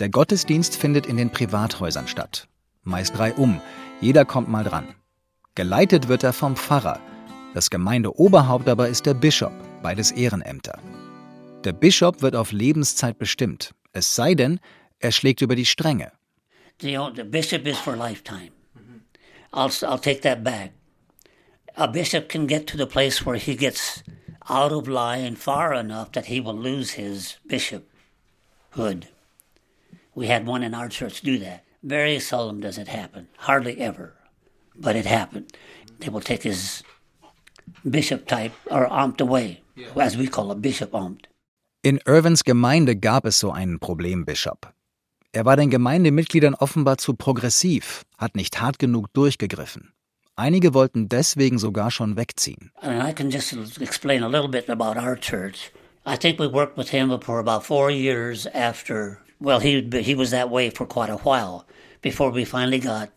Der 0.00 0.08
Gottesdienst 0.08 0.76
findet 0.76 1.06
in 1.06 1.16
den 1.16 1.30
Privathäusern 1.30 2.08
statt. 2.08 2.48
Meist 2.82 3.16
drei 3.16 3.32
um, 3.32 3.60
jeder 4.00 4.24
kommt 4.24 4.48
mal 4.48 4.64
dran. 4.64 4.94
Geleitet 5.54 6.08
wird 6.08 6.22
er 6.22 6.32
vom 6.32 6.56
Pfarrer. 6.56 7.00
Das 7.54 7.70
Gemeindeoberhaupt 7.70 8.68
aber 8.68 8.88
ist 8.88 9.06
der 9.06 9.14
Bischof, 9.14 9.52
beides 9.82 10.10
Ehrenämter. 10.10 10.78
Der 11.64 11.72
Bischof 11.72 12.20
wird 12.20 12.36
auf 12.36 12.52
Lebenszeit 12.52 13.18
bestimmt, 13.18 13.74
es 13.92 14.14
sei 14.14 14.34
denn, 14.34 14.60
er 14.98 15.12
schlägt 15.12 15.40
über 15.40 15.56
die 15.56 15.66
Stränge. 15.66 16.12
The, 16.82 16.98
the 17.14 17.22
bishop 17.22 17.66
is 17.66 17.78
for 17.78 17.96
lifetime. 17.96 18.50
I'll, 19.52 19.70
I'll 19.70 20.00
take 20.00 20.20
that 20.20 20.44
back. 20.44 20.72
A 21.76 21.86
bishop 21.86 22.28
can 22.28 22.46
get 22.46 22.66
to 22.66 22.76
the 22.76 22.86
place 22.86 23.24
where 23.24 23.38
he 23.38 23.56
gets 23.56 24.02
out 24.48 24.72
of 24.72 24.88
line 24.88 25.36
far 25.36 25.74
enough 25.74 26.12
that 26.12 26.26
he 26.26 26.40
will 26.40 26.56
lose 26.56 26.92
his 26.92 27.36
bishophood. 27.46 29.08
We 30.14 30.26
had 30.28 30.46
one 30.46 30.62
in 30.62 30.74
our 30.74 30.88
church 30.88 31.20
do 31.20 31.38
that. 31.38 31.64
Very 31.82 32.18
seldom 32.20 32.60
does 32.60 32.78
it 32.78 32.88
happen, 32.88 33.28
hardly 33.38 33.78
ever, 33.80 34.14
but 34.74 34.96
it 34.96 35.06
happened. 35.06 35.52
They 36.00 36.08
will 36.08 36.20
take 36.20 36.42
his 36.42 36.82
bishop 37.88 38.26
type 38.26 38.52
or 38.70 38.86
amt 38.90 39.20
away, 39.20 39.62
as 39.96 40.16
we 40.16 40.26
call 40.26 40.50
a 40.50 40.54
bishop 40.54 40.94
amt. 40.94 41.26
In 41.82 42.00
Irvins 42.06 42.42
Gemeinde 42.42 42.96
gab 42.96 43.26
es 43.26 43.38
so 43.38 43.52
einen 43.52 43.78
Problembischof. 43.78 44.58
Er 45.32 45.44
war 45.44 45.56
den 45.56 45.70
Gemeindemitgliedern 45.70 46.54
offenbar 46.54 46.98
zu 46.98 47.14
progressiv, 47.14 48.04
hat 48.16 48.36
nicht 48.36 48.60
hart 48.60 48.78
genug 48.78 49.12
durchgegriffen. 49.12 49.92
Einige 50.38 50.74
wollten 50.74 51.08
deswegen 51.08 51.58
sogar 51.58 51.90
schon 51.90 52.16
wegziehen. 52.16 52.70
And 52.82 53.02
I 53.02 53.12
can 53.14 53.30
just 53.30 53.54
explain 53.80 54.22
a 54.22 54.28
little 54.28 54.48
bit 54.48 54.68
about 54.68 54.98
our 54.98 55.16
church. 55.16 55.72
I 56.04 56.16
think 56.16 56.38
we 56.38 56.46
worked 56.46 56.76
with 56.76 56.90
him 56.90 57.18
for 57.20 57.38
about 57.38 57.64
four 57.64 57.90
years 57.90 58.46
after. 58.52 59.18
Well, 59.40 59.60
he 59.60 59.80
he 60.02 60.14
was 60.14 60.30
that 60.30 60.50
way 60.50 60.68
for 60.68 60.84
quite 60.84 61.08
a 61.08 61.16
while 61.24 61.64
before 62.02 62.30
we 62.30 62.44
finally 62.44 62.78
got. 62.78 63.08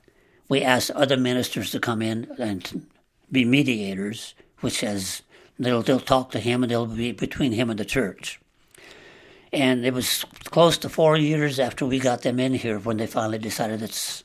We 0.48 0.62
asked 0.62 0.92
other 0.92 1.18
ministers 1.18 1.72
to 1.72 1.80
come 1.80 2.02
in 2.02 2.28
and 2.40 2.88
be 3.30 3.44
mediators, 3.44 4.34
which 4.62 4.80
has 4.80 5.22
they'll 5.60 5.82
they'll 5.82 6.00
talk 6.00 6.32
to 6.32 6.40
him 6.40 6.64
and 6.64 6.72
they'll 6.72 6.86
be 6.86 7.12
between 7.12 7.52
him 7.52 7.70
and 7.70 7.78
the 7.78 7.86
church. 7.86 8.40
And 9.52 9.86
it 9.86 9.94
was 9.94 10.24
close 10.46 10.78
to 10.80 10.90
four 10.90 11.18
years 11.18 11.60
after 11.60 11.86
we 11.86 12.00
got 12.00 12.22
them 12.22 12.40
in 12.40 12.54
here 12.54 12.80
when 12.80 12.96
they 12.96 13.08
finally 13.08 13.40
decided 13.40 13.82
it's 13.82 14.24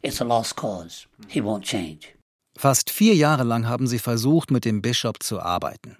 it's 0.00 0.20
a 0.20 0.24
lost 0.24 0.54
cause. 0.54 1.06
He 1.28 1.40
won't 1.40 1.64
change. 1.64 2.14
Fast 2.60 2.90
vier 2.90 3.14
Jahre 3.14 3.42
lang 3.42 3.66
haben 3.66 3.86
sie 3.86 3.98
versucht, 3.98 4.50
mit 4.50 4.66
dem 4.66 4.82
Bischof 4.82 5.18
zu 5.18 5.40
arbeiten. 5.40 5.96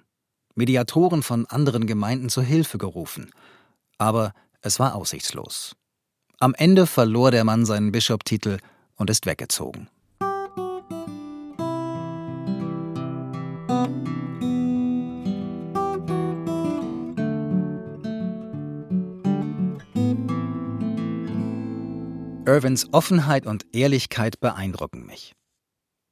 Mediatoren 0.53 1.23
von 1.23 1.47
anderen 1.47 1.87
Gemeinden 1.87 2.29
zur 2.29 2.43
Hilfe 2.43 2.77
gerufen. 2.77 3.31
Aber 3.97 4.33
es 4.61 4.79
war 4.79 4.93
aussichtslos. 4.93 5.75
Am 6.37 6.53
Ende 6.53 6.85
verlor 6.85 7.31
der 7.31 7.45
Mann 7.45 7.65
seinen 7.65 7.91
Bischoptitel 7.91 8.59
und 8.95 9.09
ist 9.09 9.25
weggezogen. 9.25 9.89
Irvins 22.45 22.87
Offenheit 22.91 23.47
und 23.47 23.65
Ehrlichkeit 23.73 24.39
beeindrucken 24.39 25.07
mich. 25.07 25.33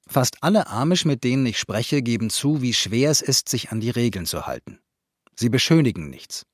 Fast 0.10 0.38
alle 0.42 0.66
Amish, 0.66 1.06
mit 1.06 1.24
denen 1.24 1.46
ich 1.46 1.60
spreche, 1.60 2.02
geben 2.02 2.32
zu, 2.32 2.64
wie 2.64 2.74
schwer 2.74 3.12
es 3.12 3.22
ist, 3.22 3.48
sich 3.48 3.72
an 3.72 3.80
die 3.80 3.92
Regeln 3.92 4.26
zu 4.26 4.48
halten. 4.48 4.80
Sie 5.36 5.50
beschönigen 5.50 6.10
nichts. 6.10 6.48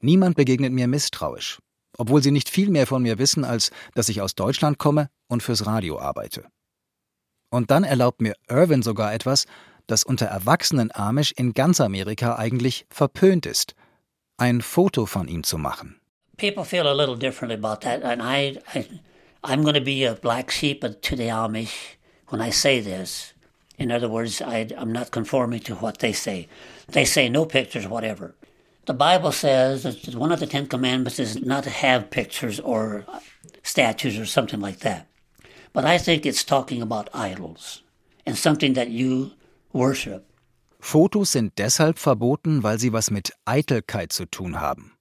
Niemand 0.00 0.36
begegnet 0.36 0.72
mir 0.72 0.86
misstrauisch, 0.86 1.58
obwohl 1.98 2.22
sie 2.22 2.30
nicht 2.30 2.48
viel 2.48 2.70
mehr 2.70 2.86
von 2.86 3.02
mir 3.02 3.18
wissen, 3.18 3.44
als 3.44 3.72
dass 3.96 4.08
ich 4.08 4.20
aus 4.20 4.36
Deutschland 4.36 4.78
komme 4.78 5.10
und 5.26 5.42
fürs 5.42 5.66
Radio 5.66 5.98
arbeite. 5.98 6.46
Und 7.50 7.72
dann 7.72 7.82
erlaubt 7.82 8.20
mir 8.20 8.34
Irvin 8.48 8.82
sogar 8.82 9.12
etwas, 9.12 9.46
das 9.88 10.04
unter 10.04 10.26
erwachsenen 10.26 10.92
Amish 10.94 11.32
in 11.32 11.54
ganz 11.54 11.80
Amerika 11.80 12.36
eigentlich 12.36 12.86
verpönt 12.90 13.44
ist, 13.44 13.74
ein 14.36 14.62
Foto 14.62 15.04
von 15.06 15.26
ihm 15.26 15.42
zu 15.42 15.58
machen. 15.58 16.00
People 16.36 16.64
feel 16.64 16.86
a 16.86 16.92
little 16.92 17.18
differently 17.18 17.58
about 17.58 17.80
that, 17.80 18.04
and 18.04 18.22
I, 18.22 18.60
I 18.72 18.86
I'm 19.42 19.62
going 19.62 19.74
to 19.74 19.80
be 19.80 20.08
a 20.08 20.14
black 20.14 20.52
sheep 20.52 20.82
to 20.82 21.16
the 21.16 21.32
Amish 21.32 21.97
when 22.28 22.40
I 22.40 22.50
say 22.50 22.80
this. 22.80 23.32
In 23.78 23.92
other 23.92 24.08
words, 24.08 24.42
I, 24.42 24.68
I'm 24.76 24.92
not 24.92 25.10
conforming 25.10 25.60
to 25.60 25.74
what 25.76 25.98
they 25.98 26.12
say. 26.12 26.48
They 26.88 27.04
say 27.04 27.28
no 27.28 27.44
pictures, 27.44 27.86
whatever. 27.86 28.34
The 28.86 28.94
Bible 28.94 29.32
says 29.32 29.82
that 29.82 30.14
one 30.14 30.32
of 30.32 30.40
the 30.40 30.46
Ten 30.46 30.66
Commandments 30.66 31.18
is 31.18 31.40
not 31.40 31.64
to 31.64 31.70
have 31.70 32.10
pictures 32.10 32.58
or 32.58 33.04
statues 33.62 34.18
or 34.18 34.26
something 34.26 34.60
like 34.60 34.80
that. 34.80 35.06
But 35.72 35.84
I 35.84 35.98
think 35.98 36.24
it's 36.24 36.42
talking 36.42 36.82
about 36.82 37.10
idols 37.14 37.82
and 38.26 38.36
something 38.36 38.72
that 38.74 38.88
you 38.88 39.32
worship. 39.72 40.24
Fotos 40.80 41.32
sind 41.32 41.52
deshalb 41.58 41.98
verboten, 41.98 42.62
weil 42.62 42.78
sie 42.78 42.92
was 42.92 43.10
mit 43.10 43.32
Eitelkeit 43.44 44.12
zu 44.12 44.26
tun 44.26 44.60
haben. 44.60 44.92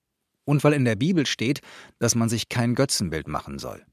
Und 0.46 0.64
weil 0.64 0.74
in 0.74 0.86
der 0.86 0.96
Bibel 0.96 1.26
steht, 1.26 1.62
dass 2.00 2.16
man 2.16 2.30
sich 2.30 2.50
kein 2.50 2.76
Götzenbild 2.76 3.28
machen 3.28 3.60
soll. 3.60 3.86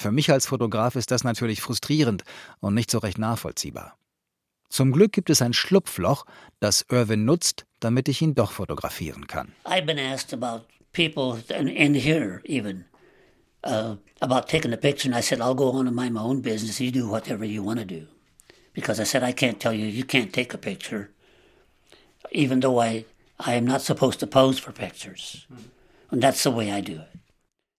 Für 0.00 0.12
mich 0.12 0.30
als 0.30 0.46
Fotograf 0.46 0.94
ist 0.94 1.10
das 1.10 1.24
natürlich 1.24 1.60
frustrierend 1.60 2.22
und 2.60 2.74
nicht 2.74 2.90
so 2.90 2.98
recht 2.98 3.18
nachvollziehbar. 3.18 3.98
Zum 4.70 4.92
Glück 4.92 5.12
gibt 5.12 5.28
es 5.28 5.42
ein 5.42 5.52
Schlupfloch, 5.52 6.24
das 6.60 6.84
Irwin 6.88 7.24
nutzt, 7.24 7.66
damit 7.80 8.08
ich 8.08 8.22
ihn 8.22 8.34
doch 8.34 8.52
fotografieren 8.52 9.26
kann. 9.26 9.52
I've 9.64 9.86
been 9.86 9.98
asked 9.98 10.32
about 10.32 10.66
people 10.92 11.42
in 11.48 11.94
here 11.94 12.40
even 12.44 12.84
uh, 13.64 13.96
about 14.20 14.46
taking 14.46 14.72
a 14.72 14.76
picture, 14.76 15.08
and 15.08 15.18
I 15.18 15.22
said 15.22 15.40
I'll 15.40 15.56
go 15.56 15.70
on 15.70 15.88
and 15.88 15.96
mind 15.96 16.12
my 16.12 16.20
own 16.20 16.42
business. 16.42 16.80
You 16.80 16.92
do 16.92 17.08
whatever 17.10 17.44
you 17.44 17.64
want 17.64 17.80
to 17.80 17.86
do, 17.86 18.06
because 18.74 19.00
I 19.00 19.04
said 19.04 19.22
I 19.24 19.32
can't 19.32 19.58
tell 19.58 19.72
you 19.72 19.86
you 19.86 20.04
can't 20.04 20.32
take 20.32 20.54
a 20.54 20.58
picture, 20.58 21.10
even 22.30 22.60
though 22.60 22.80
I 22.80 23.04
I 23.40 23.54
am 23.54 23.64
not 23.64 23.80
supposed 23.80 24.20
to 24.20 24.26
pose 24.26 24.60
for 24.60 24.72
pictures, 24.72 25.46
and 26.10 26.22
that's 26.22 26.42
the 26.42 26.52
way 26.52 26.70
I 26.70 26.82
do 26.82 27.00
it. 27.00 27.18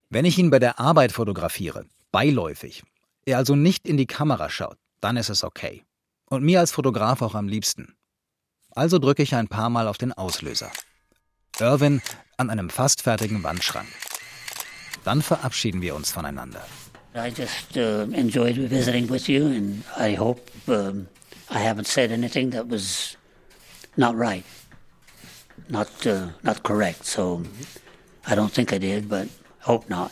Wenn 0.10 0.26
ich 0.26 0.40
ihn 0.40 0.50
bei 0.50 0.60
der 0.60 0.80
Arbeit 0.80 1.12
fotografiere, 1.12 1.86
beiläufig, 2.12 2.84
er 3.26 3.38
also 3.38 3.56
nicht 3.56 3.88
in 3.88 3.98
die 3.98 4.08
Kamera 4.08 4.50
schaut, 4.50 4.78
dann 5.02 5.18
ist 5.18 5.30
es 5.30 5.44
okay. 5.44 5.84
Und 6.26 6.44
mir 6.44 6.60
als 6.60 6.72
Fotograf 6.72 7.22
auch 7.22 7.36
am 7.36 7.48
liebsten. 7.48 7.96
Also 8.72 9.00
drücke 9.00 9.24
ich 9.24 9.36
ein 9.36 9.48
paar 9.48 9.70
Mal 9.70 9.88
auf 9.88 9.98
den 9.98 10.14
Auslöser. 10.14 10.72
Irwin 11.60 12.02
an 12.38 12.50
einem 12.50 12.70
fast 12.70 13.02
fertigen 13.02 13.44
Wandschrank. 13.44 13.88
Dann 15.04 15.22
verabschieden 15.22 15.82
wir 15.82 15.96
uns 15.96 16.12
voneinander. 16.12 16.66
I 17.16 17.30
just 17.30 17.76
uh, 17.76 18.06
enjoyed 18.14 18.58
visiting 18.70 19.10
with 19.10 19.28
you, 19.28 19.48
and 19.48 19.84
I 19.98 20.16
hope 20.16 20.40
um, 20.68 21.08
I 21.50 21.60
haven't 21.60 21.88
said 21.88 22.12
anything 22.12 22.52
that 22.52 22.70
was 22.70 23.18
not 23.98 24.16
right, 24.16 24.46
not 25.70 25.90
uh, 26.06 26.28
not 26.44 26.62
correct. 26.62 27.06
So 27.06 27.42
I 28.28 28.36
don't 28.36 28.54
think 28.54 28.72
I 28.72 28.78
did, 28.78 29.10
but 29.10 29.28
hope 29.62 29.90
not. 29.90 30.12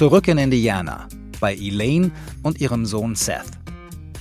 Zurück 0.00 0.28
in 0.28 0.38
Indiana, 0.38 1.06
bei 1.40 1.54
Elaine 1.54 2.10
und 2.42 2.58
ihrem 2.58 2.86
Sohn 2.86 3.14
Seth. 3.14 3.50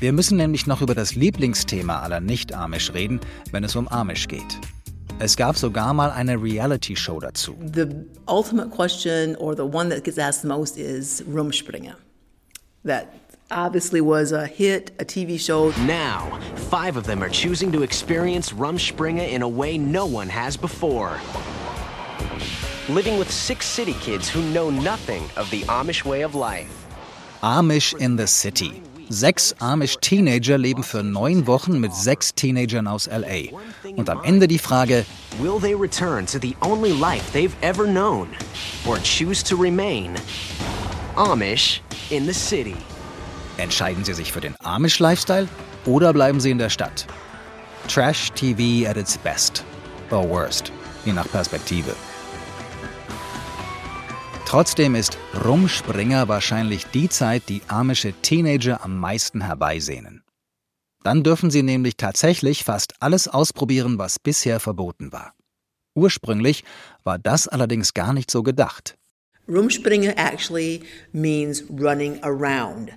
Wir 0.02 0.12
müssen 0.12 0.36
nämlich 0.36 0.68
noch 0.68 0.82
über 0.82 0.94
das 0.94 1.16
Lieblingsthema 1.16 2.02
aller 2.02 2.20
Nicht-Amish 2.20 2.94
reden, 2.94 3.22
wenn 3.54 3.64
es 3.64 3.78
um 3.78 3.88
Amish 3.88 4.28
geht. 4.28 4.60
Es 5.20 5.38
gab 5.38 5.56
sogar 5.56 5.94
mal 5.94 6.12
eine 6.12 6.36
Reality-Show 6.36 7.22
dazu. 7.22 7.56
The 7.74 7.88
ultimate 8.28 8.72
question, 8.72 9.38
or 9.38 9.56
the 9.56 9.64
one 9.64 9.90
that 9.90 10.04
gets 10.04 10.18
asked 10.18 10.42
the 10.42 10.50
most, 10.50 10.78
is 10.78 11.24
Rumspringa. 11.26 11.96
That 12.84 13.14
obviously 13.50 14.02
was 14.02 14.34
a 14.34 14.46
hit, 14.46 14.92
a 15.00 15.06
TV 15.06 15.40
show. 15.40 15.72
Now, 15.88 16.42
five 16.70 16.98
of 16.98 17.06
them 17.06 17.24
are 17.24 17.32
choosing 17.32 17.72
to 17.72 17.84
experience 17.84 18.52
Rumspringa 18.52 19.32
in 19.32 19.44
a 19.44 19.48
way 19.48 19.78
no 19.78 20.06
one 20.06 20.28
has 20.28 20.58
before. 20.58 21.22
Living 22.90 23.20
with 23.20 23.32
six 23.32 23.66
city 23.66 23.94
kids 23.94 24.28
who 24.28 24.42
know 24.52 24.70
nothing 24.70 25.24
of 25.38 25.50
the 25.52 25.62
Amish 25.68 26.04
way 26.04 26.24
of 26.24 26.36
life. 26.36 26.88
Amish 27.42 27.96
in 28.00 28.18
the 28.18 28.28
City. 28.28 28.82
Sechs 29.10 29.56
Amish-Teenager 29.60 30.58
leben 30.58 30.84
für 30.84 31.04
neun 31.04 31.48
Wochen 31.48 31.80
mit 31.80 31.94
sechs 31.94 32.34
Teenagern 32.34 32.88
aus 32.88 33.08
LA. 33.08 33.58
Und 33.96 34.10
am 34.10 34.24
Ende 34.24 34.48
die 34.48 34.60
Frage: 34.60 35.06
Will 35.40 35.60
they 35.60 35.74
return 35.74 36.26
to 36.26 36.40
the 36.40 36.56
only 36.62 36.92
life 36.92 37.32
they've 37.32 37.56
ever 37.62 37.86
known? 37.86 38.28
Or 38.86 38.98
choose 38.98 39.44
to 39.44 39.56
remain 39.56 40.16
Amish 41.16 41.82
in 42.10 42.26
the 42.26 42.34
City? 42.34 42.76
Entscheiden 43.58 44.04
sie 44.04 44.14
sich 44.14 44.32
für 44.32 44.42
den 44.42 44.56
Amish-Lifestyle 44.64 45.48
oder 45.86 46.14
bleiben 46.14 46.40
sie 46.40 46.52
in 46.52 46.58
der 46.58 46.70
Stadt? 46.70 47.08
Trash 47.88 48.32
TV 48.34 48.88
at 48.88 48.98
its 48.98 49.18
best. 49.18 49.64
Or 50.12 50.28
worst, 50.28 50.72
je 51.06 51.14
nach 51.14 51.28
Perspektive. 51.32 51.96
Trotzdem 54.50 54.96
ist 54.96 55.16
Rumspringer 55.46 56.28
wahrscheinlich 56.28 56.88
die 56.88 57.08
Zeit, 57.08 57.44
die 57.50 57.62
amische 57.68 58.14
Teenager 58.24 58.84
am 58.84 58.98
meisten 58.98 59.42
herbeisehnen. 59.42 60.24
Dann 61.04 61.22
dürfen 61.22 61.52
sie 61.52 61.62
nämlich 61.62 61.98
tatsächlich 61.98 62.64
fast 62.64 62.94
alles 63.00 63.28
ausprobieren, 63.28 64.00
was 64.00 64.18
bisher 64.18 64.60
verboten 64.60 65.12
war. 65.12 65.34
Ursprünglich 65.94 66.64
war 67.04 67.20
das 67.20 67.48
allerdings 67.48 67.94
gar 67.94 68.12
nicht 68.12 68.32
so 68.32 68.42
gedacht. 68.42 68.96
Rumspringa 69.48 70.14
actually 70.18 70.82
means 71.14 71.64
running 71.70 72.18
around. 72.24 72.90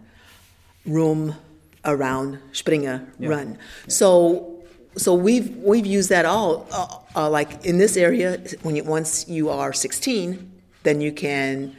Room 0.86 1.34
around 1.82 2.38
Springer 2.52 3.02
run. 3.20 3.58
So 3.88 4.62
so 4.94 5.22
we've 5.22 5.50
we've 5.62 5.86
used 5.86 6.08
that 6.08 6.24
all 6.24 6.66
uh, 6.72 6.86
uh, 7.14 7.30
like 7.30 7.62
in 7.62 7.78
this 7.78 7.98
area 7.98 8.38
when 8.62 8.74
you, 8.74 8.84
once 8.84 9.26
you 9.28 9.50
are 9.50 9.74
16 9.74 10.51
then 10.82 11.00
you 11.00 11.12
can 11.12 11.76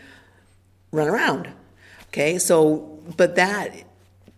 run 0.92 1.08
around. 1.08 1.50
Okay, 2.10 2.38
so 2.38 3.00
but 3.18 3.36
that 3.36 3.86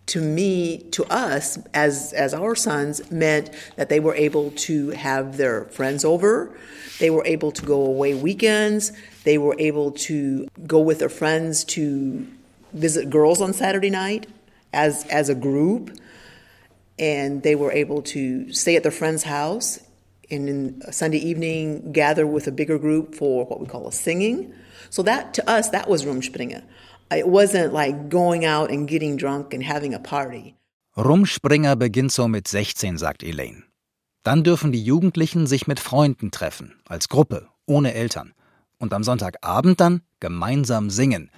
to 0.06 0.20
me, 0.20 0.78
to 0.92 1.04
us 1.06 1.58
as 1.74 2.12
as 2.12 2.32
our 2.32 2.54
sons 2.54 3.10
meant 3.10 3.50
that 3.74 3.88
they 3.88 4.00
were 4.00 4.14
able 4.14 4.52
to 4.52 4.90
have 4.90 5.36
their 5.36 5.64
friends 5.64 6.04
over, 6.04 6.56
they 7.00 7.10
were 7.10 7.24
able 7.26 7.50
to 7.52 7.66
go 7.66 7.84
away 7.84 8.14
weekends, 8.14 8.92
they 9.24 9.36
were 9.36 9.56
able 9.58 9.90
to 9.90 10.48
go 10.66 10.78
with 10.78 11.00
their 11.00 11.08
friends 11.08 11.64
to 11.64 12.26
visit 12.72 13.10
girls 13.10 13.40
on 13.40 13.52
Saturday 13.52 13.90
night 13.90 14.28
as 14.72 15.04
as 15.06 15.28
a 15.28 15.34
group, 15.34 15.90
and 16.98 17.42
they 17.42 17.56
were 17.56 17.72
able 17.72 18.00
to 18.02 18.52
stay 18.52 18.76
at 18.76 18.84
their 18.84 18.92
friend's 18.92 19.24
house 19.24 19.80
and 20.30 20.48
in 20.48 20.92
Sunday 20.92 21.18
evening 21.18 21.92
gather 21.92 22.26
with 22.26 22.46
a 22.46 22.52
bigger 22.52 22.78
group 22.78 23.14
for 23.14 23.46
what 23.46 23.60
we 23.60 23.66
call 23.66 23.86
a 23.86 23.92
singing. 23.92 24.52
So 24.90 25.02
that 25.02 25.34
to 25.34 25.48
us 25.48 25.70
that 25.70 25.88
was 25.88 26.04
Rumspringa. 26.04 26.62
It 27.10 27.28
wasn't 27.28 27.72
like 27.72 28.08
going 28.08 28.44
out 28.44 28.70
and 28.70 28.88
getting 28.88 29.16
drunk 29.16 29.54
and 29.54 29.62
having 29.62 29.94
a 29.94 29.98
party. 29.98 30.54
Rumspringer 30.96 31.76
beginnt 31.76 32.10
so 32.10 32.26
mit 32.26 32.48
16, 32.48 32.98
sagt 32.98 33.22
Elaine. 33.22 33.64
Dann 34.24 34.42
dürfen 34.42 34.72
die 34.72 34.82
Jugendlichen 34.82 35.46
sich 35.46 35.68
mit 35.68 35.78
Freunden 35.78 36.32
treffen, 36.32 36.74
als 36.88 37.08
Gruppe, 37.08 37.46
ohne 37.66 37.94
Eltern. 37.94 38.32
Und 38.78 38.92
am 38.92 39.04
Sonntagabend 39.04 39.78
dann 39.80 40.02
gemeinsam 40.20 40.90
singen. 40.90 41.30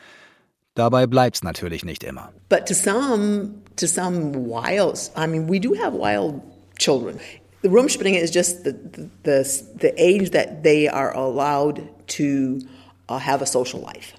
Dabei 0.74 1.06
bleibt's 1.06 1.42
natürlich 1.42 1.84
nicht 1.84 2.02
immer. 2.02 2.32
But 2.48 2.66
to 2.66 2.74
some, 2.74 3.50
to 3.76 3.86
some 3.86 4.32
wild, 4.34 5.10
I 5.16 5.26
mean, 5.26 5.48
we 5.50 5.60
do 5.60 5.74
have 5.74 5.92
wild 5.92 6.40
children. 6.78 7.18
The 7.62 7.68
Rumspringa 7.68 8.20
is 8.20 8.30
just 8.30 8.64
the, 8.64 8.72
the, 8.72 9.10
the, 9.24 9.62
the 9.80 9.92
age 10.00 10.30
that 10.30 10.62
they 10.62 10.88
are 10.88 11.12
allowed 11.14 11.88
to 12.18 12.60
uh, 13.08 13.18
have 13.18 13.42
a 13.42 13.46
social 13.46 13.80
life. 13.80 14.14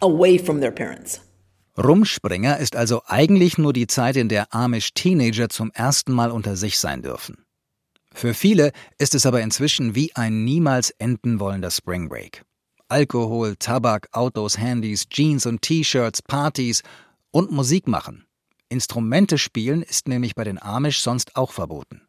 Away 0.00 0.38
from 0.38 0.60
their 0.60 0.72
parents. 0.72 1.20
Rumspringer 1.76 2.58
ist 2.58 2.76
also 2.76 3.02
eigentlich 3.06 3.56
nur 3.56 3.72
die 3.72 3.86
Zeit, 3.86 4.16
in 4.16 4.28
der 4.28 4.52
Amish-Teenager 4.52 5.48
zum 5.48 5.70
ersten 5.72 6.12
Mal 6.12 6.30
unter 6.30 6.54
sich 6.54 6.78
sein 6.78 7.02
dürfen. 7.02 7.44
Für 8.14 8.34
viele 8.34 8.72
ist 8.98 9.14
es 9.14 9.24
aber 9.24 9.40
inzwischen 9.40 9.94
wie 9.94 10.14
ein 10.14 10.44
niemals 10.44 10.90
enden 10.90 11.40
wollender 11.40 11.70
Spring 11.70 12.08
Break. 12.08 12.44
Alkohol, 12.88 13.56
Tabak, 13.56 14.08
Autos, 14.12 14.58
Handys, 14.58 15.08
Jeans 15.08 15.46
und 15.46 15.62
T-Shirts, 15.62 16.20
Partys 16.20 16.82
und 17.30 17.50
Musik 17.50 17.88
machen. 17.88 18.26
Instrumente 18.72 19.36
spielen 19.36 19.82
ist 19.82 20.08
nämlich 20.08 20.34
bei 20.34 20.44
den 20.44 20.60
Amish 20.60 21.00
sonst 21.00 21.36
auch 21.36 21.52
verboten. 21.52 22.00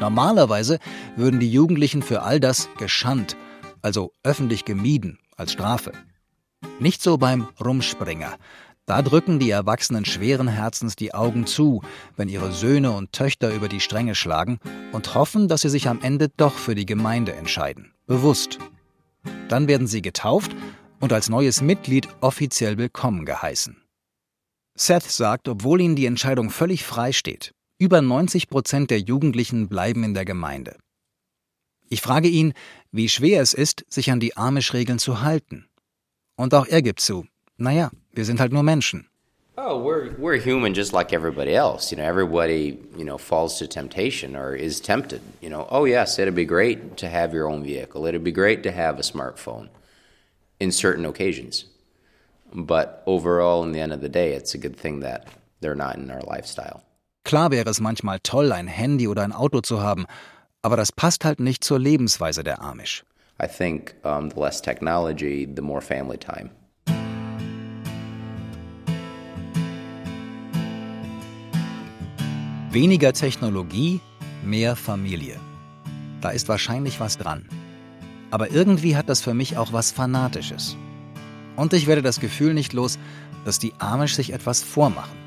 Normalerweise 0.00 0.78
würden 1.14 1.40
die 1.40 1.52
Jugendlichen 1.52 2.00
für 2.00 2.22
all 2.22 2.40
das 2.40 2.70
geschandt, 2.78 3.36
also 3.82 4.12
öffentlich 4.24 4.64
gemieden, 4.64 5.18
als 5.36 5.52
Strafe. 5.52 5.92
Nicht 6.80 7.02
so 7.02 7.18
beim 7.18 7.46
Rumspringer. 7.62 8.38
Da 8.86 9.02
drücken 9.02 9.38
die 9.38 9.50
Erwachsenen 9.50 10.06
schweren 10.06 10.48
Herzens 10.48 10.96
die 10.96 11.12
Augen 11.12 11.46
zu, 11.46 11.82
wenn 12.16 12.30
ihre 12.30 12.52
Söhne 12.52 12.92
und 12.92 13.12
Töchter 13.12 13.52
über 13.54 13.68
die 13.68 13.80
Stränge 13.80 14.14
schlagen 14.14 14.58
und 14.92 15.14
hoffen, 15.14 15.48
dass 15.48 15.60
sie 15.60 15.68
sich 15.68 15.86
am 15.86 16.00
Ende 16.00 16.30
doch 16.34 16.54
für 16.54 16.74
die 16.74 16.86
Gemeinde 16.86 17.34
entscheiden. 17.34 17.92
Bewusst. 18.06 18.58
Dann 19.48 19.68
werden 19.68 19.86
sie 19.86 20.00
getauft 20.00 20.56
und 21.02 21.12
als 21.12 21.28
neues 21.28 21.60
Mitglied 21.60 22.06
offiziell 22.20 22.78
willkommen 22.78 23.26
geheißen. 23.26 23.82
Seth 24.78 25.10
sagt, 25.10 25.48
obwohl 25.48 25.80
ihnen 25.80 25.96
die 25.96 26.06
Entscheidung 26.06 26.48
völlig 26.48 26.84
frei 26.84 27.10
steht, 27.10 27.52
über 27.76 28.00
90 28.00 28.48
Prozent 28.48 28.90
der 28.92 29.00
Jugendlichen 29.00 29.68
bleiben 29.68 30.04
in 30.04 30.14
der 30.14 30.24
Gemeinde. 30.24 30.76
Ich 31.88 32.00
frage 32.00 32.28
ihn, 32.28 32.54
wie 32.92 33.08
schwer 33.08 33.42
es 33.42 33.52
ist, 33.52 33.84
sich 33.88 34.12
an 34.12 34.20
die 34.20 34.36
Amish-Regeln 34.36 35.00
zu 35.00 35.22
halten. 35.22 35.66
Und 36.36 36.54
auch 36.54 36.68
er 36.68 36.82
gibt 36.82 37.00
zu, 37.00 37.26
naja, 37.56 37.90
wir 38.12 38.24
sind 38.24 38.38
halt 38.38 38.52
nur 38.52 38.62
Menschen. 38.62 39.08
Oh, 39.56 39.84
we're 39.84 40.16
we're 40.18 40.40
human 40.40 40.72
just 40.72 40.92
like 40.92 41.12
everybody 41.12 41.52
else. 41.52 41.90
You 41.90 41.98
know, 41.98 42.08
everybody 42.08 42.78
you 42.96 43.04
know 43.04 43.18
falls 43.18 43.58
to 43.58 43.66
temptation 43.66 44.34
or 44.34 44.54
is 44.54 44.80
tempted. 44.80 45.20
You 45.42 45.50
know, 45.50 45.66
oh 45.68 45.84
yes, 45.84 46.18
it'd 46.18 46.34
be 46.34 46.46
great 46.46 46.96
to 46.96 47.06
have 47.06 47.36
your 47.36 47.50
own 47.50 47.62
vehicle. 47.62 48.06
It'd 48.06 48.24
be 48.24 48.32
great 48.32 48.62
to 48.62 48.70
have 48.70 48.98
a 48.98 49.02
smartphone 49.02 49.68
in 50.62 50.70
certain 50.70 51.04
occasions. 51.04 51.66
But 52.54 53.02
overall, 53.06 53.64
in 53.64 53.72
the 53.72 53.80
end 53.80 53.92
of 53.92 54.00
the 54.00 54.08
day, 54.08 54.34
it's 54.34 54.54
a 54.54 54.58
good 54.58 54.76
thing 54.76 55.00
that 55.00 55.26
they're 55.60 55.74
not 55.74 55.96
in 55.96 56.10
our 56.10 56.22
lifestyle. 56.22 56.82
Klar 57.24 57.50
wäre 57.50 57.68
es 57.68 57.80
manchmal 57.80 58.18
toll, 58.22 58.52
ein 58.52 58.66
Handy 58.66 59.08
oder 59.08 59.22
ein 59.22 59.32
Auto 59.32 59.60
zu 59.60 59.80
haben, 59.80 60.06
aber 60.62 60.76
das 60.76 60.92
passt 60.92 61.24
halt 61.24 61.40
nicht 61.40 61.64
zur 61.64 61.78
Lebensweise 61.78 62.44
der 62.44 62.60
Amish. 62.62 63.04
I 63.42 63.46
think 63.46 63.94
um, 64.04 64.30
the 64.30 64.38
less 64.38 64.60
technology, 64.60 65.48
the 65.52 65.62
more 65.62 65.80
family 65.80 66.18
time. 66.18 66.50
Weniger 72.70 73.12
Technologie, 73.12 74.00
mehr 74.44 74.76
Familie. 74.76 75.38
Da 76.20 76.30
ist 76.30 76.48
wahrscheinlich 76.48 77.00
was 77.00 77.18
dran. 77.18 77.44
Aber 78.32 78.50
irgendwie 78.50 78.96
hat 78.96 79.10
das 79.10 79.20
für 79.20 79.34
mich 79.34 79.58
auch 79.58 79.74
was 79.74 79.92
Fanatisches. 79.92 80.78
Und 81.54 81.74
ich 81.74 81.86
werde 81.86 82.00
das 82.00 82.18
Gefühl 82.18 82.54
nicht 82.54 82.72
los, 82.72 82.98
dass 83.44 83.58
die 83.58 83.74
Amish 83.78 84.14
sich 84.14 84.32
etwas 84.32 84.62
vormachen. 84.62 85.18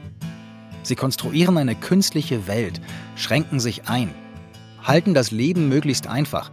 Sie 0.81 0.95
konstruieren 0.95 1.59
eine 1.59 1.75
künstliche 1.75 2.47
Welt, 2.47 2.81
schränken 3.15 3.59
sich 3.59 3.87
ein, 3.87 4.09
halten 4.83 5.13
das 5.13 5.29
Leben 5.29 5.69
möglichst 5.69 6.07
einfach 6.07 6.49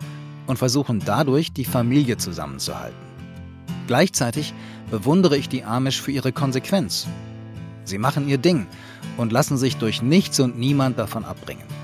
und 0.46 0.58
versuchen 0.58 1.00
dadurch, 1.02 1.54
die 1.54 1.64
Familie 1.64 2.18
zusammenzuhalten. 2.18 2.98
Gleichzeitig 3.86 4.52
bewundere 4.90 5.38
ich 5.38 5.48
die 5.48 5.64
Amish 5.64 6.02
für 6.02 6.12
ihre 6.12 6.32
Konsequenz. 6.32 7.06
Sie 7.84 7.96
machen 7.96 8.28
ihr 8.28 8.38
Ding 8.38 8.66
und 9.16 9.32
lassen 9.32 9.56
sich 9.56 9.78
durch 9.78 10.02
nichts 10.02 10.38
und 10.38 10.58
niemand 10.58 10.98
davon 10.98 11.24
abbringen. 11.24 11.81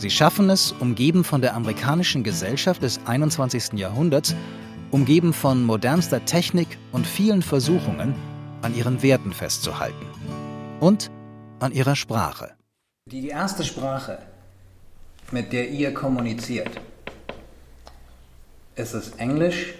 Sie 0.00 0.08
schaffen 0.08 0.48
es, 0.48 0.72
umgeben 0.72 1.24
von 1.24 1.42
der 1.42 1.54
amerikanischen 1.54 2.24
Gesellschaft 2.24 2.82
des 2.82 3.00
21. 3.04 3.74
Jahrhunderts, 3.74 4.34
umgeben 4.90 5.34
von 5.34 5.62
modernster 5.62 6.24
Technik 6.24 6.78
und 6.90 7.06
vielen 7.06 7.42
Versuchungen, 7.42 8.14
an 8.62 8.74
ihren 8.74 9.02
Werten 9.02 9.34
festzuhalten. 9.34 10.06
Und 10.80 11.10
an 11.58 11.72
ihrer 11.72 11.96
Sprache. 11.96 12.52
Die 13.10 13.28
erste 13.28 13.62
Sprache, 13.62 14.20
mit 15.32 15.52
der 15.52 15.68
ihr 15.68 15.92
kommuniziert, 15.92 16.70
ist 18.76 18.94
es 18.94 19.10
Englisch 19.18 19.74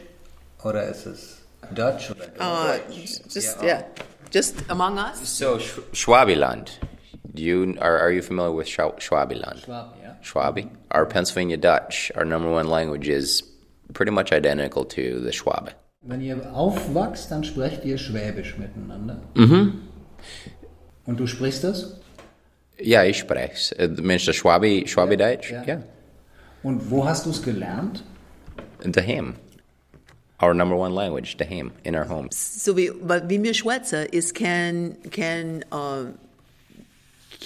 oder 0.62 0.84
ist 0.84 1.06
es 1.06 1.38
Dutch 1.74 2.10
oder 2.10 2.26
Uh, 2.38 2.92
just 2.92 3.62
yeah, 3.62 3.84
just 4.30 4.56
among 4.68 4.98
us. 4.98 5.38
So 5.38 5.58
Sch 5.58 5.80
Schwabiland, 5.94 6.78
do 7.34 7.42
you 7.42 7.76
are 7.80 7.98
are 7.98 8.10
you 8.10 8.22
familiar 8.22 8.52
with 8.52 8.66
Schwa 8.66 8.98
Schwabiland? 8.98 9.64
Schwab, 9.64 9.96
yeah. 10.00 10.14
Schwabi. 10.22 10.68
Our 10.90 11.06
Pennsylvania 11.06 11.56
Dutch, 11.56 12.10
our 12.16 12.24
number 12.24 12.50
one 12.50 12.68
language, 12.68 13.08
is 13.08 13.42
pretty 13.92 14.12
much 14.12 14.32
identical 14.32 14.84
to 14.84 15.20
the 15.20 15.30
Schwabe. 15.30 15.74
Wenn 16.02 16.22
ihr 16.22 16.50
aufwachst, 16.54 17.30
dann 17.30 17.44
sprecht 17.44 17.84
ihr 17.84 17.98
Schwäbisch 17.98 18.56
miteinander. 18.56 19.20
Mhm. 19.34 19.82
Und 21.04 21.20
du 21.20 21.26
sprichst 21.26 21.64
das? 21.64 22.00
Ja, 22.78 23.04
ich 23.04 23.18
spreche 23.18 23.52
es. 23.52 23.72
Äh, 23.72 23.88
Meinst 24.00 24.26
du 24.26 24.32
Schwabi, 24.32 24.86
Schwabi-Deutsch? 24.86 25.50
Ja. 25.50 25.62
Ja. 25.64 25.82
Und 26.62 26.90
wo 26.90 27.04
hast 27.04 27.26
du 27.26 27.30
es 27.30 27.42
gelernt? 27.42 28.02
Daheim. 28.82 29.34
Our 30.42 30.54
number 30.54 30.76
one 30.76 30.94
language, 30.94 31.36
daheim, 31.36 31.72
in 31.82 31.94
our 31.94 32.08
homes. 32.08 32.64
So 32.64 32.74
wie, 32.74 32.90
weil 33.02 33.28
wie 33.28 33.42
wir 33.42 33.52
schwätzen, 33.52 34.06
ist 34.10 34.34
kein, 34.34 34.96
kein, 35.10 35.64
uh, 35.70 36.06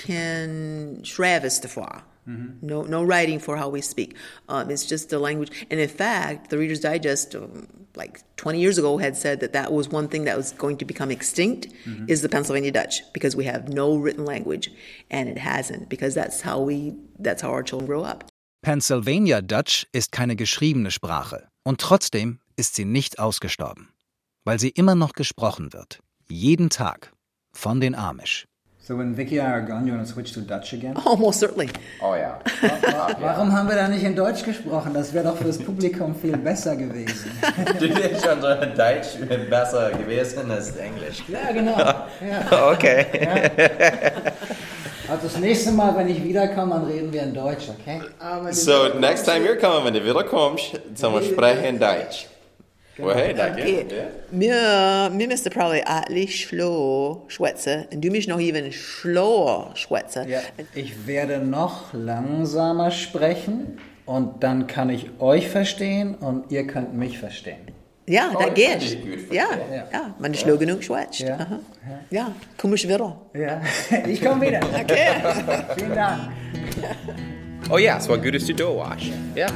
kein 0.05 1.03
Travis 1.03 1.61
davor. 1.61 2.03
No, 2.27 2.85
no 2.85 3.03
writing 3.05 3.39
for 3.39 3.59
how 3.59 3.69
we 3.69 3.83
speak. 3.83 4.15
Um, 4.49 4.71
it's 4.71 4.87
just 4.87 5.11
the 5.11 5.19
language. 5.19 5.51
And 5.71 5.79
in 5.79 5.91
fact, 5.91 6.49
the 6.49 6.57
Reader's 6.57 6.81
Digest, 6.81 7.35
um, 7.35 7.67
like 7.97 8.23
20 8.37 8.59
years 8.61 8.79
ago, 8.79 8.97
had 8.97 9.15
said 9.15 9.41
that 9.41 9.53
that 9.53 9.71
was 9.75 9.91
one 9.93 10.09
thing 10.09 10.25
that 10.25 10.35
was 10.35 10.53
going 10.57 10.79
to 10.79 10.87
become 10.87 11.11
extinct 11.11 11.69
Mhm. 11.85 12.09
is 12.09 12.23
the 12.23 12.31
Pennsylvania 12.31 12.73
Dutch 12.73 13.03
because 13.13 13.37
we 13.37 13.45
have 13.45 13.69
no 13.69 13.95
written 13.95 14.25
language, 14.25 14.71
and 15.11 15.29
it 15.29 15.37
hasn't 15.37 15.91
because 15.91 16.15
that's 16.15 16.41
how 16.41 16.59
we 16.65 16.95
that's 17.23 17.43
how 17.43 17.51
our 17.51 17.63
children 17.63 17.87
grow 17.87 18.03
up. 18.05 18.25
Pennsylvania 18.63 19.43
Dutch 19.43 19.87
ist 19.93 20.11
keine 20.11 20.35
geschriebene 20.35 20.91
Sprache 20.91 21.49
und 21.63 21.79
trotzdem 21.79 22.39
ist 22.57 22.75
sie 22.75 22.87
nicht 22.87 23.19
ausgestorben, 23.19 23.91
weil 24.47 24.59
sie 24.59 24.71
immer 24.71 24.95
noch 24.95 25.13
gesprochen 25.13 25.75
wird. 25.75 25.99
Jeden 26.31 26.71
Tag. 26.71 27.13
Von 27.53 27.81
den 27.83 27.95
Amish. 27.95 28.47
So 28.87 28.97
when 28.97 29.15
Vicky 29.15 29.39
and 29.39 29.49
I 29.49 29.53
are 29.53 29.63
gone, 29.63 29.87
you 29.87 29.95
want 29.95 30.07
to 30.07 30.13
switch 30.13 30.33
to 30.33 30.43
Dutch 30.43 30.75
again? 30.75 30.95
Almost 31.07 31.41
certainly. 31.41 31.71
Oh 32.03 32.15
ja. 32.17 32.39
Warum 33.19 33.51
haben 33.51 33.67
wir 33.67 33.77
da 33.77 33.89
nicht 33.89 34.05
in 34.05 34.15
Deutsch 34.15 34.45
gesprochen? 34.45 34.93
Das 34.93 35.15
wäre 35.15 35.25
doch 35.25 35.39
fürs 35.39 35.57
Publikum 35.57 36.15
viel 36.15 36.37
besser 36.37 36.77
gewesen. 36.77 37.31
Du 37.81 37.89
bist 37.89 38.23
schon 38.27 38.43
so 38.43 38.49
Deutsch 38.77 39.17
besser 39.49 39.91
gewesen 39.93 40.51
als 40.51 40.77
Englisch. 40.77 41.23
Ja, 41.29 41.51
genau. 41.51 41.79
Ja. 41.79 42.05
Okay. 42.75 43.07
Also 45.09 45.29
das 45.29 45.39
nächste 45.39 45.71
Mal, 45.73 45.97
wenn 45.97 46.09
ich 46.09 46.23
wiederkomme, 46.23 46.75
dann 46.75 46.85
reden 46.85 47.11
wir 47.11 47.23
in 47.23 47.33
Deutsch, 47.33 47.71
okay? 47.71 48.03
So, 48.51 48.89
next 48.99 49.25
time 49.25 49.47
you're 49.47 49.57
coming, 49.57 49.87
wenn 49.87 49.95
du 49.95 50.05
wiederkommst, 50.05 50.79
zum 50.95 51.23
Sprechen 51.23 51.65
in 51.65 51.79
Deutsch. 52.97 53.07
Well, 53.07 53.15
hey, 53.17 53.35
danke. 53.35 53.63
Okay. 53.63 53.87
Ja. 53.91 54.05
Mir, 54.31 55.11
mir 55.17 55.29
müsste 55.29 55.51
probably 55.51 55.83
eigentlich 55.85 56.45
schlau 56.47 57.25
schwätzen 57.29 57.87
und 57.93 58.05
du 58.05 58.11
mich 58.11 58.29
noch 58.29 58.39
even 58.41 58.73
schlauer 58.73 59.71
schwätzen. 59.75 60.29
Ja, 60.29 60.41
ich 60.75 61.07
werde 61.07 61.39
noch 61.39 61.93
langsamer 61.93 62.91
sprechen 62.91 63.79
und 64.07 64.43
dann 64.45 64.67
kann 64.67 64.91
ich 64.91 65.09
euch 65.19 65.49
verstehen 65.49 66.15
und 66.15 66.53
ihr 66.53 66.67
könnt 66.67 66.95
mich 66.95 67.19
verstehen. 67.19 67.59
Ja, 68.07 68.31
Oh, 68.35 68.39
das 68.39 68.47
das 68.49 68.55
geht. 68.55 69.33
Ja, 69.33 69.47
verstehen. 69.47 69.83
ja, 69.93 70.15
wenn 70.19 70.33
du 70.33 70.39
schlau 70.39 70.57
genug 70.59 70.85
schwätzt. 70.85 71.21
Ja. 71.21 71.35
Aha. 71.37 71.59
Ja, 72.11 72.33
komm 72.59 72.75
ich 72.75 72.87
wieder. 72.87 73.19
Ja, 73.35 73.61
ich 74.07 74.23
komme 74.23 74.47
wieder. 74.47 74.61
Okay. 74.63 75.09
Vielen 75.79 75.95
Dank. 75.95 76.21
Oh 77.71 77.79
ja, 77.79 77.97
es 77.97 78.09
war 78.09 78.19
gut, 78.19 78.35
dass 78.35 78.45
du 78.45 78.55
da 78.55 78.65
warst. 78.77 79.07
Ja. 79.35 79.47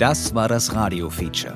Das 0.00 0.34
war 0.34 0.48
das 0.48 0.74
Radio-Feature. 0.74 1.54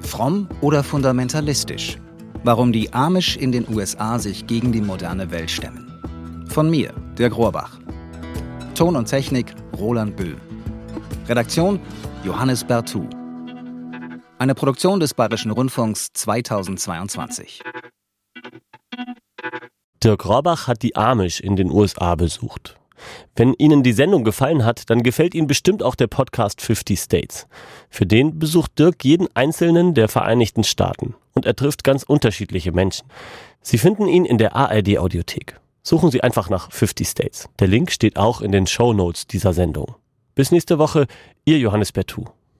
Fromm 0.00 0.48
oder 0.62 0.82
fundamentalistisch? 0.82 1.96
Warum 2.42 2.72
die 2.72 2.92
Amish 2.92 3.36
in 3.36 3.52
den 3.52 3.72
USA 3.72 4.18
sich 4.18 4.48
gegen 4.48 4.72
die 4.72 4.80
moderne 4.80 5.30
Welt 5.30 5.48
stemmen. 5.48 6.44
Von 6.48 6.68
mir, 6.70 6.92
Dirk 7.16 7.36
Rohrbach. 7.36 7.78
Ton 8.74 8.96
und 8.96 9.04
Technik 9.04 9.54
Roland 9.78 10.16
Böhm. 10.16 10.40
Redaktion 11.28 11.78
Johannes 12.24 12.64
Bertou. 12.64 13.08
Eine 14.38 14.56
Produktion 14.56 14.98
des 14.98 15.14
Bayerischen 15.14 15.52
Rundfunks 15.52 16.08
2022. 16.14 17.62
Dirk 20.02 20.26
Rohrbach 20.26 20.66
hat 20.66 20.82
die 20.82 20.96
Amish 20.96 21.38
in 21.38 21.54
den 21.54 21.70
USA 21.70 22.16
besucht. 22.16 22.74
Wenn 23.36 23.54
Ihnen 23.54 23.82
die 23.82 23.92
Sendung 23.92 24.24
gefallen 24.24 24.64
hat, 24.64 24.88
dann 24.90 25.02
gefällt 25.02 25.34
Ihnen 25.34 25.46
bestimmt 25.46 25.82
auch 25.82 25.94
der 25.94 26.06
Podcast 26.06 26.60
50 26.60 26.98
States. 26.98 27.46
Für 27.90 28.06
den 28.06 28.38
besucht 28.38 28.78
Dirk 28.78 29.04
jeden 29.04 29.28
einzelnen 29.34 29.94
der 29.94 30.08
Vereinigten 30.08 30.64
Staaten 30.64 31.14
und 31.34 31.46
er 31.46 31.56
trifft 31.56 31.84
ganz 31.84 32.02
unterschiedliche 32.02 32.72
Menschen. 32.72 33.06
Sie 33.60 33.78
finden 33.78 34.06
ihn 34.06 34.24
in 34.24 34.38
der 34.38 34.54
ARD 34.54 34.98
Audiothek. 34.98 35.58
Suchen 35.82 36.10
Sie 36.10 36.22
einfach 36.22 36.48
nach 36.48 36.72
50 36.72 37.08
States. 37.08 37.48
Der 37.58 37.68
Link 37.68 37.90
steht 37.90 38.16
auch 38.16 38.40
in 38.40 38.52
den 38.52 38.66
Show 38.66 38.92
Notes 38.92 39.26
dieser 39.26 39.52
Sendung. 39.52 39.94
Bis 40.34 40.50
nächste 40.50 40.78
Woche, 40.78 41.06
Ihr 41.44 41.58
Johannes 41.58 41.92
Bertou. 41.92 42.24